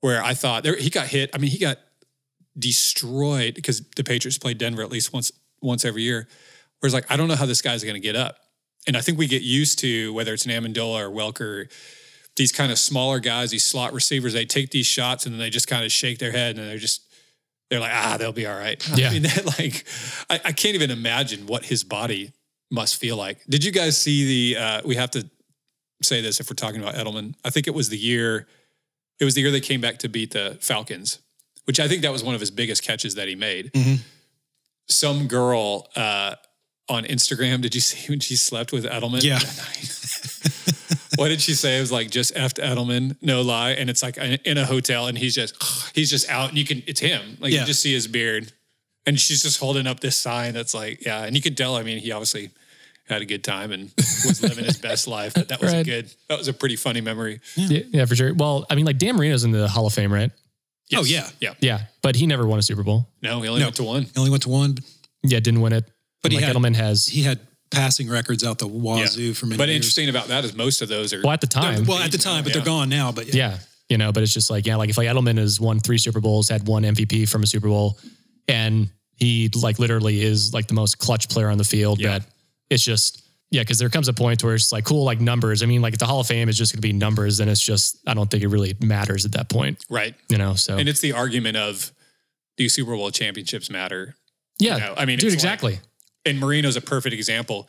where 0.00 0.22
I 0.24 0.34
thought 0.34 0.62
there 0.64 0.76
he 0.76 0.90
got 0.90 1.06
hit. 1.08 1.30
I 1.34 1.38
mean, 1.38 1.50
he 1.52 1.58
got 1.58 1.78
destroyed 2.58 3.54
because 3.54 3.82
the 3.96 4.04
Patriots 4.04 4.38
play 4.38 4.54
Denver 4.54 4.82
at 4.82 4.90
least 4.90 5.12
once 5.12 5.32
once 5.60 5.84
every 5.84 6.02
year. 6.02 6.28
Whereas 6.80 6.94
like 6.94 7.10
I 7.10 7.16
don't 7.16 7.28
know 7.28 7.36
how 7.36 7.46
this 7.46 7.62
guy's 7.62 7.84
going 7.84 7.94
to 7.94 8.00
get 8.00 8.16
up. 8.16 8.36
And 8.86 8.96
I 8.96 9.00
think 9.00 9.18
we 9.18 9.26
get 9.26 9.42
used 9.42 9.78
to 9.80 10.12
whether 10.12 10.32
it's 10.34 10.44
an 10.44 10.50
Amendola 10.50 11.06
or 11.06 11.10
Welker, 11.10 11.70
these 12.36 12.52
kind 12.52 12.72
of 12.72 12.78
smaller 12.78 13.20
guys, 13.20 13.50
these 13.50 13.64
slot 13.64 13.92
receivers, 13.92 14.32
they 14.32 14.44
take 14.44 14.70
these 14.70 14.86
shots 14.86 15.24
and 15.24 15.34
then 15.34 15.38
they 15.38 15.50
just 15.50 15.68
kind 15.68 15.84
of 15.84 15.92
shake 15.92 16.18
their 16.18 16.32
head 16.32 16.58
and 16.58 16.68
they're 16.68 16.78
just 16.78 17.02
they're 17.70 17.80
like, 17.80 17.92
ah, 17.94 18.16
they'll 18.18 18.32
be 18.32 18.46
all 18.46 18.58
right. 18.58 18.86
Yeah. 18.96 19.08
I 19.08 19.12
mean, 19.12 19.22
that 19.22 19.46
like 19.58 19.84
I, 20.28 20.48
I 20.48 20.52
can't 20.52 20.74
even 20.74 20.90
imagine 20.90 21.46
what 21.46 21.64
his 21.64 21.84
body 21.84 22.32
must 22.70 22.96
feel 22.96 23.16
like. 23.16 23.44
Did 23.48 23.64
you 23.64 23.70
guys 23.70 24.00
see 24.00 24.52
the 24.54 24.60
uh 24.60 24.80
we 24.84 24.96
have 24.96 25.10
to 25.12 25.28
say 26.04 26.20
this 26.20 26.40
if 26.40 26.50
we're 26.50 26.54
talking 26.54 26.80
about 26.80 26.94
Edelman. 26.94 27.34
I 27.44 27.50
think 27.50 27.66
it 27.66 27.74
was 27.74 27.88
the 27.88 27.98
year 27.98 28.46
it 29.18 29.24
was 29.24 29.34
the 29.34 29.40
year 29.40 29.50
they 29.50 29.60
came 29.60 29.80
back 29.80 29.98
to 29.98 30.08
beat 30.08 30.32
the 30.32 30.58
Falcons, 30.60 31.20
which 31.64 31.78
I 31.80 31.88
think 31.88 32.02
that 32.02 32.12
was 32.12 32.22
one 32.24 32.34
of 32.34 32.40
his 32.40 32.50
biggest 32.50 32.82
catches 32.82 33.14
that 33.16 33.28
he 33.28 33.34
made. 33.34 33.72
Mhm. 33.72 34.00
Some 34.88 35.26
girl 35.28 35.88
uh 35.96 36.34
on 36.88 37.04
Instagram, 37.04 37.60
did 37.62 37.74
you 37.74 37.80
see 37.88 38.10
when 38.10 38.20
she 38.20 38.36
slept 38.36 38.72
with 38.72 38.84
Edelman? 38.84 39.22
Yeah. 39.22 39.38
what 41.16 41.28
did 41.28 41.40
she 41.40 41.54
say? 41.54 41.78
It 41.78 41.80
was 41.80 41.92
like 41.92 42.10
just 42.10 42.34
effed 42.34 42.58
Edelman, 42.62 43.16
no 43.22 43.42
lie. 43.42 43.70
And 43.72 43.88
it's 43.90 44.02
like 44.02 44.16
in 44.18 44.58
a 44.58 44.64
hotel 44.66 45.06
and 45.06 45.16
he's 45.16 45.34
just 45.34 45.54
he's 45.94 46.10
just 46.10 46.28
out 46.28 46.48
and 46.50 46.58
you 46.58 46.64
can 46.64 46.82
it's 46.86 47.00
him. 47.00 47.36
Like 47.40 47.52
Yeah. 47.52 47.60
you 47.60 47.66
just 47.66 47.82
see 47.82 47.92
his 47.92 48.06
beard. 48.08 48.52
And 49.04 49.18
she's 49.18 49.42
just 49.42 49.58
holding 49.58 49.88
up 49.88 49.98
this 49.98 50.16
sign 50.16 50.54
that's 50.54 50.74
like, 50.74 51.04
yeah. 51.04 51.24
And 51.24 51.34
you 51.34 51.42
could 51.42 51.56
tell, 51.56 51.74
I 51.74 51.82
mean, 51.82 51.98
he 51.98 52.12
obviously 52.12 52.50
had 53.08 53.20
a 53.20 53.24
good 53.24 53.42
time 53.42 53.72
and 53.72 53.90
was 54.24 54.40
living 54.44 54.64
his 54.64 54.78
best 54.78 55.08
life. 55.18 55.34
But 55.34 55.48
that 55.48 55.60
was 55.60 55.72
a 55.72 55.82
good 55.82 56.12
that 56.28 56.38
was 56.38 56.46
a 56.48 56.52
pretty 56.52 56.76
funny 56.76 57.00
memory. 57.00 57.40
Yeah, 57.56 57.80
yeah, 57.90 58.04
for 58.04 58.14
sure. 58.14 58.32
Well, 58.32 58.64
I 58.70 58.76
mean, 58.76 58.84
like 58.84 58.98
Dan 58.98 59.16
Marino's 59.16 59.42
in 59.44 59.50
the 59.50 59.66
Hall 59.68 59.86
of 59.86 59.92
Fame, 59.92 60.12
right? 60.12 60.30
Oh, 60.94 61.04
yeah. 61.04 61.28
Yeah. 61.40 61.54
Yeah, 61.60 61.80
but 62.02 62.16
he 62.16 62.26
never 62.26 62.46
won 62.46 62.58
a 62.58 62.62
Super 62.62 62.82
Bowl. 62.82 63.08
No, 63.22 63.40
he 63.42 63.48
only 63.48 63.60
No. 63.60 63.66
went 63.66 63.76
to 63.76 63.82
one. 63.84 64.02
he 64.04 64.10
only 64.16 64.30
went 64.30 64.42
to 64.44 64.48
one, 64.48 64.76
Yeah, 65.22 65.40
didn't 65.40 65.60
win 65.60 65.72
it. 65.72 65.84
But 66.22 66.30
And, 66.30 66.32
he 66.32 66.36
like 66.38 66.46
had- 66.46 66.56
Edelman 66.56 66.76
has. 66.76 67.06
he 67.06 67.22
had 67.22 67.40
passing 67.70 68.08
records 68.08 68.44
out 68.44 68.58
the 68.58 68.66
wazoo 68.66 69.32
for 69.34 69.46
many 69.46 69.56
But 69.56 69.68
years. 69.68 69.76
interesting 69.76 70.08
about 70.08 70.28
that 70.28 70.44
is 70.44 70.52
most 70.54 70.82
of 70.82 70.88
those 70.88 71.12
are 71.12 71.22
well, 71.22 71.32
at 71.32 71.40
the 71.40 71.46
time, 71.46 71.84
Well, 71.86 71.98
at 71.98 72.12
the 72.12 72.18
time, 72.18 72.44
but 72.44 72.52
they're 72.52 72.62
gone 72.62 72.88
now. 72.90 73.12
But 73.12 73.32
yeah, 73.34 73.58
you 73.88 73.96
know, 73.98 74.12
but 74.12 74.22
it's 74.22 74.34
just 74.34 74.50
like 74.50 74.66
yeah, 74.66 74.76
like 74.76 74.90
if 74.90 74.98
like 74.98 75.08
Edelman 75.08 75.38
has 75.38 75.58
won 75.58 75.80
three 75.80 75.98
Super 75.98 76.20
Bowls, 76.20 76.48
had 76.48 76.66
one 76.68 76.82
MVP 76.84 77.26
from 77.28 77.42
a 77.42 77.46
Super 77.46 77.68
Bowl, 77.68 77.98
and 78.48 78.88
he 79.16 79.48
like 79.54 79.78
literally 79.78 80.20
is 80.22 80.52
like 80.52 80.66
the 80.66 80.74
most 80.74 80.98
clutch 80.98 81.28
player 81.28 81.48
on 81.48 81.56
the 81.58 81.64
field. 81.64 81.98
Yeah. 82.00 82.18
That 82.18 82.26
it's 82.70 82.84
just 82.84 83.22
yeah, 83.52 83.60
because 83.62 83.78
there 83.78 83.88
comes 83.88 84.08
a 84.08 84.12
point 84.12 84.42
where 84.42 84.54
it's 84.56 84.72
like 84.72 84.84
cool, 84.84 85.04
like 85.04 85.20
numbers. 85.20 85.62
I 85.62 85.66
mean, 85.66 85.80
like 85.82 85.92
if 85.92 85.98
the 86.00 86.06
Hall 86.06 86.18
of 86.20 86.26
Fame 86.26 86.48
is 86.48 86.58
just 86.58 86.72
going 86.72 86.78
to 86.78 86.88
be 86.88 86.92
numbers, 86.92 87.38
then 87.38 87.48
it's 87.48 87.60
just 87.60 87.98
I 88.06 88.14
don't 88.14 88.28
think 88.30 88.42
it 88.42 88.48
really 88.48 88.74
matters 88.82 89.24
at 89.24 89.32
that 89.32 89.48
point. 89.48 89.84
right. 89.88 90.14
You 90.28 90.38
know, 90.38 90.54
so 90.54 90.76
And 90.78 90.88
it's 90.88 91.00
the 91.00 91.12
argument 91.12 91.56
of 91.56 91.92
do 92.56 92.68
Super 92.68 92.96
Bowl 92.96 93.10
championships 93.12 93.70
matter? 93.70 94.16
yeah, 94.58 94.74
you 94.74 94.80
know, 94.80 94.94
I 94.96 95.04
mean, 95.04 95.18
dude, 95.18 95.32
it's 95.32 95.44
like- 95.44 95.52
exactly. 95.54 95.80
and 96.26 96.40
Marino's 96.40 96.76
a 96.76 96.80
perfect 96.80 97.14
example. 97.14 97.68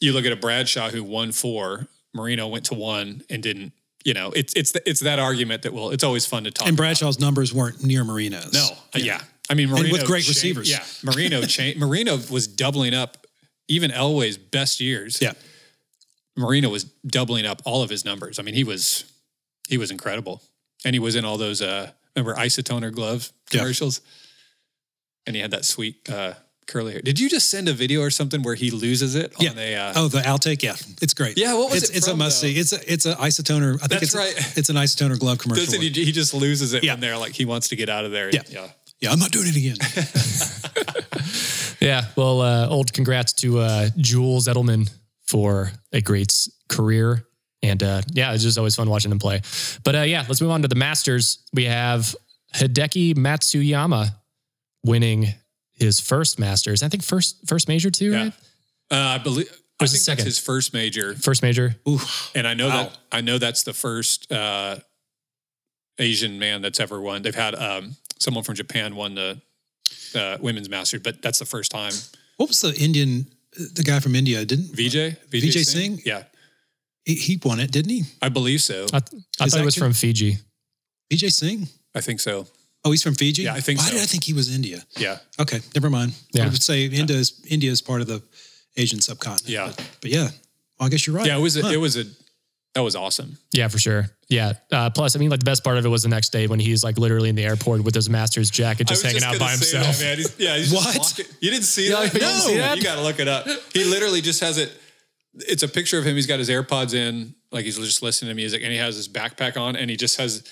You 0.00 0.12
look 0.12 0.24
at 0.24 0.32
a 0.32 0.36
Bradshaw 0.36 0.90
who 0.90 1.02
won 1.02 1.32
four, 1.32 1.88
Marino 2.14 2.46
went 2.48 2.66
to 2.66 2.74
one 2.74 3.22
and 3.30 3.42
didn't. 3.42 3.72
You 4.04 4.14
know, 4.14 4.30
it's 4.34 4.52
it's 4.54 4.72
it's 4.86 5.00
that 5.00 5.18
argument 5.18 5.62
that 5.62 5.72
will. 5.72 5.90
It's 5.90 6.04
always 6.04 6.24
fun 6.24 6.44
to 6.44 6.50
talk. 6.50 6.66
and 6.68 6.74
about. 6.76 6.82
Bradshaw's 6.84 7.18
numbers 7.18 7.52
weren't 7.52 7.82
near 7.82 8.04
Marino's. 8.04 8.52
no, 8.52 8.68
uh, 8.94 8.98
yeah. 8.98 9.20
I 9.50 9.54
mean, 9.54 9.70
Marino 9.70 9.90
with 9.92 10.06
great 10.06 10.24
cha- 10.24 10.30
receivers. 10.30 10.70
Yeah, 10.70 10.84
Marino 11.02 11.42
cha- 11.42 11.72
Marino 11.76 12.16
was 12.30 12.46
doubling 12.46 12.94
up. 12.94 13.26
Even 13.68 13.90
Elway's 13.90 14.38
best 14.38 14.80
years. 14.80 15.20
Yeah. 15.20 15.32
Marino 16.36 16.68
was 16.68 16.84
doubling 17.06 17.46
up 17.46 17.62
all 17.64 17.82
of 17.82 17.90
his 17.90 18.04
numbers. 18.04 18.38
I 18.38 18.42
mean, 18.42 18.54
he 18.54 18.64
was 18.64 19.04
he 19.68 19.76
was 19.76 19.90
incredible, 19.90 20.42
and 20.84 20.94
he 20.94 20.98
was 21.00 21.14
in 21.16 21.24
all 21.24 21.36
those. 21.38 21.60
uh 21.62 21.90
Remember 22.16 22.34
isotoner 22.40 22.90
glove 22.92 23.30
Yeah. 23.52 23.60
commercials, 23.60 24.00
and 25.26 25.36
he 25.36 25.42
had 25.42 25.50
that 25.52 25.64
sweet 25.64 26.08
uh 26.10 26.34
curly 26.66 26.92
hair. 26.92 27.00
Did 27.02 27.18
you 27.18 27.28
just 27.30 27.48
send 27.50 27.68
a 27.68 27.72
video 27.72 28.00
or 28.02 28.10
something 28.10 28.42
where 28.42 28.54
he 28.54 28.70
loses 28.70 29.14
it 29.14 29.32
Yeah. 29.40 29.50
on 29.50 29.58
a? 29.58 29.74
Uh, 29.74 29.92
Oh, 29.96 30.08
the 30.08 30.20
outtake. 30.20 30.62
Yeah, 30.62 30.76
it's 31.02 31.14
great. 31.14 31.36
Yeah, 31.38 31.54
what 31.54 31.70
was 31.70 31.82
it's, 31.82 31.90
it 31.90 31.96
It's 31.98 32.06
from, 32.08 32.14
a 32.20 32.24
must 32.24 32.40
though? 32.42 32.48
see. 32.48 32.56
It's 32.58 32.72
a 32.72 32.92
it's 32.92 33.06
an 33.06 33.14
isotoner. 33.16 33.74
I 33.76 33.86
think 33.86 33.90
That's 34.00 34.02
it's 34.02 34.14
right. 34.14 34.56
It's 34.56 34.68
an 34.68 34.76
isotoner 34.76 35.18
glove 35.18 35.38
commercial. 35.38 35.80
He, 35.80 35.88
he 35.90 36.12
just 36.12 36.34
loses 36.34 36.72
it 36.74 36.82
Yeah. 36.84 36.92
when 36.94 37.00
they're 37.00 37.18
like 37.18 37.34
he 37.34 37.44
wants 37.44 37.68
to 37.68 37.76
get 37.76 37.88
out 37.88 38.04
of 38.04 38.10
there. 38.12 38.30
Yeah. 38.32 38.42
yeah. 38.50 38.68
Yeah, 39.00 39.12
I'm 39.12 39.18
not 39.18 39.30
doing 39.30 39.46
it 39.48 39.56
again. 39.56 39.76
Yeah. 41.80 42.06
Well, 42.16 42.40
uh, 42.40 42.68
old 42.68 42.92
congrats 42.92 43.32
to 43.34 43.60
uh, 43.60 43.88
Jules 43.96 44.48
Edelman 44.48 44.90
for 45.26 45.70
a 45.92 46.00
great 46.00 46.32
career. 46.68 47.24
And 47.62 47.80
uh, 47.84 48.02
yeah, 48.12 48.32
it's 48.34 48.42
just 48.42 48.58
always 48.58 48.74
fun 48.74 48.90
watching 48.90 49.12
him 49.12 49.20
play. 49.20 49.42
But 49.84 49.94
uh, 49.94 50.00
yeah, 50.00 50.24
let's 50.28 50.40
move 50.40 50.50
on 50.50 50.62
to 50.62 50.68
the 50.68 50.74
Masters. 50.74 51.44
We 51.52 51.66
have 51.66 52.16
Hideki 52.56 53.14
Matsuyama 53.14 54.08
winning 54.84 55.28
his 55.72 56.00
first 56.00 56.40
Masters. 56.40 56.82
I 56.82 56.88
think 56.88 57.04
first 57.04 57.46
first 57.48 57.68
major 57.68 57.90
too, 57.90 58.10
Yeah. 58.10 58.22
right? 58.24 58.32
Uh, 58.90 58.96
I 58.96 59.18
believe 59.18 59.48
I 59.80 59.84
was 59.84 59.92
the 59.92 59.98
think 59.98 60.04
second? 60.04 60.24
that's 60.24 60.36
his 60.36 60.44
first 60.44 60.74
major, 60.74 61.14
First 61.14 61.42
major. 61.44 61.76
Ooh, 61.88 62.00
and 62.34 62.46
I 62.46 62.54
know 62.54 62.68
Wow. 62.68 62.82
that 62.84 62.98
I 63.12 63.20
know 63.20 63.38
that's 63.38 63.62
the 63.62 63.72
first 63.72 64.32
uh, 64.32 64.76
Asian 65.98 66.38
man 66.40 66.62
that's 66.62 66.80
ever 66.80 67.00
won. 67.00 67.22
They've 67.22 67.34
had 67.34 67.54
um, 67.54 67.96
someone 68.18 68.44
from 68.44 68.54
Japan 68.54 68.94
won 68.96 69.14
the 69.14 69.40
uh, 70.14 70.36
women's 70.40 70.68
masters, 70.68 71.00
but 71.02 71.22
that's 71.22 71.38
the 71.38 71.44
first 71.46 71.70
time. 71.70 71.92
what 72.36 72.48
was 72.48 72.60
the 72.60 72.74
Indian? 72.80 73.26
The 73.74 73.82
guy 73.82 73.98
from 74.00 74.14
India 74.14 74.44
didn't 74.44 74.66
VJ, 74.74 75.16
Vijay 75.30 75.64
Singh? 75.64 76.00
yeah, 76.04 76.24
he, 77.04 77.14
he 77.14 77.40
won 77.42 77.58
it? 77.60 77.70
Didn't 77.72 77.90
he? 77.90 78.02
I 78.22 78.28
believe 78.28 78.60
so. 78.62 78.86
I, 78.92 78.98
I 79.40 79.48
thought 79.48 79.60
it 79.60 79.64
was 79.64 79.74
good? 79.74 79.80
from 79.84 79.92
Fiji. 79.94 80.36
Vijay 81.10 81.32
Singh. 81.32 81.66
I 81.94 82.00
think 82.00 82.20
so. 82.20 82.46
Oh, 82.84 82.90
he's 82.92 83.02
from 83.02 83.14
Fiji. 83.14 83.42
Yeah, 83.42 83.54
I 83.54 83.60
think 83.60 83.80
Why 83.80 83.86
so. 83.86 83.92
did 83.94 84.02
I 84.02 84.06
think 84.06 84.22
he 84.24 84.32
was 84.34 84.54
India? 84.54 84.84
Yeah, 84.96 85.18
Okay, 85.40 85.60
never 85.74 85.90
mind. 85.90 86.12
Yeah. 86.32 86.44
I 86.44 86.48
would 86.48 86.62
say 86.62 86.84
India 86.86 87.16
is 87.16 87.44
India 87.48 87.70
is 87.72 87.82
part 87.82 88.00
of 88.02 88.06
the 88.06 88.22
Asian 88.76 89.00
subcontinent. 89.00 89.48
Yeah. 89.48 89.72
but, 89.74 89.90
but 90.02 90.10
yeah, 90.10 90.28
well, 90.78 90.86
I 90.86 90.88
guess 90.88 91.06
you're 91.06 91.16
right. 91.16 91.26
yeah. 91.26 91.36
It 91.38 91.40
was 91.42 91.56
a, 91.56 91.62
Huh. 91.62 91.70
it 91.70 91.80
was 91.80 91.96
a 91.96 92.04
that 92.74 92.80
was 92.82 92.94
awesome. 92.94 93.38
Yeah, 93.52 93.68
for 93.68 93.78
sure. 93.78 94.06
Yeah. 94.28 94.52
Uh, 94.70 94.90
plus, 94.90 95.16
I 95.16 95.18
mean, 95.18 95.30
like 95.30 95.40
the 95.40 95.44
best 95.44 95.64
part 95.64 95.78
of 95.78 95.86
it 95.86 95.88
was 95.88 96.02
the 96.02 96.08
next 96.08 96.30
day 96.30 96.46
when 96.46 96.60
he's 96.60 96.84
like 96.84 96.98
literally 96.98 97.28
in 97.28 97.34
the 97.34 97.44
airport 97.44 97.82
with 97.82 97.94
his 97.94 98.10
master's 98.10 98.50
jacket, 98.50 98.86
just 98.86 99.02
hanging 99.04 99.22
out 99.22 99.38
by 99.38 99.50
himself. 99.50 99.98
That, 99.98 100.04
man. 100.04 100.16
He's, 100.18 100.38
yeah, 100.38 100.56
he's 100.56 100.70
just 100.70 101.18
What? 101.18 101.36
You 101.40 101.50
didn't 101.50 101.64
see 101.64 101.90
that? 101.90 102.12
you 102.12 102.20
didn't 102.20 102.40
see 102.40 102.58
that? 102.58 102.76
You 102.76 102.82
got 102.82 102.96
to 102.96 103.02
look 103.02 103.18
it 103.18 103.28
up. 103.28 103.46
He 103.72 103.84
literally 103.84 104.20
just 104.20 104.40
has 104.40 104.58
it. 104.58 104.76
It's 105.34 105.62
a 105.62 105.68
picture 105.68 105.98
of 105.98 106.04
him. 106.04 106.14
He's 106.14 106.26
got 106.26 106.38
his 106.38 106.48
AirPods 106.50 106.94
in, 106.94 107.34
like 107.50 107.64
he's 107.64 107.78
just 107.78 108.02
listening 108.02 108.30
to 108.30 108.34
music, 108.34 108.62
and 108.62 108.70
he 108.72 108.78
has 108.78 108.96
his 108.96 109.08
backpack 109.08 109.56
on, 109.60 109.76
and 109.76 109.88
he 109.90 109.96
just 109.96 110.18
has 110.18 110.46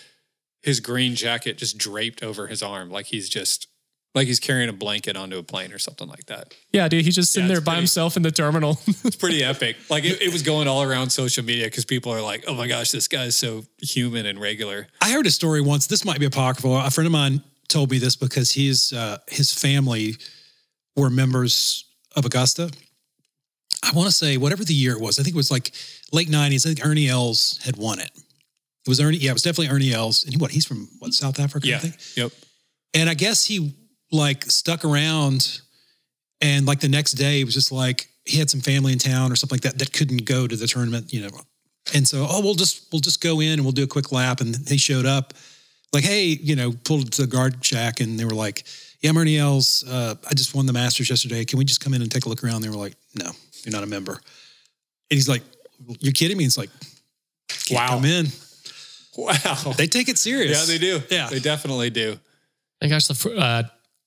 his 0.62 0.80
green 0.80 1.14
jacket 1.14 1.58
just 1.58 1.78
draped 1.78 2.22
over 2.22 2.48
his 2.48 2.62
arm, 2.62 2.90
like 2.90 3.06
he's 3.06 3.28
just 3.28 3.65
like 4.16 4.26
he's 4.26 4.40
carrying 4.40 4.68
a 4.68 4.72
blanket 4.72 5.16
onto 5.16 5.36
a 5.38 5.42
plane 5.44 5.72
or 5.72 5.78
something 5.78 6.08
like 6.08 6.26
that. 6.26 6.52
Yeah, 6.72 6.88
dude, 6.88 7.04
he's 7.04 7.14
just 7.14 7.32
sitting 7.32 7.44
Yeah, 7.44 7.48
there 7.48 7.56
it's 7.58 7.64
by 7.64 7.72
pretty- 7.72 7.80
himself 7.82 8.16
in 8.16 8.22
the 8.22 8.32
terminal. 8.32 8.80
It's 9.04 9.14
pretty 9.14 9.44
epic. 9.44 9.76
Like 9.88 10.04
it, 10.04 10.20
it 10.20 10.32
was 10.32 10.42
going 10.42 10.66
all 10.66 10.82
around 10.82 11.10
social 11.10 11.44
media 11.44 11.66
because 11.66 11.84
people 11.84 12.10
are 12.12 12.20
like, 12.22 12.44
"Oh 12.48 12.54
my 12.54 12.66
gosh, 12.66 12.90
this 12.90 13.06
guy's 13.06 13.36
so 13.36 13.64
human 13.80 14.26
and 14.26 14.40
regular." 14.40 14.88
I 15.00 15.12
heard 15.12 15.26
a 15.26 15.30
story 15.30 15.60
once. 15.60 15.86
This 15.86 16.04
might 16.04 16.18
be 16.18 16.26
apocryphal. 16.26 16.76
A 16.76 16.90
friend 16.90 17.06
of 17.06 17.12
mine 17.12 17.42
told 17.68 17.90
me 17.92 17.98
this 17.98 18.16
because 18.16 18.50
his 18.52 18.92
uh, 18.92 19.18
his 19.28 19.52
family 19.52 20.16
were 20.96 21.10
members 21.10 21.84
of 22.16 22.24
Augusta. 22.24 22.70
I 23.84 23.92
want 23.92 24.08
to 24.08 24.12
say 24.14 24.36
whatever 24.38 24.64
the 24.64 24.74
year 24.74 24.92
it 24.96 25.00
was. 25.00 25.20
I 25.20 25.22
think 25.22 25.34
it 25.34 25.38
was 25.38 25.50
like 25.50 25.72
late 26.12 26.28
nineties. 26.30 26.64
I 26.66 26.70
think 26.70 26.84
Ernie 26.86 27.08
Els 27.08 27.60
had 27.64 27.76
won 27.76 28.00
it. 28.00 28.10
It 28.14 28.88
was 28.88 29.00
Ernie. 29.00 29.18
Yeah, 29.18 29.30
it 29.30 29.34
was 29.34 29.42
definitely 29.42 29.74
Ernie 29.74 29.92
Els. 29.92 30.24
And 30.24 30.32
he, 30.32 30.38
what? 30.38 30.50
He's 30.50 30.64
from 30.64 30.88
what 31.00 31.12
South 31.12 31.38
Africa. 31.38 31.66
I 31.66 31.70
Yeah. 31.70 31.78
think. 31.78 31.94
Yep. 32.16 32.32
And 32.94 33.10
I 33.10 33.14
guess 33.14 33.44
he 33.44 33.74
like 34.12 34.44
stuck 34.44 34.84
around 34.84 35.60
and 36.40 36.66
like 36.66 36.80
the 36.80 36.88
next 36.88 37.12
day 37.12 37.40
it 37.40 37.44
was 37.44 37.54
just 37.54 37.72
like 37.72 38.08
he 38.24 38.38
had 38.38 38.50
some 38.50 38.60
family 38.60 38.92
in 38.92 38.98
town 38.98 39.30
or 39.32 39.36
something 39.36 39.56
like 39.56 39.62
that 39.62 39.78
that 39.78 39.92
couldn't 39.92 40.24
go 40.24 40.46
to 40.46 40.56
the 40.56 40.66
tournament, 40.66 41.12
you 41.12 41.22
know. 41.22 41.30
And 41.94 42.06
so, 42.06 42.26
oh, 42.28 42.40
we'll 42.42 42.54
just 42.54 42.92
we'll 42.92 43.00
just 43.00 43.20
go 43.22 43.40
in 43.40 43.52
and 43.54 43.62
we'll 43.62 43.72
do 43.72 43.84
a 43.84 43.86
quick 43.86 44.10
lap. 44.10 44.40
And 44.40 44.52
they 44.54 44.76
showed 44.76 45.06
up, 45.06 45.34
like, 45.92 46.02
hey, 46.02 46.24
you 46.26 46.56
know, 46.56 46.72
pulled 46.84 47.12
to 47.12 47.22
the 47.22 47.28
guard 47.28 47.64
shack 47.64 48.00
and 48.00 48.18
they 48.18 48.24
were 48.24 48.34
like, 48.34 48.64
Yeah, 49.00 49.10
I'm 49.10 49.16
Ernie 49.18 49.38
Els. 49.38 49.84
Uh, 49.88 50.16
I 50.28 50.34
just 50.34 50.54
won 50.54 50.66
the 50.66 50.72
Masters 50.72 51.08
yesterday. 51.08 51.44
Can 51.44 51.58
we 51.60 51.64
just 51.64 51.80
come 51.80 51.94
in 51.94 52.02
and 52.02 52.10
take 52.10 52.26
a 52.26 52.28
look 52.28 52.42
around? 52.42 52.62
They 52.62 52.68
were 52.68 52.74
like, 52.76 52.94
No, 53.14 53.30
you're 53.64 53.72
not 53.72 53.84
a 53.84 53.86
member. 53.86 54.12
And 54.14 54.20
he's 55.10 55.28
like, 55.28 55.42
You're 56.00 56.12
kidding 56.12 56.36
me? 56.36 56.44
It's 56.44 56.58
like, 56.58 56.70
can't 57.48 57.78
Wow. 57.80 57.88
come 57.90 58.04
in. 58.04 58.26
Wow. 59.16 59.72
They 59.78 59.86
take 59.86 60.08
it 60.10 60.18
serious. 60.18 60.58
yeah, 60.58 60.74
they 60.74 60.78
do. 60.78 61.00
Yeah. 61.10 61.28
they 61.28 61.38
definitely 61.38 61.88
do. 61.90 62.18
And 62.82 62.90
gosh, 62.90 63.06
the, 63.06 63.34
uh, 63.38 63.62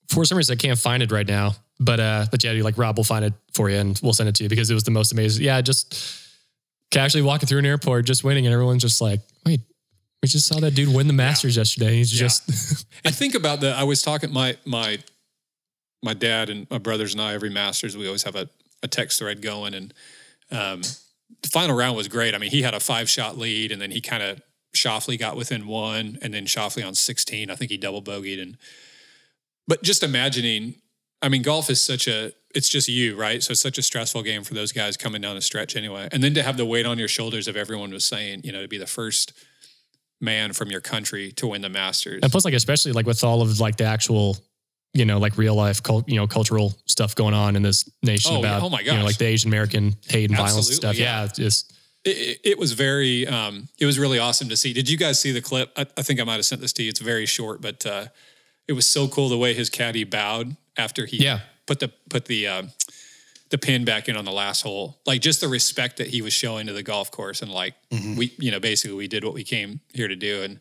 for 0.09 0.25
some 0.25 0.37
reason 0.37 0.53
I 0.53 0.57
can't 0.57 0.77
find 0.79 1.01
it 1.03 1.11
right 1.11 1.27
now, 1.27 1.55
but 1.79 1.99
uh, 1.99 2.25
but 2.31 2.43
yeah, 2.43 2.51
like 2.63 2.77
Rob 2.77 2.97
will 2.97 3.03
find 3.03 3.23
it 3.25 3.33
for 3.53 3.69
you 3.69 3.77
and 3.77 3.99
we'll 4.03 4.13
send 4.13 4.27
it 4.29 4.35
to 4.35 4.43
you 4.43 4.49
because 4.49 4.69
it 4.69 4.73
was 4.73 4.83
the 4.83 4.91
most 4.91 5.11
amazing. 5.13 5.43
Yeah, 5.45 5.61
just 5.61 5.95
casually 6.91 7.21
walking 7.23 7.47
through 7.47 7.59
an 7.59 7.65
airport, 7.65 8.05
just 8.05 8.23
winning, 8.23 8.45
and 8.45 8.53
everyone's 8.53 8.81
just 8.81 8.99
like, 9.01 9.21
wait, 9.45 9.61
we 10.23 10.27
just 10.27 10.47
saw 10.47 10.59
that 10.59 10.71
dude 10.75 10.93
win 10.93 11.07
the 11.07 11.13
Masters 11.13 11.55
yesterday. 11.55 11.95
He's 11.95 12.13
Yeah. 12.13 12.27
just 12.27 12.85
I 13.05 13.11
think 13.11 13.35
about 13.35 13.61
the. 13.61 13.69
I 13.71 13.83
was 13.83 14.01
talking 14.01 14.31
my 14.33 14.57
my 14.65 14.97
my 16.03 16.13
dad 16.13 16.49
and 16.49 16.69
my 16.69 16.77
brothers 16.77 17.13
and 17.13 17.21
I 17.21 17.33
every 17.33 17.49
Masters 17.49 17.95
we 17.95 18.05
always 18.07 18.23
have 18.23 18.35
a, 18.35 18.49
a 18.83 18.87
text 18.87 19.19
thread 19.19 19.41
going 19.41 19.73
and 19.73 19.93
um, 20.51 20.81
the 21.41 21.49
final 21.51 21.75
round 21.75 21.95
was 21.97 22.07
great. 22.07 22.33
I 22.33 22.37
mean 22.37 22.51
he 22.51 22.61
had 22.63 22.73
a 22.73 22.79
five 22.79 23.09
shot 23.09 23.37
lead 23.37 23.71
and 23.71 23.81
then 23.81 23.91
he 23.91 24.01
kind 24.01 24.23
of 24.23 24.41
Schauffele 24.75 25.19
got 25.19 25.35
within 25.35 25.67
one 25.67 26.17
and 26.21 26.33
then 26.33 26.45
Schauffele 26.45 26.87
on 26.87 26.95
sixteen 26.95 27.49
I 27.51 27.55
think 27.55 27.69
he 27.71 27.77
double 27.77 28.01
bogeyed 28.01 28.41
and 28.41 28.57
but 29.69 29.81
just 29.83 30.01
imagining 30.03 30.75
I 31.21 31.29
mean 31.29 31.41
golf 31.43 31.69
is 31.69 31.79
such 31.81 32.07
a 32.07 32.31
it's 32.55 32.67
just 32.69 32.87
you 32.89 33.15
right? 33.15 33.41
So 33.43 33.51
it's 33.51 33.61
such 33.61 33.77
a 33.77 33.81
stressful 33.83 34.23
game 34.23 34.43
for 34.43 34.53
those 34.55 34.71
guys 34.71 34.97
coming 34.97 35.21
down 35.21 35.35
the 35.35 35.41
stretch 35.41 35.75
anyway. 35.75 36.07
And 36.11 36.23
then 36.23 36.33
to 36.33 36.43
have 36.43 36.57
the 36.57 36.65
weight 36.65 36.85
on 36.85 36.97
your 36.97 37.07
shoulders 37.07 37.47
of 37.47 37.55
everyone 37.55 37.91
was 37.91 38.05
saying 38.05 38.41
you 38.43 38.51
know 38.51 38.61
to 38.61 38.67
be 38.67 38.77
the 38.79 38.87
first 38.99 39.33
man 40.21 40.51
from 40.53 40.69
your 40.69 40.81
country 40.81 41.31
to 41.33 41.47
win 41.47 41.61
the 41.61 41.69
Masters. 41.69 42.19
And 42.23 42.31
plus 42.31 42.45
like 42.45 42.53
especially 42.53 42.91
like 42.91 43.05
with 43.05 43.23
all 43.23 43.41
of 43.41 43.59
like 43.59 43.77
the 43.77 43.85
actual 43.85 44.37
you 44.93 45.05
know 45.05 45.19
like 45.19 45.37
real 45.37 45.55
life 45.55 45.81
cult 45.83 46.09
you 46.09 46.15
know 46.15 46.27
cultural 46.27 46.73
stuff 46.87 47.13
going 47.15 47.33
on 47.35 47.55
in 47.55 47.61
this 47.61 47.87
nation 48.03 48.35
Oh, 48.35 48.39
about 48.39 48.63
Oh 48.63 48.69
my 48.69 48.79
you 48.81 48.87
know 48.91 48.97
gosh. 48.97 49.05
like 49.05 49.17
the 49.17 49.25
Asian 49.25 49.49
American 49.49 49.95
hate 50.07 50.29
and 50.29 50.37
violence 50.37 50.67
and 50.67 50.75
stuff. 50.75 50.97
yeah. 50.97 51.21
Yeah, 51.23 51.27
just 51.27 51.73
it, 52.03 52.09
it- 52.17 52.39
it 52.51 52.57
was 52.57 52.71
very 52.73 53.27
um, 53.27 53.67
it 53.77 53.85
was 53.85 53.99
really 53.99 54.19
awesome 54.19 54.49
to 54.49 54.57
see. 54.57 54.73
Did 54.73 54.89
you 54.89 54.97
guys 54.97 55.19
see 55.19 55.31
the 55.31 55.41
clip? 55.41 55.71
I, 55.77 55.85
I 55.97 56.01
think 56.01 56.19
i 56.19 56.23
might 56.23 56.35
have 56.41 56.45
sent 56.45 56.61
this 56.61 56.73
to 56.73 56.83
you. 56.83 56.89
It's 56.89 56.99
very 57.01 57.25
short 57.27 57.61
but 57.61 57.85
uh, 57.85 58.05
it 58.69 58.73
was 58.73 58.85
so 58.87 59.07
cool 59.07 59.27
the 59.29 59.37
way 59.37 59.53
his 59.53 59.69
caddy 59.69 60.03
bowed 60.05 60.55
after 60.77 61.05
he 61.05 61.17
Yeah. 61.17 61.39
put 61.65 61.79
the 61.79 61.89
put 62.09 62.25
the 62.25 62.47
um, 62.47 62.71
the 63.49 63.57
pin 63.57 63.83
back 63.83 64.07
in 64.07 64.15
on 64.15 64.25
the 64.25 64.31
last 64.43 64.61
hole 64.61 64.99
like 65.05 65.21
just 65.21 65.41
the 65.41 65.47
respect 65.47 65.97
that 65.97 66.07
he 66.07 66.21
was 66.21 66.33
showing 66.33 66.67
to 66.67 66.73
the 66.73 66.83
golf 66.83 67.09
course 67.11 67.41
and 67.41 67.51
like 67.51 67.73
we 68.17 68.25
you 68.39 68.51
know 68.51 68.59
basically 68.59 68.95
we 68.95 69.07
did 69.07 69.23
what 69.23 69.33
we 69.33 69.43
came 69.43 69.79
here 69.93 70.07
to 70.07 70.15
do 70.15 70.43
and 70.43 70.59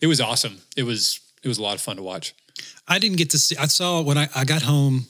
it 0.00 0.06
was 0.06 0.20
awesome 0.20 0.58
it 0.76 0.84
was 0.84 1.20
it 1.42 1.48
was 1.48 1.58
a 1.58 1.62
lot 1.62 1.74
of 1.74 1.80
fun 1.80 1.96
to 1.96 2.02
watch 2.02 2.34
I 2.88 2.98
didn't 2.98 3.18
get 3.18 3.30
to 3.30 3.38
see. 3.38 3.56
I 3.56 3.66
saw 3.66 4.00
when 4.02 4.18
I, 4.18 4.26
I 4.34 4.44
got 4.44 4.62
home 4.62 5.06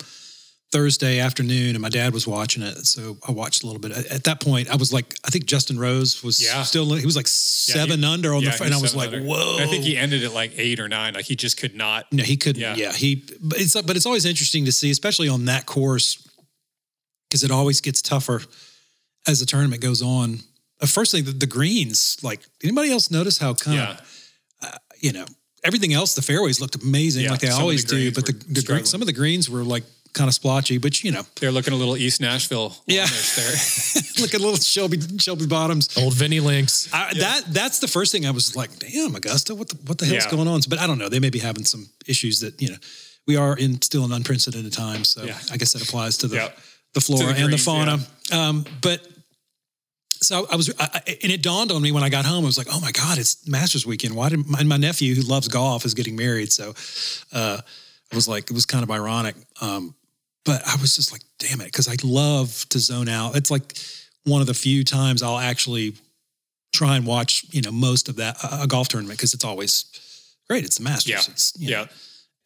Thursday 0.71 1.19
afternoon, 1.19 1.71
and 1.75 1.81
my 1.81 1.89
dad 1.89 2.13
was 2.13 2.27
watching 2.27 2.63
it, 2.63 2.77
so 2.87 3.17
I 3.27 3.33
watched 3.33 3.63
a 3.63 3.67
little 3.67 3.81
bit. 3.81 3.91
At, 3.93 4.07
at 4.07 4.25
that 4.25 4.41
point, 4.43 4.69
I 4.71 4.77
was 4.77 4.93
like, 4.93 5.15
I 5.25 5.31
think 5.31 5.47
Justin 5.47 5.79
Rose 5.79 6.23
was 6.23 6.45
Yeah. 6.45 6.63
still. 6.63 6.93
He 6.95 7.07
was 7.07 7.17
like 7.17 7.27
seven 7.27 8.05
under 8.05 8.35
on 8.35 8.43
Yeah, 8.43 8.51
the, 8.51 8.59
he 8.59 8.65
and 8.67 8.75
I 8.75 8.81
was 8.81 8.95
like, 8.95 9.09
under. 9.13 9.23
whoa. 9.23 9.57
I 9.61 9.67
think 9.67 9.83
he 9.85 9.97
ended 9.97 10.25
at 10.25 10.35
like 10.35 10.53
eight 10.59 10.79
or 10.79 10.87
nine 10.87 11.15
like 11.15 11.25
he 11.25 11.37
just 11.37 11.57
could 11.57 11.75
not 11.75 12.13
No, 12.13 12.23
he 12.23 12.37
couldn't. 12.37 12.61
Yeah. 12.61 12.75
Yeah, 12.77 12.93
he. 12.93 13.25
But 13.41 13.59
it's 13.61 13.81
but 13.81 13.97
it's 13.97 14.05
always 14.05 14.27
interesting 14.27 14.67
to 14.67 14.73
see, 14.73 14.91
especially 14.91 15.29
on 15.29 15.47
that 15.47 15.65
course, 15.65 16.29
because 17.31 17.43
it 17.45 17.51
always 17.51 17.81
gets 17.81 18.03
tougher 18.03 18.43
as 19.27 19.41
the 19.41 19.47
tournament 19.47 19.81
goes 19.81 20.03
on. 20.03 20.41
First 20.87 21.13
thing, 21.13 21.25
the, 21.25 21.33
the 21.33 21.47
greens. 21.47 22.19
Like 22.23 22.41
anybody 22.63 22.91
else 22.93 23.11
notice 23.11 23.39
how 23.39 23.55
kind 23.55 23.77
yeah 23.79 23.97
of 24.63 24.79
you 25.01 25.13
know 25.13 25.25
everything 25.65 25.93
else? 25.95 26.15
The 26.15 26.23
fairways 26.23 26.61
looked 26.61 26.75
amazing, 26.83 27.25
Yeah, 27.25 27.31
like 27.31 27.41
they 27.41 27.49
of 27.49 27.55
the 27.55 27.61
always 27.61 27.85
do. 27.85 28.13
But 28.13 28.27
the, 28.27 28.33
the 28.33 28.63
green, 28.63 28.85
some 28.85 29.01
of 29.01 29.07
the 29.07 29.13
greens 29.15 29.49
were 29.49 29.65
like 29.65 29.85
kind 30.19 30.29
of 30.29 30.35
splotchy. 30.35 30.79
But 30.79 31.03
you 31.05 31.13
know, 31.13 31.23
they're 31.41 31.53
looking 31.53 31.73
a 31.73 31.77
little 31.77 31.97
east 31.97 32.21
nashville 32.21 32.77
Yeah. 32.87 33.03
yeah 33.05 33.21
there 33.37 33.53
look 34.21 34.35
at 34.35 34.41
little 34.41 34.57
Shelby 34.57 34.99
Shelby 35.19 35.47
Bottoms. 35.47 35.89
old 35.97 36.15
Vinny 36.15 36.41
Links. 36.41 36.89
I, 36.93 37.15
That 37.15 37.43
that's 37.49 37.79
the 37.79 37.89
first 37.89 38.13
thing 38.13 38.27
I 38.27 38.31
was 38.33 38.55
like, 38.57 38.71
damn, 38.79 39.15
Augusta, 39.15 39.55
what 39.55 39.69
the 39.69 39.77
what 39.87 39.99
the 39.99 40.07
hell's 40.07 40.25
Yeah. 40.25 40.31
going 40.37 40.49
on? 40.49 40.61
But 40.69 40.79
I 40.81 40.87
don't 40.87 40.99
know. 40.99 41.09
They 41.09 41.21
may 41.21 41.31
be 41.31 41.39
having 41.39 41.65
some 41.65 41.89
issues 42.07 42.41
that 42.41 42.61
you 42.61 42.71
know. 42.71 42.79
We 43.27 43.37
are 43.37 43.55
in 43.59 43.83
still 43.83 44.05
an 44.07 44.13
unprecedented 44.13 44.73
time, 44.73 45.05
so 45.05 45.23
Yeah. 45.23 45.39
I 45.53 45.59
guess 45.59 45.73
that 45.75 45.83
applies 45.83 46.17
to 46.19 46.29
the 46.29 46.37
Yeah. 46.37 46.51
the 46.95 47.01
flora 47.03 47.21
To 47.21 47.27
the 47.27 47.35
and 47.45 47.53
the 47.53 47.63
greens, 47.63 47.65
fauna. 47.65 47.99
Um, 48.33 48.65
but 48.81 49.07
so 50.21 50.47
I 50.51 50.57
was, 50.57 50.73
I, 50.81 50.89
I- 50.95 51.19
and 51.23 51.31
it 51.31 51.43
dawned 51.43 51.71
on 51.71 51.81
me 51.83 51.93
when 51.93 52.03
I 52.03 52.09
got 52.09 52.25
home. 52.25 52.45
I 52.45 52.47
was 52.47 52.59
like, 52.59 52.69
oh 52.73 52.81
my 52.81 52.91
god, 52.91 53.19
it's 53.19 53.47
Masters 53.47 53.87
weekend. 53.87 54.15
Why 54.17 54.31
did 54.31 54.47
my, 54.49 54.59
and 54.61 54.69
my 54.69 54.79
nephew 54.79 55.15
who 55.15 55.23
loves 55.23 55.47
golf 55.49 55.85
is 55.85 55.95
getting 55.95 56.17
married? 56.17 56.51
So 56.53 56.75
uh, 57.33 57.61
I 58.11 58.15
was 58.17 58.27
like, 58.27 58.51
it 58.51 58.55
was 58.55 58.67
kind 58.67 58.83
of 58.83 58.91
ironic. 58.91 59.37
Um, 59.61 59.95
but 60.49 60.61
I 60.67 60.77
was 60.81 60.97
just 60.97 61.13
like, 61.13 61.23
damn 61.39 61.61
it, 61.61 61.67
because 61.67 61.89
I 61.89 61.97
love 62.03 62.67
to 62.71 62.79
zone 62.79 63.09
out. 63.09 63.37
It's 63.37 63.51
like 63.51 63.79
one 64.25 64.41
of 64.41 64.47
the 64.47 64.55
few 64.55 64.83
times 64.85 65.23
I'll 65.23 65.39
actually 65.53 65.95
try 66.73 66.97
and 66.97 67.07
watch, 67.07 67.45
you 67.51 67.63
know, 67.63 67.71
most 67.73 68.09
of 68.09 68.17
that 68.17 68.37
a 68.43 68.63
a 68.63 68.67
golf 68.67 68.89
tournament 68.89 69.19
because 69.19 69.35
it's 69.35 69.45
always 69.45 69.73
great. 70.49 70.65
It's 70.65 70.79
the 70.79 70.85
Masters. 70.85 71.11
Yeah. 71.11 71.33
It's, 71.33 71.53
you 71.59 71.71
know, 71.71 71.81
yeah 71.83 71.87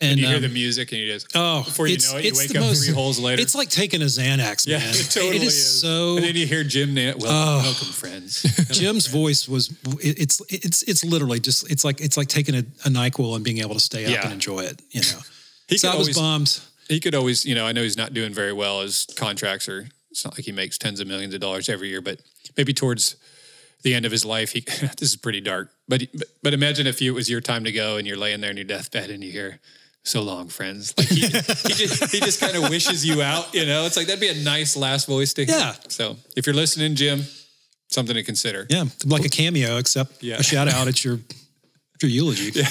and, 0.03 0.11
and 0.13 0.21
you 0.21 0.27
hear 0.27 0.37
um, 0.37 0.43
the 0.43 0.49
music 0.49 0.91
and 0.91 1.01
you 1.01 1.07
just 1.13 1.29
oh, 1.37 1.63
before 1.63 1.87
you 1.87 1.97
know 1.99 2.17
it, 2.19 2.25
you 2.25 2.33
wake 2.37 2.51
up 2.51 2.57
most- 2.63 2.85
three 2.85 2.93
holes 2.95 3.21
later. 3.21 3.41
It's 3.41 3.55
like 3.55 3.69
taking 3.69 4.03
a 4.03 4.07
Xanax, 4.07 4.67
yeah, 4.67 4.79
man. 4.79 4.89
it 4.91 5.11
totally 5.11 5.37
it 5.37 5.43
is, 5.45 5.55
is. 5.55 5.81
so. 5.81 6.17
And 6.17 6.25
then 6.25 6.35
you 6.35 6.45
hear 6.45 6.65
Jim 6.65 6.95
Nantz. 6.97 7.23
Well, 7.23 7.31
Oh. 7.33 7.59
welcome, 7.63 7.87
friends. 7.89 8.43
Jim's 8.73 9.07
voice 9.07 9.49
was 9.49 9.69
it- 10.03 10.19
it's 10.19 10.43
it's 10.49 10.83
it's 10.83 11.05
literally 11.05 11.39
just 11.39 11.71
it's 11.71 11.85
like 11.85 12.01
it's 12.01 12.17
like 12.17 12.27
taking 12.27 12.57
a, 12.57 12.65
a 12.85 12.89
Nyquil 12.91 13.37
and 13.37 13.45
being 13.45 13.59
able 13.59 13.75
to 13.75 13.81
stay 13.81 14.05
up 14.07 14.11
Yeah. 14.11 14.25
and 14.25 14.33
enjoy 14.33 14.61
it. 14.65 14.83
You 14.91 15.03
know, 15.03 15.21
He 15.69 15.79
so 15.79 15.91
I 15.91 15.95
was 15.97 16.09
always, 16.09 16.19
bummed. 16.19 16.61
He 16.93 17.01
could 17.01 17.15
always, 17.15 17.45
you 17.45 17.55
know, 17.55 17.67
I 17.67 17.73
know 17.73 17.83
he's 17.83 17.97
not 17.97 18.15
doing 18.15 18.33
very 18.33 18.53
well. 18.53 18.83
His 18.83 19.07
contracts 19.17 19.69
are. 19.69 19.89
It's 20.11 20.25
not 20.25 20.37
like 20.37 20.45
he 20.45 20.53
makes 20.53 20.77
tens 20.77 21.01
of 21.01 21.07
millions 21.07 21.33
of 21.35 21.41
dollars 21.41 21.69
every 21.71 21.89
year, 21.89 22.03
but 22.03 22.21
maybe 22.57 22.75
towards 22.75 23.17
the 23.83 23.95
end 23.95 24.05
of 24.05 24.13
his 24.13 24.25
life, 24.25 24.53
he. 24.53 24.61
this 24.99 25.03
is 25.03 25.17
pretty 25.17 25.41
dark, 25.41 25.71
but, 25.89 26.03
but 26.15 26.29
but 26.43 26.53
imagine 26.55 26.87
if 26.87 27.01
you, 27.01 27.13
it 27.13 27.15
was 27.15 27.31
your 27.31 27.41
time 27.41 27.65
to 27.65 27.73
go 27.73 27.97
and 27.97 28.07
you're 28.07 28.17
laying 28.19 28.41
there 28.43 28.51
in 28.51 28.57
your 28.57 28.65
deathbed 28.67 29.11
and 29.11 29.25
you 29.25 29.33
hear 29.33 29.59
so 30.05 30.21
long, 30.23 30.49
friends. 30.49 30.93
Like 30.99 31.09
he, 31.09 31.21
he 31.21 31.29
just, 31.29 32.13
he 32.13 32.21
just 32.21 32.41
kind 32.41 32.57
of 32.57 32.69
wishes 32.69 33.07
you 33.07 33.23
out, 33.23 33.55
you 33.55 33.65
know? 33.65 33.87
It's 33.87 33.97
like, 33.97 34.07
that'd 34.09 34.21
be 34.21 34.29
a 34.29 34.45
nice 34.45 34.77
last 34.77 35.07
voice 35.07 35.33
to 35.35 35.45
hear. 35.47 35.57
Yeah. 35.57 35.75
So 35.89 36.17
if 36.37 36.47
you're 36.47 36.57
listening, 36.57 36.95
Jim, 36.97 37.23
something 37.89 38.15
to 38.15 38.23
consider. 38.23 38.67
Yeah, 38.69 38.85
like 39.07 39.25
a 39.25 39.29
cameo, 39.29 39.79
except 39.79 40.23
Yeah. 40.23 40.37
a 40.39 40.43
shout 40.43 40.69
out 40.69 40.89
at 40.89 41.05
your 41.05 41.21
your 42.03 42.11
eulogy. 42.11 42.53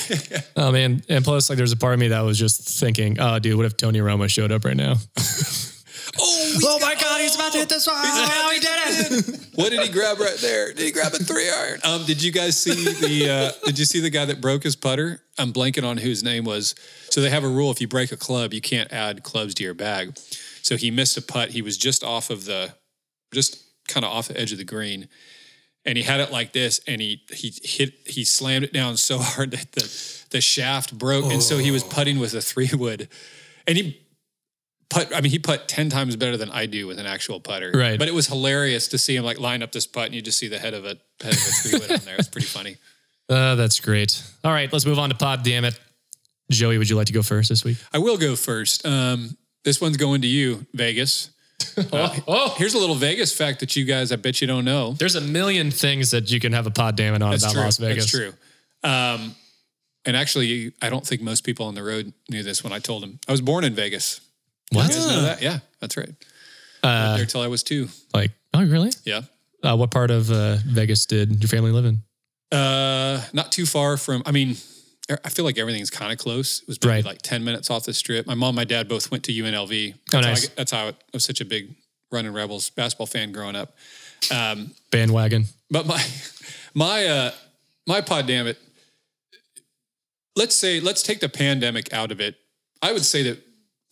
Oh 0.56 0.72
man, 0.72 1.02
and 1.10 1.24
plus, 1.24 1.50
like, 1.50 1.58
there's 1.58 1.72
a 1.72 1.78
part 1.78 1.94
of 1.94 2.00
me 2.00 2.10
that 2.10 2.22
was 2.22 2.38
just 2.38 2.80
thinking, 2.80 3.18
oh, 3.20 3.40
dude, 3.40 3.56
what 3.58 3.66
if 3.66 3.78
Tony 3.78 4.00
Romo 4.00 4.30
showed 4.30 4.52
up 4.52 4.66
right 4.66 4.78
now? 4.78 4.96
Oh, 6.20 6.58
oh 6.64 6.80
my 6.82 6.96
God, 6.96 7.22
he's 7.22 7.36
about 7.36 7.54
to 7.54 7.60
hit 7.60 7.70
this 7.70 7.88
one! 7.88 7.96
Oh, 7.98 8.52
he 8.54 8.60
did 8.60 9.30
it! 9.30 9.48
What 9.56 9.70
did 9.70 9.82
he 9.82 9.90
grab 9.90 10.20
right 10.20 10.38
there? 10.38 10.74
Did 10.74 10.80
he 10.86 10.92
grab 10.92 11.14
a 11.14 11.18
three 11.18 11.50
iron? 11.50 11.80
Um, 11.84 12.06
did 12.06 12.22
you 12.22 12.32
guys 12.32 12.60
see 12.60 12.74
the? 12.74 13.30
Uh, 13.30 13.66
did 13.66 13.80
you 13.80 13.86
see 13.86 14.02
the 14.02 14.10
guy 14.10 14.26
that 14.26 14.42
broke 14.42 14.64
his 14.64 14.76
putter? 14.76 15.22
I'm 15.38 15.54
blanking 15.54 15.88
on 15.88 15.98
whose 15.98 16.24
name 16.24 16.44
was. 16.44 16.76
So 17.10 17.22
they 17.22 17.30
have 17.30 17.44
a 17.44 17.48
rule: 17.48 17.72
if 17.72 17.80
you 17.80 17.88
break 17.88 18.12
a 18.12 18.18
club, 18.18 18.54
you 18.54 18.62
can't 18.62 18.92
add 18.92 19.24
clubs 19.24 19.54
to 19.56 19.64
your 19.64 19.74
bag. 19.74 20.18
So 20.62 20.76
he 20.76 20.92
missed 20.92 21.18
a 21.18 21.22
putt. 21.22 21.52
He 21.52 21.62
was 21.62 21.78
just 21.78 22.04
off 22.04 22.30
of 22.30 22.46
the, 22.46 22.74
just 23.34 23.64
kind 23.88 24.06
of 24.06 24.12
off 24.12 24.28
the 24.28 24.40
edge 24.40 24.52
of 24.52 24.58
the 24.58 24.66
green, 24.66 25.08
and 25.86 25.98
he 25.98 26.04
had 26.04 26.20
it 26.20 26.32
like 26.32 26.54
this, 26.54 26.80
and 26.88 27.02
he 27.02 27.24
he 27.32 27.54
hit 27.64 27.94
he 28.06 28.24
slammed 28.24 28.64
it 28.64 28.74
down 28.74 28.98
so 28.98 29.18
hard 29.20 29.52
that 29.52 29.72
the 29.74 30.26
the 30.32 30.42
shaft 30.42 30.98
broke, 30.98 31.26
and 31.26 31.42
so 31.42 31.58
he 31.58 31.72
was 31.72 31.84
putting 31.84 32.20
with 32.20 32.34
a 32.34 32.42
three 32.42 32.70
wood, 32.74 33.10
and 33.68 33.78
he. 33.78 33.98
Putt, 34.90 35.16
I 35.16 35.22
mean, 35.22 35.32
he 35.32 35.40
put 35.40 35.70
10 35.70 35.88
times 35.88 36.18
better 36.18 36.36
than 36.36 36.52
I 36.52 36.66
do 36.66 36.86
with 36.86 37.00
an 37.00 37.06
actual 37.06 37.40
putter. 37.40 37.72
Right. 37.74 37.98
But 37.98 38.10
it 38.10 38.14
was 38.14 38.28
hilarious 38.28 38.90
to 38.90 38.98
see 38.98 39.16
him 39.16 39.24
like 39.24 39.40
line 39.40 39.64
up 39.64 39.72
this 39.72 39.88
putt 39.88 40.08
and 40.08 40.14
you 40.14 40.22
just 40.22 40.38
see 40.38 40.50
the 40.50 40.60
head 40.60 40.74
of 40.74 40.84
a 40.84 40.98
head 41.24 41.32
of 41.32 41.38
a 41.38 41.52
three 41.64 41.80
wood 41.80 41.92
on 41.94 42.00
there. 42.00 42.18
It's 42.18 42.28
pretty 42.28 42.48
funny. 42.48 42.76
Uh, 43.30 43.56
that's 43.56 43.80
great. 43.80 44.22
All 44.44 44.52
right, 44.52 44.74
let's 44.74 44.86
move 44.86 45.00
on 45.00 45.08
to 45.08 45.16
pod. 45.16 45.44
Damn 45.44 45.64
it, 45.64 45.80
Joey, 46.52 46.78
would 46.78 46.90
you 46.90 46.98
like 46.98 47.08
to 47.08 47.14
go 47.14 47.24
first 47.24 47.48
this 47.48 47.64
week? 47.64 47.78
I 47.94 48.00
will 48.00 48.18
go 48.18 48.36
first. 48.36 48.86
Um, 48.86 49.38
this 49.64 49.80
one's 49.80 49.96
going 49.96 50.24
to 50.24 50.28
you, 50.28 50.66
Vegas. 50.74 51.30
Uh, 51.78 52.16
Oh, 52.28 52.54
Here's 52.58 52.74
a 52.74 52.78
little 52.78 52.96
Vegas 52.96 53.36
fact 53.36 53.60
that 53.62 53.76
you 53.76 53.86
guys, 53.86 54.12
I 54.12 54.16
bet 54.16 54.42
you 54.42 54.48
don't 54.48 54.66
know. 54.66 54.94
there's 54.94 55.16
a 55.16 55.22
million 55.22 55.72
things 55.72 56.12
that 56.12 56.32
you 56.32 56.40
can 56.40 56.54
have 56.54 56.68
a 56.68 56.72
pod 56.72 56.96
damn 56.96 57.14
it 57.16 57.22
on 57.22 57.32
That's 57.32 57.44
about 57.44 57.54
true. 57.54 57.62
Las 57.64 57.78
Vegas. 57.78 58.12
That's 58.12 58.12
true. 58.12 58.34
Um, 58.84 59.36
and 60.06 60.18
actually, 60.18 60.74
I 60.82 60.90
don't 60.90 61.06
think 61.06 61.22
most 61.22 61.44
people 61.44 61.68
on 61.68 61.76
the 61.76 61.84
road 61.84 62.14
knew 62.30 62.42
this 62.44 62.64
when 62.64 62.74
I 62.74 62.80
told 62.80 63.04
them. 63.04 63.20
I 63.28 63.32
was 63.32 63.42
born 63.42 63.64
in 63.64 63.76
Vegas. 63.76 64.20
What? 64.72 64.88
You 64.88 64.96
guys 64.96 65.08
know 65.08 65.22
that? 65.24 65.42
Yeah, 65.42 65.60
that's 65.80 65.98
right. 65.98 66.10
Uh, 66.84 67.18
there 67.18 67.26
till 67.26 67.42
I 67.42 67.48
was 67.48 67.62
two. 67.62 67.88
like, 68.14 68.32
oh, 68.54 68.66
really? 68.66 68.90
Yeah. 69.06 69.22
Uh, 69.64 69.76
what 69.78 69.92
part 69.92 70.10
of 70.10 70.32
uh, 70.32 70.58
Vegas 70.66 71.06
did 71.06 71.40
your 71.42 71.48
family 71.50 71.72
live 71.72 71.86
in? 71.86 72.00
Uh, 72.52 73.22
not 73.34 73.52
too 73.52 73.66
far 73.68 73.96
from. 73.98 74.24
I 74.26 74.32
mean, 74.32 74.56
I 75.26 75.30
feel 75.30 75.46
like 75.46 75.58
everything's 75.58 75.90
kind 75.90 76.12
of 76.12 76.18
close. 76.18 76.62
It 76.62 76.68
was 76.68 76.78
probably 76.78 76.98
Right. 76.98 77.06
like 77.06 77.22
ten 77.22 77.44
minutes 77.44 77.70
off 77.70 77.84
the 77.86 77.94
strip. 77.94 78.26
My 78.28 78.34
mom, 78.36 78.50
and 78.50 78.56
my 78.58 78.64
dad 78.66 78.88
both 78.88 79.12
went 79.12 79.24
to 79.26 79.32
UNLV. 79.34 79.94
Oh, 79.96 79.98
That's 80.12 80.26
nice. 80.28 80.46
How 80.48 80.52
I, 80.52 80.56
that's 80.56 80.72
how 80.72 80.88
I 80.90 80.94
was 81.14 81.26
such 81.26 81.42
a 81.42 81.46
big 81.46 81.76
running 82.12 82.34
Rebels 82.34 82.70
basketball 82.70 83.08
fan 83.08 83.32
growing 83.32 83.56
up. 83.56 83.76
Um, 84.32 84.72
Bandwagon. 84.92 85.46
but 85.70 85.86
my 85.88 86.04
my 86.74 87.06
uh, 87.06 87.32
my 87.88 88.02
pod, 88.02 88.28
damn 88.28 88.48
it. 88.48 88.58
Let's 90.36 90.56
say 90.56 90.80
let's 90.80 91.04
take 91.04 91.20
the 91.20 91.30
pandemic 91.30 91.92
out 91.94 92.12
of 92.12 92.22
it. 92.22 92.36
I 92.82 92.94
would 92.94 93.04
say 93.06 93.24
that 93.24 93.40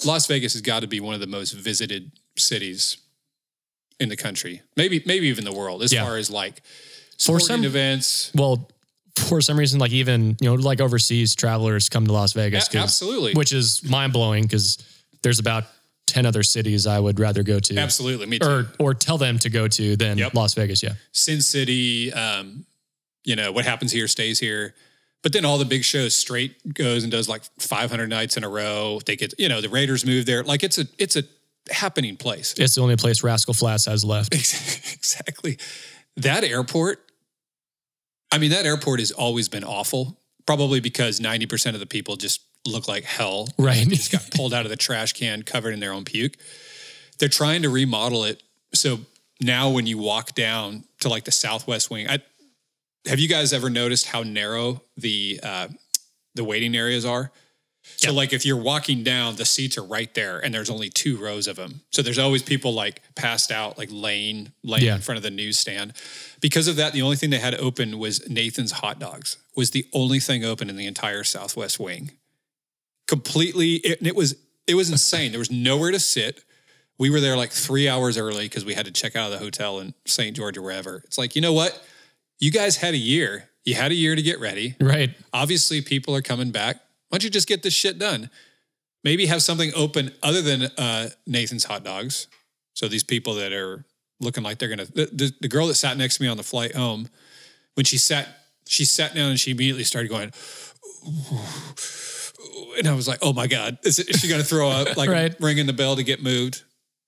Las 0.05 0.25
Vegas 0.27 0.53
has 0.53 0.61
got 0.61 0.81
to 0.81 0.87
be 0.87 0.99
one 0.99 1.13
of 1.13 1.19
the 1.19 1.27
most 1.27 1.51
visited 1.51 2.11
cities 2.37 2.97
in 3.99 4.07
the 4.09 4.15
country, 4.15 4.61
maybe 4.77 5.03
maybe 5.05 5.27
even 5.27 5.43
the 5.43 5.51
world, 5.53 5.83
as 5.83 5.91
Yeah. 5.91 6.05
far 6.05 6.17
as 6.17 6.29
like 6.29 6.61
sporting 7.17 7.47
some- 7.47 7.65
events. 7.65 8.31
Well, 8.33 8.69
for 9.27 9.41
some 9.41 9.57
reason, 9.57 9.79
like 9.79 9.91
even 9.91 10.37
you 10.41 10.49
know, 10.49 10.55
like 10.55 10.81
overseas 10.81 11.35
travelers 11.35 11.89
come 11.89 12.05
to 12.07 12.13
Las 12.13 12.33
Vegas, 12.33 12.73
A- 12.73 12.77
absolutely. 12.79 13.33
which 13.33 13.51
is 13.53 13.83
mind 13.83 14.13
blowing 14.13 14.43
because 14.43 14.77
there's 15.23 15.39
about 15.39 15.65
ten 16.07 16.25
other 16.25 16.43
cities 16.43 16.87
I 16.87 16.99
would 16.99 17.19
rather 17.19 17.43
go 17.43 17.59
to, 17.59 17.77
Absolutely, 17.77 18.25
me 18.25 18.39
too. 18.39 18.47
or 18.47 18.67
or 18.79 18.93
tell 18.93 19.17
them 19.17 19.37
to 19.39 19.49
go 19.49 19.67
to 19.67 19.95
than 19.95 20.17
Yep. 20.17 20.33
Las 20.33 20.53
Vegas. 20.55 20.81
Yeah, 20.81 20.93
Sin 21.11 21.41
City, 21.41 22.11
um, 22.13 22.65
you 23.23 23.35
know, 23.35 23.51
what 23.51 23.65
happens 23.65 23.91
here 23.91 24.07
stays 24.07 24.39
here. 24.39 24.73
But 25.21 25.33
then 25.33 25.43
all 25.43 25.57
the 25.57 25.65
big 25.65 25.83
shows, 25.83 26.15
Strait 26.15 26.73
goes 26.73 27.03
and 27.03 27.11
does 27.11 27.27
like 27.27 27.43
500 27.59 28.07
nights 28.07 28.37
in 28.37 28.45
a 28.45 28.49
row. 28.49 29.01
They 29.05 29.17
get, 29.17 29.33
you 29.37 29.49
know, 29.49 29.59
the 29.59 29.67
Raiders 29.67 30.05
move 30.05 30.25
there. 30.25 30.43
Like 30.45 30.63
it's 30.63 30.77
a, 30.77 30.85
it's 30.97 31.17
a 31.17 31.23
happening 31.69 32.15
place. 32.15 32.53
it's 32.57 32.75
the 32.75 32.81
only 32.81 32.95
place 32.95 33.21
Rascal 33.21 33.53
Flatts 33.53 33.85
has 33.85 34.05
left. 34.05 34.33
exactly. 34.93 35.57
That 36.15 36.45
airport, 36.45 36.99
I 38.31 38.37
mean, 38.37 38.51
that 38.51 38.65
airport 38.65 38.99
has 38.99 39.11
always 39.11 39.49
been 39.49 39.63
awful, 39.63 40.17
probably 40.45 40.79
because 40.79 41.19
90% 41.19 41.73
of 41.73 41.79
the 41.79 41.85
people 41.85 42.15
just 42.15 42.41
look 42.65 42.87
like 42.87 43.03
hell. 43.03 43.49
Right. 43.57 43.87
Just 43.87 44.11
got 44.11 44.29
pulled 44.31 44.53
out 44.53 44.65
of 44.65 44.69
the 44.69 44.75
trash 44.75 45.13
can 45.13 45.43
covered 45.43 45.73
in 45.73 45.79
their 45.79 45.93
own 45.93 46.05
puke. 46.05 46.35
They're 47.17 47.29
trying 47.29 47.63
to 47.63 47.69
remodel 47.69 48.23
it. 48.25 48.43
So 48.73 48.99
now 49.41 49.69
when 49.69 49.87
you 49.87 49.97
walk 49.97 50.35
down 50.35 50.83
to 51.01 51.09
like 51.09 51.25
the 51.25 51.31
southwest 51.31 51.89
wing, 51.89 52.09
I, 52.09 52.19
have 53.05 53.19
you 53.19 53.27
guys 53.27 53.53
ever 53.53 53.69
noticed 53.69 54.07
how 54.07 54.23
narrow 54.23 54.81
the 54.97 55.39
uh, 55.41 55.67
the 56.35 56.43
waiting 56.43 56.75
areas 56.75 57.05
are? 57.05 57.31
So 57.97 58.13
like 58.13 58.31
if 58.33 58.45
you're 58.45 58.55
walking 58.61 59.03
down, 59.03 59.35
the 59.35 59.45
seats 59.45 59.77
are 59.77 59.83
right 59.83 60.13
there, 60.13 60.39
and 60.39 60.53
there's 60.53 60.69
only 60.69 60.89
two 60.89 61.17
rows 61.17 61.47
of 61.47 61.55
them. 61.57 61.81
So 61.91 62.01
there's 62.01 62.19
always 62.19 62.41
people 62.43 62.73
like 62.73 63.01
passed 63.15 63.51
out, 63.51 63.77
like 63.77 63.89
laying 63.91 64.51
laying 64.63 64.85
Yeah. 64.85 64.95
in 64.95 65.01
front 65.01 65.17
of 65.17 65.23
the 65.23 65.31
newsstand. 65.31 65.93
Because 66.39 66.67
of 66.69 66.77
that, 66.77 66.93
the 66.93 67.01
only 67.01 67.15
thing 67.17 67.29
they 67.29 67.39
had 67.39 67.55
open 67.55 67.99
was 67.99 68.27
Nathan's 68.29 68.71
Hot 68.73 68.99
Dogs. 68.99 69.37
Was 69.55 69.71
the 69.71 69.85
only 69.93 70.19
thing 70.21 70.45
open 70.45 70.69
in 70.69 70.77
the 70.77 70.85
entire 70.87 71.23
Southwest 71.25 71.79
wing. 71.79 72.11
Completely, 73.07 73.75
it, 73.75 73.99
and 73.99 74.07
it 74.07 74.15
was 74.15 74.35
it 74.67 74.75
was 74.75 74.89
insane. 74.91 75.31
There 75.31 75.39
was 75.39 75.49
nowhere 75.51 75.91
to 75.91 75.99
sit. 75.99 76.43
We 76.99 77.09
were 77.09 77.19
there 77.19 77.35
like 77.35 77.51
three 77.51 77.87
hours 77.89 78.17
early 78.17 78.45
because 78.45 78.63
we 78.65 78.75
had 78.75 78.85
to 78.85 78.91
check 78.91 79.15
out 79.15 79.25
of 79.25 79.31
the 79.31 79.43
hotel 79.43 79.79
in 79.79 79.93
St. 80.05 80.35
George 80.35 80.57
or 80.57 80.61
wherever. 80.61 81.01
It's 81.05 81.17
like 81.17 81.35
you 81.35 81.41
know 81.41 81.53
what, 81.53 81.81
you 82.39 82.51
guys 82.51 82.77
had 82.77 82.93
a 82.93 82.97
year. 82.97 83.49
You 83.65 83.75
had 83.75 83.91
a 83.91 83.95
year 83.95 84.15
to 84.15 84.21
get 84.21 84.39
ready 84.39 84.75
Right. 84.79 85.11
obviously 85.33 85.81
people 85.81 86.15
are 86.15 86.21
coming 86.21 86.49
back. 86.51 86.77
Why 87.09 87.17
don't 87.17 87.23
you 87.23 87.29
just 87.29 87.47
get 87.47 87.63
this 87.63 87.73
shit 87.73 87.99
done? 87.99 88.29
Maybe 89.03 89.25
have 89.27 89.41
something 89.41 89.71
open 89.75 90.11
other 90.23 90.41
than 90.41 90.63
uh, 90.77 91.09
Nathan's 91.25 91.63
hot 91.63 91.83
dogs. 91.83 92.27
So 92.73 92.87
these 92.87 93.03
people 93.03 93.35
that 93.35 93.51
are 93.53 93.85
looking 94.19 94.43
like 94.43 94.59
they're 94.59 94.69
gonna 94.69 94.85
the, 94.85 95.09
the, 95.11 95.33
the 95.41 95.47
girl 95.47 95.67
that 95.67 95.75
sat 95.75 95.97
next 95.97 96.17
to 96.17 96.23
me 96.23 96.27
on 96.29 96.37
the 96.37 96.43
flight 96.43 96.75
home, 96.75 97.07
when 97.75 97.85
she 97.85 97.97
sat, 97.97 98.27
she 98.67 98.85
sat 98.85 99.15
down 99.15 99.31
and 99.31 99.39
she 99.39 99.51
immediately 99.51 99.83
started 99.85 100.09
going, 100.09 100.31
and 102.77 102.87
I 102.87 102.93
was 102.93 103.07
like, 103.07 103.19
oh 103.21 103.33
my 103.33 103.47
god, 103.47 103.77
is, 103.83 103.99
it, 103.99 104.09
is 104.09 104.19
she 104.19 104.27
gonna 104.27 104.43
throw 104.43 104.69
up? 104.69 104.95
Like 104.97 105.09
Right. 105.19 105.35
ringing 105.39 105.65
the 105.65 105.73
bell 105.73 105.95
to 105.95 106.03
get 106.03 106.21
moved. 106.21 106.63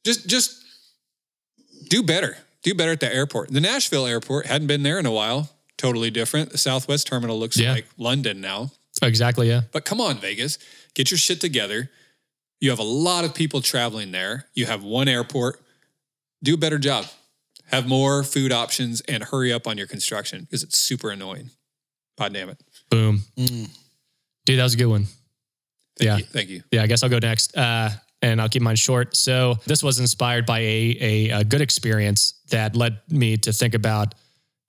Just 0.06 0.28
just 0.28 0.64
do 1.90 2.04
better. 2.04 2.38
Do 2.64 2.74
better 2.76 2.92
at 2.92 3.00
the 3.00 3.14
airport. 3.14 3.52
The 3.52 3.62
Nashville 3.62 4.06
airport 4.06 4.46
hadn't 4.46 4.68
been 4.68 4.84
there 4.84 5.00
in 5.00 5.06
a 5.06 5.12
while. 5.12 5.50
Totally 5.78 6.12
different. 6.12 6.52
The 6.52 6.58
Southwest 6.58 7.08
terminal 7.08 7.40
looks 7.40 7.58
Yeah. 7.58 7.74
like 7.74 7.88
London 7.98 8.40
now. 8.40 8.72
Exactly. 9.02 9.48
Yeah. 9.50 9.62
But 9.72 9.86
come 9.86 10.00
on, 10.02 10.18
Vegas, 10.18 10.58
get 10.94 11.12
your 11.12 11.18
shit 11.18 11.42
together. 11.42 11.90
You 12.60 12.70
have 12.70 12.80
a 12.80 12.84
lot 12.84 13.26
of 13.26 13.34
people 13.34 13.62
traveling 13.62 14.12
there. 14.12 14.46
You 14.54 14.66
have 14.68 14.84
one 14.84 15.08
airport. 15.08 15.60
Do 16.44 16.54
a 16.54 16.58
better 16.58 16.78
job. 16.78 17.06
Have 17.68 17.88
more 17.88 18.24
food 18.24 18.52
options 18.52 19.02
and 19.02 19.24
hurry 19.24 19.52
up 19.54 19.66
on 19.68 19.78
your 19.78 19.88
construction 19.88 20.42
because 20.42 20.62
it's 20.62 20.78
super 20.78 21.10
annoying. 21.10 21.50
God 22.20 22.34
damn 22.34 22.50
it. 22.50 22.62
Boom. 22.90 23.22
Mm. 23.38 23.70
Dude, 24.46 24.60
that 24.60 24.64
was 24.64 24.74
a 24.74 24.78
good 24.78 24.86
one. 24.88 25.06
Thank 25.98 26.06
Yeah. 26.08 26.18
you. 26.18 26.24
Thank 26.24 26.50
you. 26.50 26.64
Yeah, 26.72 26.84
I 26.84 26.88
guess 26.88 27.02
I'll 27.04 27.10
go 27.10 27.20
next. 27.20 27.56
Uh, 27.56 27.90
and 28.22 28.40
I'll 28.40 28.50
keep 28.50 28.62
mine 28.62 28.76
short. 28.76 29.16
So 29.16 29.56
this 29.66 29.82
was 29.82 30.00
inspired 30.00 30.46
by 30.46 30.60
a, 30.60 30.98
a, 31.00 31.30
a 31.40 31.44
good 31.44 31.62
experience 31.62 32.34
that 32.50 32.76
led 32.76 33.00
me 33.10 33.38
to 33.38 33.52
think 33.54 33.74
about 33.74 34.14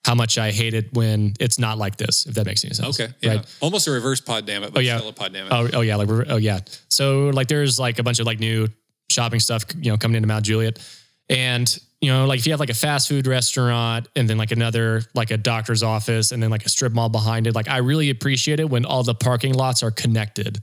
how 0.04 0.14
much 0.14 0.36
I 0.36 0.50
hate 0.50 0.74
it 0.74 0.92
when 0.92 1.34
it's 1.38 1.58
not 1.58 1.78
like 1.78 1.96
this, 1.96 2.26
if 2.26 2.34
that 2.34 2.44
makes 2.44 2.64
any 2.64 2.74
sense. 2.74 3.00
Okay. 3.00 3.12
Yeah. 3.20 3.36
Right. 3.36 3.56
Almost 3.60 3.86
a 3.86 3.92
reverse 3.92 4.20
pod 4.20 4.46
damn 4.46 4.64
it, 4.64 4.72
but 4.72 4.80
Oh, 4.80 4.82
yeah. 4.82 4.96
still 4.96 5.10
a 5.10 5.12
pod 5.12 5.32
damn 5.32 5.46
it. 5.46 5.52
Oh, 5.52 5.68
oh 5.74 5.80
yeah, 5.82 5.96
like 5.96 6.08
oh 6.28 6.36
yeah. 6.36 6.60
So 6.88 7.28
like 7.28 7.46
there's 7.48 7.78
like 7.78 7.98
a 7.98 8.02
bunch 8.02 8.18
of 8.18 8.26
like 8.26 8.40
new 8.40 8.68
shopping 9.10 9.38
stuff, 9.40 9.64
you 9.78 9.90
know, 9.92 9.96
coming 9.96 10.16
into 10.16 10.26
Mount 10.26 10.44
Juliet, 10.44 10.78
and 11.28 11.78
you 12.00 12.10
know, 12.10 12.26
like 12.26 12.40
if 12.40 12.46
you 12.46 12.52
have 12.52 12.58
like 12.58 12.70
a 12.70 12.74
fast 12.74 13.08
food 13.08 13.28
restaurant 13.28 14.08
and 14.16 14.28
then 14.28 14.36
like 14.36 14.50
another 14.50 15.02
like 15.14 15.30
a 15.30 15.36
doctor's 15.36 15.84
office 15.84 16.32
and 16.32 16.42
then 16.42 16.50
like 16.50 16.66
a 16.66 16.68
strip 16.68 16.92
mall 16.92 17.08
behind 17.08 17.46
it, 17.46 17.54
like 17.54 17.68
I 17.68 17.76
really 17.78 18.10
appreciate 18.10 18.58
it 18.58 18.68
when 18.68 18.84
all 18.84 19.04
the 19.04 19.14
parking 19.14 19.54
lots 19.54 19.84
are 19.84 19.92
connected 19.92 20.58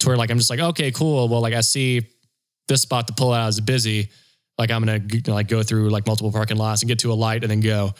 to 0.00 0.06
where 0.08 0.18
like 0.18 0.30
I'm 0.30 0.36
just 0.36 0.50
like 0.50 0.60
okay, 0.60 0.90
cool. 0.90 1.28
Well, 1.28 1.40
like 1.40 1.54
I 1.54 1.62
see 1.62 2.06
this 2.68 2.82
spot 2.82 3.06
to 3.06 3.14
pull 3.14 3.32
out 3.32 3.48
is 3.48 3.58
busy, 3.60 4.10
like 4.58 4.70
I'm 4.70 4.84
gonna 4.84 5.00
like 5.28 5.48
go 5.48 5.62
through 5.62 5.88
like 5.88 6.06
multiple 6.06 6.30
parking 6.30 6.58
lots 6.58 6.82
and 6.82 6.88
get 6.88 6.98
to 6.98 7.12
a 7.12 7.14
light 7.14 7.42
and 7.42 7.50
then 7.50 7.60
go. 7.60 7.94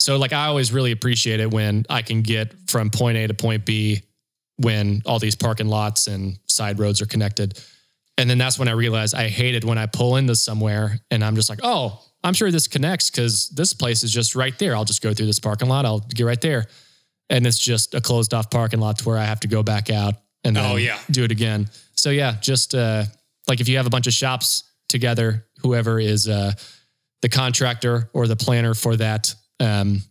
So 0.00 0.16
like 0.16 0.32
I 0.32 0.46
always 0.46 0.72
really 0.72 0.92
appreciate 0.92 1.40
it 1.40 1.50
when 1.50 1.84
I 1.90 2.02
can 2.02 2.22
get 2.22 2.54
from 2.68 2.90
point 2.90 3.16
A 3.18 3.26
to 3.26 3.34
point 3.34 3.64
B 3.66 4.02
when 4.56 5.02
all 5.06 5.18
these 5.18 5.36
parking 5.36 5.68
lots 5.68 6.06
and 6.06 6.38
side 6.46 6.78
roads 6.78 7.00
are 7.02 7.06
connected. 7.06 7.60
And 8.16 8.28
then 8.28 8.38
that's 8.38 8.58
when 8.58 8.68
I 8.68 8.72
realized 8.72 9.14
I 9.14 9.28
hated 9.28 9.64
when 9.64 9.78
I 9.78 9.86
pull 9.86 10.16
into 10.16 10.34
somewhere 10.34 10.98
and 11.10 11.24
I'm 11.24 11.36
just 11.36 11.48
like, 11.48 11.60
oh, 11.62 12.02
I'm 12.24 12.34
sure 12.34 12.50
this 12.50 12.66
connects 12.66 13.10
because 13.10 13.48
this 13.50 13.72
place 13.72 14.02
is 14.02 14.12
just 14.12 14.34
right 14.34 14.56
there. 14.58 14.74
I'll 14.74 14.84
just 14.84 15.02
go 15.02 15.14
through 15.14 15.26
this 15.26 15.38
parking 15.38 15.68
lot. 15.68 15.84
I'll 15.84 16.00
get 16.00 16.24
right 16.24 16.40
there. 16.40 16.66
And 17.30 17.46
it's 17.46 17.58
just 17.58 17.94
a 17.94 18.00
closed 18.00 18.34
off 18.34 18.50
parking 18.50 18.80
lot 18.80 18.98
to 18.98 19.04
where 19.04 19.18
I 19.18 19.24
have 19.24 19.40
to 19.40 19.48
go 19.48 19.62
back 19.62 19.90
out 19.90 20.14
and 20.42 20.56
then 20.56 20.64
Oh, 20.64 20.76
yeah. 20.76 20.98
do 21.10 21.22
it 21.24 21.30
again. 21.30 21.68
So 21.94 22.10
yeah, 22.10 22.36
just 22.40 22.74
uh, 22.74 23.04
like 23.46 23.60
if 23.60 23.68
you 23.68 23.76
have 23.76 23.86
a 23.86 23.90
bunch 23.90 24.06
of 24.08 24.12
shops 24.12 24.64
together, 24.88 25.46
whoever 25.60 26.00
is 26.00 26.26
uh, 26.28 26.52
the 27.22 27.28
contractor 27.28 28.10
or 28.12 28.26
the 28.26 28.36
planner 28.36 28.74
for 28.74 28.96
that, 28.96 29.34
um, 29.60 30.02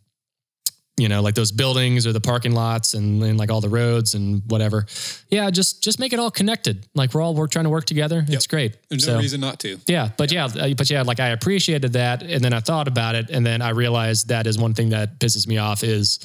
you 1.00 1.10
know, 1.10 1.22
like 1.22 1.36
those 1.36 1.52
buildings 1.52 2.08
or 2.08 2.12
the 2.12 2.20
parking 2.20 2.54
lots 2.54 2.96
and, 2.96 3.22
and 3.22 3.38
like 3.38 3.52
all 3.52 3.62
the 3.62 3.70
roads 3.70 4.16
and 4.16 4.42
whatever. 4.48 4.88
Yeah, 5.30 5.50
just 5.52 5.84
just 5.84 6.00
make 6.00 6.12
it 6.12 6.18
all 6.20 6.32
connected. 6.32 6.88
Like 6.96 7.14
we're 7.14 7.22
all 7.22 7.36
we're 7.36 7.46
trying 7.48 7.66
to 7.66 7.70
work 7.70 7.86
together. 7.86 8.26
It's 8.28 8.48
great. 8.48 8.78
There's 8.90 9.06
So- 9.06 9.14
no 9.14 9.20
reason 9.20 9.40
not 9.40 9.60
to. 9.60 9.78
yeah, 9.88 10.10
but 10.18 10.32
yeah. 10.32 10.46
uh, 10.46 10.74
but 10.74 10.90
yeah, 10.90 11.04
like 11.04 11.20
I 11.20 11.28
appreciated 11.30 11.94
that, 11.94 12.24
and 12.24 12.44
then 12.44 12.52
I 12.52 12.62
thought 12.62 12.88
about 12.88 13.14
it, 13.14 13.30
and 13.30 13.46
then 13.46 13.62
I 13.62 13.70
realized 13.70 14.30
that 14.30 14.48
is 14.48 14.58
one 14.58 14.74
thing 14.74 14.90
that 14.90 15.20
pisses 15.20 15.46
me 15.48 15.60
off 15.60 15.84
is 15.84 16.20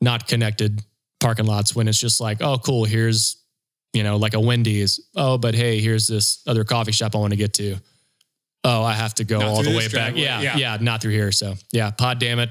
not 0.00 0.28
connected 0.28 0.82
parking 1.18 1.46
lots 1.46 1.74
when 1.74 1.88
it's 1.88 1.98
just 1.98 2.20
like, 2.20 2.40
oh, 2.42 2.58
cool, 2.58 2.84
here's 2.84 3.42
you 3.92 4.04
know 4.04 4.18
like 4.18 4.34
a 4.34 4.40
Wendy's. 4.40 5.00
Oh, 5.16 5.36
but 5.36 5.56
hey, 5.56 5.80
here's 5.80 6.06
this 6.06 6.42
other 6.46 6.62
coffee 6.62 6.92
shop 6.92 7.16
I 7.16 7.18
want 7.18 7.32
to 7.32 7.36
get 7.36 7.54
to. 7.54 7.76
Oh, 8.68 8.82
I 8.82 8.94
have 8.94 9.14
to 9.14 9.24
go 9.24 9.38
Not 9.38 9.48
all 9.48 9.62
the 9.62 9.76
way 9.76 9.86
back. 9.88 10.16
Yeah, 10.16 10.40
Yeah. 10.40 10.56
yeah, 10.56 10.78
not 10.80 11.00
through 11.00 11.12
here. 11.12 11.30
So 11.30 11.54
yeah, 11.72 11.92
pod 11.92 12.18
damn 12.18 12.40
it, 12.40 12.50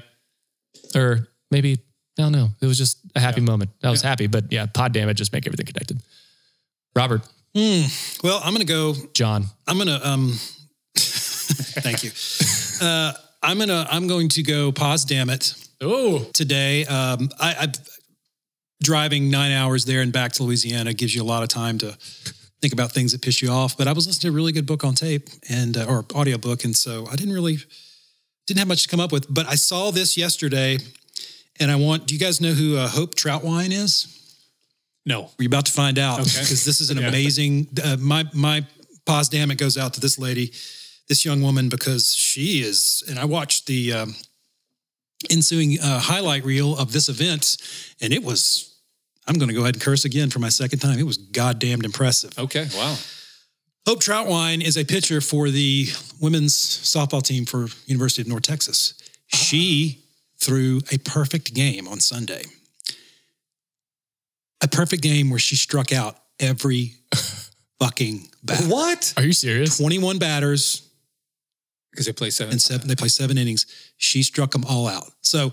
or 0.94 1.28
maybe 1.50 1.72
I 2.18 2.22
don't 2.22 2.32
know. 2.32 2.48
It 2.62 2.66
was 2.66 2.78
just 2.78 2.98
a 3.14 3.20
happy 3.20 3.42
moment. 3.42 3.70
I 3.84 3.90
was 3.90 4.00
happy, 4.00 4.26
but 4.26 4.50
yeah, 4.50 4.64
pod 4.64 4.92
damn 4.92 5.10
it, 5.10 5.14
just 5.14 5.32
make 5.32 5.46
everything 5.46 5.66
connected. 5.66 6.00
Robert, 6.94 7.20
Hmm. 7.56 7.84
Well, 8.22 8.38
I'm 8.44 8.52
going 8.54 8.66
to 8.66 8.70
go 8.72 8.94
John, 9.14 9.46
I'm 9.66 9.78
gonna 9.78 9.98
um 10.02 10.32
thank 10.96 12.04
you. 12.04 12.10
Uh 12.86 13.12
I'm 13.42 13.58
gonna 13.58 13.86
I'm 13.90 14.06
going 14.08 14.28
to 14.30 14.42
go 14.42 14.72
pause 14.72 15.04
damn 15.06 15.30
it 15.30 15.54
oh, 15.80 16.24
today. 16.34 16.84
Um 16.84 17.30
I, 17.40 17.54
I 17.54 17.72
driving 18.82 19.30
nine 19.30 19.52
hours 19.52 19.86
there 19.86 20.02
and 20.02 20.12
back 20.12 20.32
to 20.32 20.42
Louisiana 20.42 20.92
gives 20.92 21.14
you 21.14 21.22
a 21.22 21.24
lot 21.24 21.42
of 21.42 21.48
time 21.48 21.78
to 21.78 21.96
think 22.66 22.72
about 22.72 22.90
things 22.90 23.12
that 23.12 23.22
piss 23.22 23.40
you 23.40 23.48
off. 23.48 23.76
But 23.78 23.86
I 23.86 23.92
was 23.92 24.08
listening 24.08 24.32
to 24.32 24.34
a 24.34 24.36
really 24.36 24.50
good 24.50 24.66
book 24.66 24.82
on 24.82 24.94
tape 24.94 25.28
and 25.48 25.76
uh, 25.76 25.86
or 25.88 26.04
audiobook, 26.16 26.64
and 26.64 26.74
so 26.74 27.06
I 27.06 27.14
didn't 27.14 27.32
really 27.32 27.58
didn't 28.48 28.58
have 28.58 28.66
much 28.66 28.82
to 28.82 28.88
come 28.88 28.98
up 28.98 29.12
with. 29.12 29.32
But 29.32 29.46
I 29.46 29.54
saw 29.54 29.92
this 29.92 30.16
yesterday, 30.16 30.78
and 31.60 31.70
I 31.70 31.76
want. 31.76 32.06
Do 32.08 32.14
you 32.14 32.18
guys 32.20 32.40
know 32.40 32.52
who 32.54 32.76
uh, 32.76 32.88
Hope 32.88 33.14
Trautwein 33.14 33.70
is? 33.70 34.12
No. 35.04 35.30
We're 35.38 35.46
about 35.46 35.66
to 35.66 35.72
find 35.72 35.96
out 35.96 36.18
Okay. 36.18 36.40
because 36.40 36.64
this 36.64 36.80
is 36.80 36.90
an 36.90 36.98
Yeah. 37.02 37.08
amazing. 37.08 37.68
Uh, 37.84 37.96
my 38.00 38.24
my 38.34 38.66
pause 39.04 39.28
damn 39.28 39.52
it 39.52 39.58
goes 39.58 39.78
out 39.78 39.94
to 39.94 40.00
this 40.00 40.18
lady, 40.18 40.52
this 41.08 41.24
young 41.24 41.40
woman 41.42 41.68
because 41.68 42.12
she 42.12 42.62
is. 42.62 43.04
And 43.08 43.16
I 43.16 43.26
watched 43.26 43.66
the 43.66 43.92
um, 43.92 44.16
ensuing 45.30 45.78
uh, 45.80 46.00
highlight 46.00 46.44
reel 46.44 46.76
of 46.76 46.90
this 46.92 47.08
event, 47.08 47.56
and 48.00 48.12
it 48.12 48.24
was. 48.24 48.72
I'm 49.28 49.36
going 49.38 49.48
to 49.48 49.54
go 49.54 49.62
ahead 49.62 49.74
and 49.74 49.82
curse 49.82 50.04
again 50.04 50.30
for 50.30 50.38
my 50.38 50.48
second 50.48 50.78
time. 50.78 50.98
It 50.98 51.06
was 51.06 51.16
goddamn 51.16 51.84
impressive. 51.84 52.38
Okay. 52.38 52.68
Wow. 52.74 52.96
Hope 53.86 54.00
Trautwein 54.00 54.64
is 54.64 54.76
a 54.76 54.84
pitcher 54.84 55.20
for 55.20 55.50
the 55.50 55.88
women's 56.20 56.54
softball 56.54 57.22
team 57.22 57.44
for 57.44 57.66
University 57.86 58.22
of 58.22 58.28
North 58.28 58.42
Texas. 58.42 58.94
She 59.28 60.02
threw 60.38 60.80
a 60.92 60.98
perfect 60.98 61.54
game 61.54 61.86
on 61.88 62.00
Sunday. 62.00 62.42
A 64.62 64.68
perfect 64.68 65.02
game 65.02 65.30
where 65.30 65.38
she 65.38 65.56
struck 65.56 65.92
out 65.92 66.16
every 66.40 66.94
fucking 67.80 68.28
batter. 68.42 68.64
What? 68.66 69.14
are 69.16 69.22
you 69.22 69.32
serious? 69.32 69.76
21 69.76 70.18
batters 70.18 70.85
Because 71.96 72.06
they 72.06 72.12
play 72.12 72.30
seven. 72.30 72.52
and 72.52 72.62
seven, 72.62 72.86
they 72.88 72.94
play 72.94 73.08
seven 73.08 73.38
innings. 73.38 73.66
She 73.96 74.22
struck 74.22 74.50
them 74.50 74.64
all 74.68 74.86
out. 74.86 75.10
So 75.22 75.52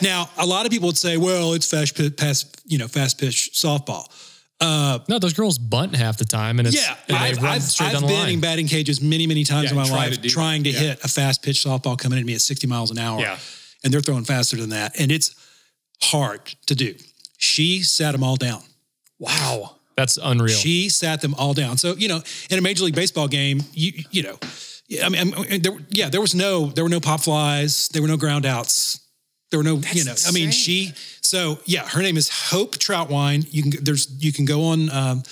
now 0.00 0.30
a 0.38 0.46
lot 0.46 0.64
of 0.64 0.72
people 0.72 0.86
would 0.88 0.96
say, 0.96 1.16
well, 1.16 1.52
it's 1.54 1.68
fast 1.68 1.96
pitch, 1.96 2.16
pass, 2.16 2.44
you 2.64 2.78
know, 2.78 2.88
fast 2.88 3.18
pitch 3.18 3.50
softball. 3.52 4.06
Uh, 4.60 5.00
No, 5.08 5.18
those 5.18 5.32
girls 5.32 5.58
bunt 5.58 5.96
half 5.96 6.16
the 6.18 6.24
time, 6.24 6.60
and 6.60 6.68
it's 6.68 6.76
yeah, 6.76 6.96
and 7.08 7.16
they 7.16 7.30
I've, 7.30 7.42
I've, 7.44 7.62
I've 7.80 8.00
been 8.00 8.10
line. 8.10 8.32
in 8.34 8.40
batting 8.40 8.68
cages 8.68 9.00
many, 9.00 9.26
many 9.26 9.42
times 9.42 9.64
Yeah, 9.64 9.70
in 9.70 9.76
my 9.76 9.86
try 9.88 9.96
life 9.96 10.12
to 10.14 10.20
do 10.20 10.28
trying 10.28 10.62
to 10.64 10.70
Yeah. 10.70 10.78
hit 10.78 11.04
a 11.04 11.08
fast 11.08 11.42
pitch 11.42 11.64
softball 11.64 11.98
coming 11.98 12.18
at 12.20 12.24
me 12.24 12.34
at 12.34 12.40
60 12.40 12.66
miles 12.68 12.90
an 12.92 12.98
hour. 12.98 13.20
Yeah. 13.20 13.38
And 13.82 13.92
they're 13.92 14.00
throwing 14.00 14.24
faster 14.24 14.56
than 14.56 14.70
that. 14.70 14.98
And 15.00 15.10
it's 15.10 15.34
hard 16.00 16.44
to 16.66 16.74
do. 16.76 16.94
She 17.38 17.82
sat 17.82 18.12
them 18.12 18.22
all 18.22 18.36
down. 18.36 18.62
Wow. 19.18 19.76
That's 19.96 20.16
unreal. 20.22 20.56
She 20.56 20.88
sat 20.88 21.20
them 21.20 21.34
all 21.34 21.54
down. 21.54 21.76
So, 21.76 21.94
you 21.96 22.08
know, 22.08 22.22
in 22.50 22.58
a 22.58 22.62
major 22.62 22.84
league 22.84 22.94
baseball 22.94 23.28
game, 23.28 23.62
you 23.74 24.04
you 24.10 24.22
know, 24.22 24.38
I 25.00 25.08
mean, 25.08 25.34
I 25.34 25.42
mean, 25.42 25.62
there, 25.62 25.72
yeah, 25.90 26.08
there 26.08 26.20
was 26.20 26.34
no 26.34 26.66
there 26.66 26.84
were 26.84 26.90
no 26.90 27.00
pop 27.00 27.20
flies, 27.20 27.88
there 27.88 28.02
were 28.02 28.08
no 28.08 28.16
ground 28.16 28.46
outs. 28.46 28.98
There 29.50 29.58
were 29.58 29.64
no, 29.64 29.82
you 29.92 30.04
know, 30.04 30.14
I 30.26 30.30
mean, 30.30 30.50
she 30.50 30.92
so 31.20 31.58
yeah, 31.66 31.86
her 31.86 32.00
name 32.00 32.16
is 32.16 32.28
Hope 32.28 32.76
Trautwein. 32.76 33.46
You 33.52 33.62
can 33.62 33.84
there's 33.84 34.10
you 34.22 34.32
can 34.32 34.44
go 34.44 34.64
on 34.64 34.90
um 34.90 35.22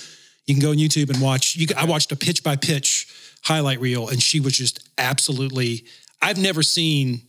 you 0.45 0.53
can 0.53 0.61
go 0.61 0.69
on 0.69 0.77
YouTube 0.77 1.09
and 1.09 1.21
watch 1.21 1.55
you 1.55 1.67
can, 1.67 1.77
I 1.77 1.85
watched 1.85 2.11
a 2.11 2.15
pitch 2.15 2.43
by 2.43 2.55
pitch 2.55 3.07
highlight 3.43 3.79
reel 3.79 4.09
and 4.09 4.21
she 4.21 4.39
was 4.39 4.53
just 4.53 4.87
absolutely 4.97 5.85
I've 6.21 6.37
never 6.37 6.61
seen 6.61 7.23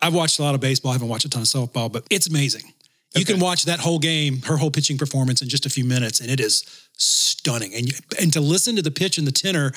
I've 0.00 0.14
watched 0.14 0.38
a 0.38 0.42
lot 0.42 0.54
of 0.54 0.60
baseball, 0.60 0.92
I 0.92 0.94
haven't 0.94 1.08
watched 1.08 1.26
a 1.26 1.28
ton 1.28 1.42
of 1.42 1.48
softball, 1.48 1.92
but 1.92 2.06
it's 2.10 2.26
amazing. 2.26 2.72
You 3.16 3.24
can 3.24 3.40
watch 3.40 3.64
that 3.64 3.80
whole 3.80 3.98
game, 3.98 4.42
her 4.42 4.56
whole 4.56 4.70
pitching 4.70 4.96
performance 4.96 5.42
in 5.42 5.48
just 5.48 5.66
a 5.66 5.70
few 5.70 5.84
minutes, 5.84 6.20
and 6.20 6.30
it 6.30 6.38
is 6.38 6.64
stunning. 6.92 7.74
And 7.74 7.86
you, 7.88 7.94
and 8.20 8.32
to 8.32 8.40
listen 8.40 8.76
to 8.76 8.82
the 8.82 8.92
pitch 8.92 9.18
and 9.18 9.26
the 9.26 9.32
tenor 9.32 9.72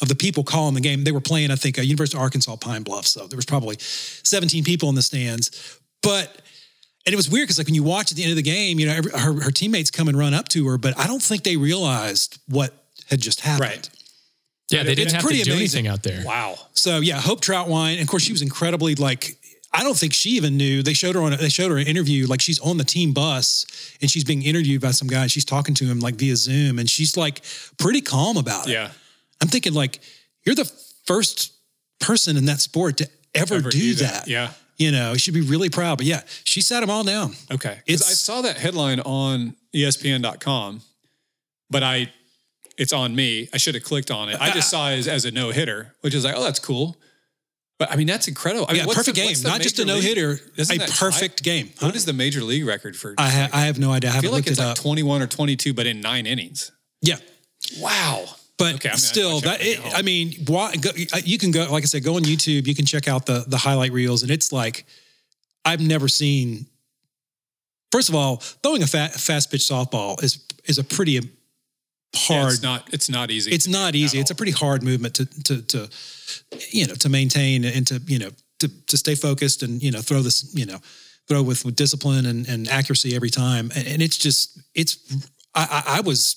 of 0.00 0.08
the 0.08 0.14
people 0.14 0.44
calling 0.44 0.74
the 0.74 0.80
game, 0.80 1.04
they 1.04 1.12
were 1.12 1.20
playing, 1.20 1.50
I 1.50 1.56
think, 1.56 1.78
uh, 1.78 1.82
University 1.82 2.16
of 2.16 2.22
Arkansas 2.22 2.56
Pine 2.56 2.82
Bluff, 2.82 3.06
so 3.06 3.26
there 3.26 3.36
was 3.36 3.46
probably 3.46 3.76
17 3.78 4.64
people 4.64 4.88
in 4.88 4.94
the 4.94 5.02
stands. 5.02 5.78
But 6.02 6.42
and 7.06 7.12
it 7.12 7.16
was 7.16 7.30
weird 7.30 7.44
because 7.44 7.58
like 7.58 7.68
when 7.68 7.74
you 7.74 7.84
watch 7.84 8.10
at 8.10 8.16
the 8.16 8.24
end 8.24 8.32
of 8.32 8.36
the 8.36 8.42
game, 8.42 8.80
you 8.80 8.86
know, 8.86 8.94
every, 8.94 9.12
her, 9.12 9.40
her 9.40 9.50
teammates 9.52 9.90
come 9.92 10.08
and 10.08 10.18
run 10.18 10.34
up 10.34 10.48
to 10.48 10.66
her, 10.66 10.76
but 10.76 10.98
I 10.98 11.06
don't 11.06 11.22
think 11.22 11.44
they 11.44 11.56
realized 11.56 12.38
what 12.48 12.72
had 13.08 13.20
just 13.20 13.40
happened. 13.40 13.70
Right. 13.70 13.90
yeah, 14.70 14.82
they 14.82 14.96
didn't 14.96 15.04
it's 15.04 15.12
have 15.12 15.22
to 15.22 15.26
pretty 15.28 15.44
do 15.44 15.52
amazing. 15.52 15.86
anything 15.86 15.92
out 15.92 16.02
there. 16.02 16.24
Wow. 16.26 16.56
So 16.74 16.98
yeah, 16.98 17.20
Hope 17.20 17.40
Trautwein, 17.40 17.92
and 17.92 18.02
of 18.02 18.08
course 18.08 18.22
she 18.24 18.32
was 18.32 18.42
incredibly 18.42 18.94
like. 18.94 19.38
I 19.72 19.82
don't 19.82 19.96
think 19.96 20.14
she 20.14 20.30
even 20.30 20.56
knew. 20.56 20.82
They 20.82 20.94
showed 20.94 21.16
her 21.16 21.20
on. 21.20 21.32
They 21.32 21.50
showed 21.50 21.70
her 21.70 21.76
an 21.76 21.86
interview. 21.86 22.26
Like 22.26 22.40
she's 22.40 22.58
on 22.60 22.78
the 22.78 22.84
team 22.84 23.12
bus 23.12 23.66
and 24.00 24.10
she's 24.10 24.24
being 24.24 24.42
interviewed 24.42 24.80
by 24.80 24.92
some 24.92 25.06
guy. 25.06 25.22
And 25.22 25.30
she's 25.30 25.44
talking 25.44 25.74
to 25.74 25.84
him 25.84 26.00
like 26.00 26.14
via 26.14 26.34
Zoom, 26.34 26.78
and 26.78 26.88
she's 26.88 27.16
like 27.16 27.42
pretty 27.76 28.00
calm 28.00 28.38
about 28.38 28.68
it. 28.68 28.72
Yeah. 28.72 28.90
I'm 29.42 29.48
thinking 29.48 29.74
like 29.74 30.00
you're 30.44 30.54
the 30.54 30.70
first 31.06 31.52
person 32.00 32.36
in 32.36 32.46
that 32.46 32.60
sport 32.60 32.98
to 32.98 33.08
ever, 33.34 33.56
Ever 33.56 33.70
do, 33.70 33.94
that. 33.96 34.28
Yeah. 34.28 34.52
You 34.76 34.92
know, 34.92 35.12
you 35.12 35.18
should 35.18 35.34
be 35.34 35.40
really 35.40 35.70
proud. 35.70 35.96
But 35.98 36.06
yeah, 36.06 36.22
she 36.44 36.60
sat 36.60 36.80
them 36.80 36.90
all 36.90 37.02
down. 37.04 37.34
Okay. 37.50 37.80
It's- 37.86 38.08
I 38.10 38.12
saw 38.14 38.42
that 38.42 38.56
headline 38.58 39.00
on 39.00 39.54
ESPN.com, 39.74 40.82
but 41.70 41.82
I, 41.82 42.12
it's 42.76 42.92
on 42.92 43.14
me. 43.16 43.48
I 43.54 43.56
should 43.56 43.74
have 43.74 43.84
clicked 43.84 44.10
on 44.10 44.28
it. 44.28 44.38
I 44.40 44.50
just 44.50 44.68
saw 44.70 44.90
it 44.90 44.98
as, 44.98 45.08
as 45.08 45.24
a 45.24 45.30
no 45.30 45.50
hitter, 45.50 45.94
which 46.02 46.14
is 46.14 46.24
like, 46.24 46.34
oh, 46.36 46.42
that's 46.44 46.58
cool. 46.58 46.96
But 47.78 47.90
I 47.90 47.96
mean, 47.96 48.06
that's 48.06 48.28
incredible. 48.28 48.66
I 48.68 48.72
mean, 48.74 48.86
Yeah, 48.86 48.94
perfect 48.94 49.16
the- 49.16 49.22
game, 49.26 49.36
not 49.42 49.60
just 49.62 49.78
a 49.78 49.84
no 49.84 49.96
hitter, 50.00 50.38
a 50.58 50.64
that 50.64 50.90
perfect 50.98 51.42
game. 51.42 51.70
What 51.80 51.94
is 51.96 52.04
the 52.04 52.12
major 52.12 52.42
league 52.42 52.66
record 52.66 52.96
for? 52.96 53.14
I, 53.18 53.28
ha- 53.30 53.48
I 53.52 53.60
have 53.66 53.78
no 53.78 53.92
idea. 53.92 54.10
I 54.10 54.18
I 54.18 54.20
feel 54.20 54.30
like 54.30 54.40
looked 54.46 54.48
it's 54.50 54.58
it 54.58 54.62
like 54.62 54.72
up. 54.78 54.82
21 54.82 55.22
or 55.22 55.26
22, 55.26 55.72
but 55.74 55.86
in 55.86 56.00
nine 56.00 56.26
innings. 56.26 56.70
yeah, 57.02 57.16
Wow. 57.78 58.24
But 58.58 58.76
Okay, 58.76 58.88
I 58.88 58.92
mean, 58.92 58.98
still, 58.98 59.40
that 59.40 59.58
it, 59.60 59.80
I 59.94 60.00
mean, 60.02 60.32
why, 60.46 60.74
go, 60.76 60.90
you 61.24 61.36
can 61.36 61.50
go, 61.50 61.66
like 61.70 61.82
I 61.82 61.86
said, 61.86 62.02
go 62.02 62.16
on 62.16 62.22
YouTube. 62.22 62.66
You 62.66 62.74
can 62.74 62.86
check 62.86 63.06
out 63.06 63.26
the 63.26 63.44
the 63.46 63.58
highlight 63.58 63.92
reels, 63.92 64.22
and 64.22 64.30
it's 64.30 64.50
like 64.52 64.86
I've 65.64 65.80
never 65.80 66.08
seen. 66.08 66.66
First 67.92 68.08
of 68.08 68.14
all, 68.14 68.36
throwing 68.62 68.82
a 68.82 68.86
fa- 68.86 69.10
fast 69.10 69.50
pitch 69.50 69.62
softball 69.62 70.22
is 70.22 70.44
is 70.64 70.78
a 70.78 70.84
pretty 70.84 71.12
Yeah, 71.12 71.20
hard. 72.16 72.52
it's 72.54 72.62
not. 72.62 72.94
It's 72.94 73.08
not 73.10 73.30
easy. 73.30 73.50
it's 73.52 73.68
not 73.68 73.94
easy. 73.94 74.18
It's 74.18 74.30
a 74.30 74.34
pretty 74.34 74.52
hard 74.52 74.82
movement 74.82 75.14
to 75.16 75.26
to 75.44 75.62
to 75.62 75.88
you 76.70 76.86
know 76.86 76.94
to 76.94 77.08
maintain 77.10 77.64
and 77.64 77.86
to 77.88 78.00
you 78.06 78.18
know 78.18 78.30
to 78.60 78.68
to 78.86 78.96
stay 78.96 79.14
focused 79.14 79.62
and 79.62 79.82
you 79.82 79.90
know 79.90 80.00
throw 80.00 80.22
this 80.22 80.54
you 80.54 80.64
know 80.64 80.78
throw 81.28 81.42
with, 81.42 81.64
with 81.64 81.74
discipline 81.76 82.24
and, 82.24 82.48
and 82.48 82.68
accuracy 82.68 83.14
every 83.16 83.30
time. 83.30 83.70
And, 83.76 83.86
and 83.86 84.02
it's 84.02 84.16
just 84.16 84.58
it's 84.74 84.96
I, 85.54 85.82
I 85.86 85.98
I 85.98 86.00
was 86.00 86.36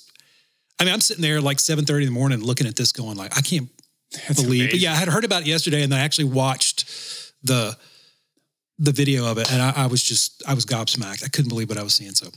I 0.79 0.85
mean 0.85 0.93
I'm 0.93 1.01
sitting 1.01 1.21
there 1.21 1.41
like 1.41 1.59
seven 1.59 1.85
thirty 1.85 2.05
in 2.05 2.13
the 2.13 2.17
morning 2.19 2.41
looking 2.41 2.67
at 2.67 2.75
this 2.75 2.91
going 2.91 3.17
like 3.17 3.37
I 3.37 3.41
can't 3.41 3.69
That's 4.27 4.41
believe. 4.41 4.71
But 4.71 4.79
yeah, 4.79 4.93
I 4.93 4.95
had 4.95 5.07
heard 5.07 5.25
about 5.25 5.41
it 5.41 5.47
yesterday 5.47 5.83
and 5.83 5.93
I 5.93 5.99
actually 5.99 6.25
watched 6.25 6.89
the 7.43 7.77
the 8.77 8.91
video 8.91 9.29
of 9.29 9.37
it 9.37 9.51
and 9.51 9.61
I, 9.61 9.73
I 9.75 9.85
was 9.87 10.01
just 10.03 10.41
I 10.47 10.53
was 10.53 10.65
gobsmacked. 10.65 11.23
I 11.23 11.27
couldn't 11.27 11.49
believe 11.49 11.69
what 11.69 11.77
I 11.77 11.83
was 11.83 11.95
seeing. 11.95 12.11
So 12.13 12.27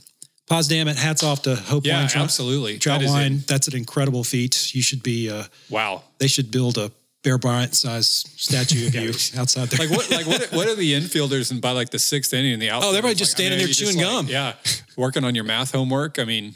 pause 0.47 0.67
damn 0.67 0.87
it, 0.89 0.97
hats 0.97 1.23
off 1.23 1.43
to 1.43 1.55
Hope 1.55 1.85
Yeah, 1.85 2.07
absolutely. 2.15 2.77
Trout 2.79 2.99
That 3.01 3.31
it. 3.31 3.47
that's 3.47 3.67
an 3.69 3.75
incredible 3.77 4.23
feat. 4.23 4.73
You 4.75 4.81
should 4.81 5.03
be 5.03 5.29
uh 5.29 5.43
Wow. 5.69 6.03
they 6.19 6.27
should 6.27 6.51
build 6.51 6.77
a 6.77 6.91
Bear 7.23 7.37
Bryant 7.37 7.73
size 7.73 8.25
statue 8.35 8.87
of 8.87 8.95
you 9.01 9.09
outside 9.39 9.69
there. 9.69 9.87
Like 9.87 9.97
what? 9.97 10.11
Like 10.11 10.27
what? 10.27 10.51
What 10.51 10.67
are 10.67 10.75
the 10.75 10.91
infielders 10.93 11.51
and 11.51 11.61
by 11.61 11.71
like 11.71 11.89
the 11.89 11.97
sixth 11.99 12.33
inning 12.33 12.51
in 12.51 12.59
the 12.59 12.69
outfield? 12.69 12.83
Oh, 12.93 12.97
everybody 12.97 13.11
Like, 13.13 13.17
just 13.17 13.39
I 13.39 13.43
mean, 13.43 13.47
standing 13.47 13.59
there 13.59 13.67
just 13.67 13.79
chewing 13.79 13.95
like- 13.95 14.05
gum. 14.05 14.27
Yeah, 14.27 14.55
working 14.97 15.23
on 15.23 15.33
your 15.33 15.45
math 15.45 15.71
homework. 15.71 16.19
I 16.19 16.25
mean, 16.25 16.55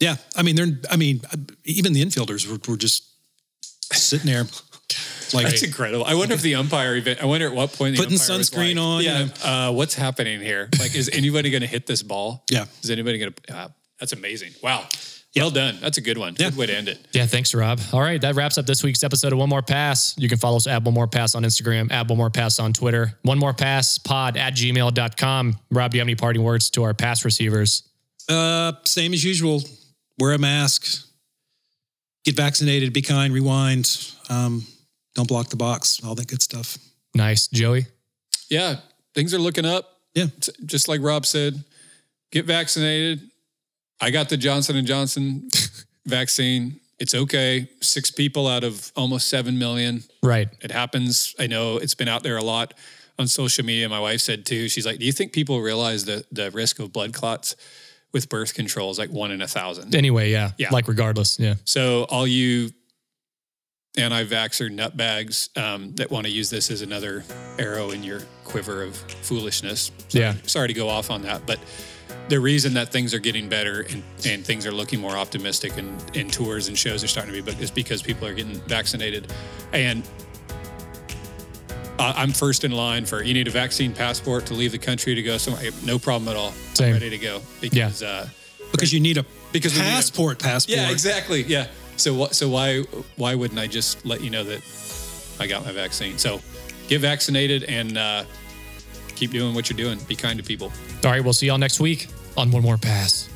yeah, 0.00 0.16
I 0.36 0.42
mean 0.42 0.56
they're 0.56 0.78
I 0.90 0.96
mean 0.96 1.22
even 1.64 1.92
the 1.92 2.04
infielders 2.04 2.46
were, 2.50 2.58
were 2.70 2.76
just 2.78 3.04
sitting 3.92 4.26
there 4.26 4.44
like 5.34 5.46
that's 5.46 5.62
incredible. 5.62 6.04
I 6.04 6.14
wonder 6.14 6.34
if 6.34 6.42
the 6.42 6.54
umpire 6.54 6.96
even. 6.96 7.18
I 7.20 7.26
wonder 7.26 7.46
at 7.48 7.52
what 7.54 7.72
point 7.72 7.96
the 7.96 8.02
Putting 8.02 8.18
umpire 8.18 8.38
was 8.38 8.50
sunscreen 8.50 8.76
like, 8.76 8.82
on, 8.84 9.02
you 9.02 9.08
Yeah, 9.10 9.24
know. 9.24 9.68
uh, 9.68 9.72
what's 9.72 9.94
happening 9.94 10.40
here? 10.40 10.68
Like, 10.78 10.94
is 10.94 11.10
anybody 11.12 11.50
going 11.50 11.60
to 11.60 11.66
hit 11.66 11.86
this 11.86 12.02
ball? 12.02 12.44
yeah. 12.50 12.64
Is 12.82 12.90
anybody 12.90 13.18
going 13.18 13.34
to? 13.34 13.54
Uh, 13.56 13.68
that's 14.00 14.12
amazing. 14.12 14.52
Wow. 14.62 14.86
Well 15.36 15.50
done. 15.50 15.78
That's 15.80 15.98
a 15.98 16.00
good 16.00 16.18
one. 16.18 16.34
Yeah. 16.38 16.48
Good 16.50 16.58
way 16.58 16.66
to 16.66 16.76
end 16.76 16.88
it. 16.88 16.98
Yeah, 17.12 17.26
thanks, 17.26 17.54
Rob. 17.54 17.78
All 17.92 18.00
right, 18.00 18.20
that 18.22 18.34
wraps 18.34 18.58
up 18.58 18.66
this 18.66 18.82
week's 18.82 19.04
episode 19.04 19.32
of 19.32 19.38
One 19.38 19.48
More 19.48 19.62
Pass. 19.62 20.14
You 20.18 20.28
can 20.28 20.38
follow 20.38 20.56
us 20.56 20.66
at 20.66 20.82
One 20.82 20.94
More 20.94 21.06
Pass 21.06 21.34
on 21.34 21.44
Instagram, 21.44 21.92
at 21.92 22.08
One 22.08 22.16
More 22.18 22.30
Pass 22.30 22.58
on 22.58 22.72
Twitter, 22.72 23.12
One 23.22 23.38
More 23.38 23.52
Pass 23.52 23.98
pod 23.98 24.36
at 24.36 24.54
gmail.com. 24.54 25.56
Rob, 25.70 25.90
do 25.90 25.96
you 25.96 26.00
have 26.00 26.06
any 26.06 26.14
parting 26.16 26.42
words 26.42 26.70
to 26.70 26.82
our 26.82 26.94
pass 26.94 27.24
receivers? 27.24 27.82
Uh, 28.28 28.72
same 28.84 29.12
as 29.12 29.22
usual. 29.22 29.62
Wear 30.18 30.32
a 30.32 30.38
mask. 30.38 31.04
Get 32.24 32.34
vaccinated. 32.36 32.92
Be 32.92 33.02
kind. 33.02 33.32
Rewind. 33.32 34.12
Um, 34.28 34.66
don't 35.14 35.28
block 35.28 35.48
the 35.48 35.56
box. 35.56 36.00
All 36.04 36.14
that 36.14 36.26
good 36.28 36.42
stuff. 36.42 36.76
Nice. 37.14 37.48
Joey? 37.48 37.86
Yeah, 38.50 38.76
things 39.14 39.34
are 39.34 39.38
looking 39.38 39.64
up. 39.66 39.98
Yeah. 40.14 40.24
It's- 40.24 40.50
Just 40.64 40.88
like 40.88 41.00
Rob 41.02 41.26
said, 41.26 41.62
get 42.32 42.44
vaccinated. 42.46 43.20
I 44.00 44.10
got 44.10 44.28
the 44.28 44.36
Johnson 44.36 44.76
and 44.76 44.86
Johnson 44.86 45.48
vaccine. 46.06 46.80
It's 46.98 47.14
okay. 47.14 47.68
Six 47.80 48.10
people 48.10 48.46
out 48.48 48.64
of 48.64 48.90
almost 48.96 49.28
seven 49.28 49.58
million. 49.58 50.02
Right. 50.22 50.48
It 50.62 50.70
happens. 50.70 51.34
I 51.38 51.46
know 51.46 51.76
it's 51.76 51.94
been 51.94 52.08
out 52.08 52.22
there 52.22 52.36
a 52.36 52.42
lot 52.42 52.74
on 53.18 53.26
social 53.28 53.64
media. 53.64 53.88
My 53.88 54.00
wife 54.00 54.20
said 54.20 54.44
too. 54.46 54.68
She's 54.68 54.84
like, 54.86 54.98
"Do 54.98 55.04
you 55.06 55.12
think 55.12 55.32
people 55.32 55.60
realize 55.60 56.04
the 56.04 56.24
the 56.32 56.50
risk 56.50 56.78
of 56.80 56.92
blood 56.92 57.12
clots 57.12 57.54
with 58.12 58.28
birth 58.28 58.54
control 58.54 58.90
is 58.90 58.98
like 58.98 59.10
one 59.10 59.30
in 59.30 59.42
a 59.42 59.48
thousand? 59.48 59.94
Anyway, 59.94 60.30
yeah. 60.30 60.52
Yeah. 60.58 60.70
Like 60.70 60.88
regardless. 60.88 61.38
Yeah. 61.38 61.54
So 61.64 62.04
all 62.04 62.26
you 62.26 62.70
anti-vaxxer 63.96 64.70
nutbags 64.70 65.56
um, 65.58 65.94
that 65.96 66.10
want 66.10 66.26
to 66.26 66.32
use 66.32 66.50
this 66.50 66.70
as 66.70 66.82
another 66.82 67.24
arrow 67.58 67.90
in 67.90 68.02
your 68.04 68.20
quiver 68.44 68.82
of 68.82 68.96
foolishness. 68.96 69.90
Sorry, 70.08 70.24
Yeah. 70.24 70.34
Sorry 70.44 70.68
to 70.68 70.74
go 70.74 70.88
off 70.88 71.10
on 71.10 71.22
that, 71.22 71.46
but 71.46 71.58
the 72.28 72.38
reason 72.38 72.74
that 72.74 72.90
things 72.92 73.14
are 73.14 73.18
getting 73.18 73.48
better 73.48 73.80
and, 73.90 74.02
and 74.26 74.44
things 74.44 74.66
are 74.66 74.72
looking 74.72 75.00
more 75.00 75.16
optimistic 75.16 75.76
and, 75.78 76.02
and 76.14 76.32
tours 76.32 76.68
and 76.68 76.78
shows 76.78 77.02
are 77.02 77.08
starting 77.08 77.34
to 77.34 77.42
be, 77.42 77.50
booked 77.50 77.62
is 77.62 77.70
because 77.70 78.02
people 78.02 78.28
are 78.28 78.34
getting 78.34 78.60
vaccinated. 78.68 79.32
And 79.72 80.04
uh, 81.98 82.12
I'm 82.16 82.32
first 82.32 82.64
in 82.64 82.70
line 82.72 83.04
for 83.06 83.22
you 83.22 83.34
need 83.34 83.48
a 83.48 83.50
vaccine 83.50 83.92
passport 83.92 84.46
to 84.46 84.54
leave 84.54 84.72
the 84.72 84.78
country 84.78 85.14
to 85.14 85.22
go 85.22 85.36
somewhere. 85.38 85.70
No 85.84 85.98
problem 85.98 86.28
at 86.28 86.36
all. 86.36 86.52
Same. 86.74 86.88
I'm 86.88 86.92
ready 86.94 87.10
to 87.10 87.18
go 87.18 87.40
because 87.60 88.02
uh, 88.02 88.28
Because 88.72 88.92
you 88.92 89.00
need 89.00 89.16
a 89.18 89.24
Because 89.52 89.74
we 89.74 89.80
need 89.80 89.88
a- 89.88 89.90
passport. 89.92 90.38
passport. 90.38 90.76
yeah, 90.78 90.90
exactly. 90.90 91.42
Yeah. 91.42 91.66
So 91.96 92.14
what? 92.14 92.34
So 92.34 92.48
why 92.48 92.80
why 93.16 93.34
wouldn't 93.34 93.58
I 93.58 93.66
just 93.66 94.04
let 94.06 94.20
you 94.20 94.30
know 94.30 94.44
that 94.44 94.60
I 95.40 95.46
got 95.46 95.64
my 95.64 95.72
vaccine? 95.72 96.18
So 96.18 96.40
get 96.88 97.00
vaccinated 97.00 97.64
and 97.64 97.98
uh, 97.98 98.24
keep 99.16 99.30
doing 99.32 99.54
what 99.54 99.68
you're 99.68 99.76
doing. 99.76 99.98
Be 100.06 100.14
kind 100.14 100.38
to 100.38 100.44
people. 100.44 100.72
All 101.04 101.10
right. 101.10 101.22
We'll 101.24 101.32
see 101.32 101.46
y'all 101.46 101.58
next 101.58 101.80
week 101.80 102.06
on 102.36 102.50
One 102.52 102.62
More 102.62 102.76
Pass. 102.76 103.28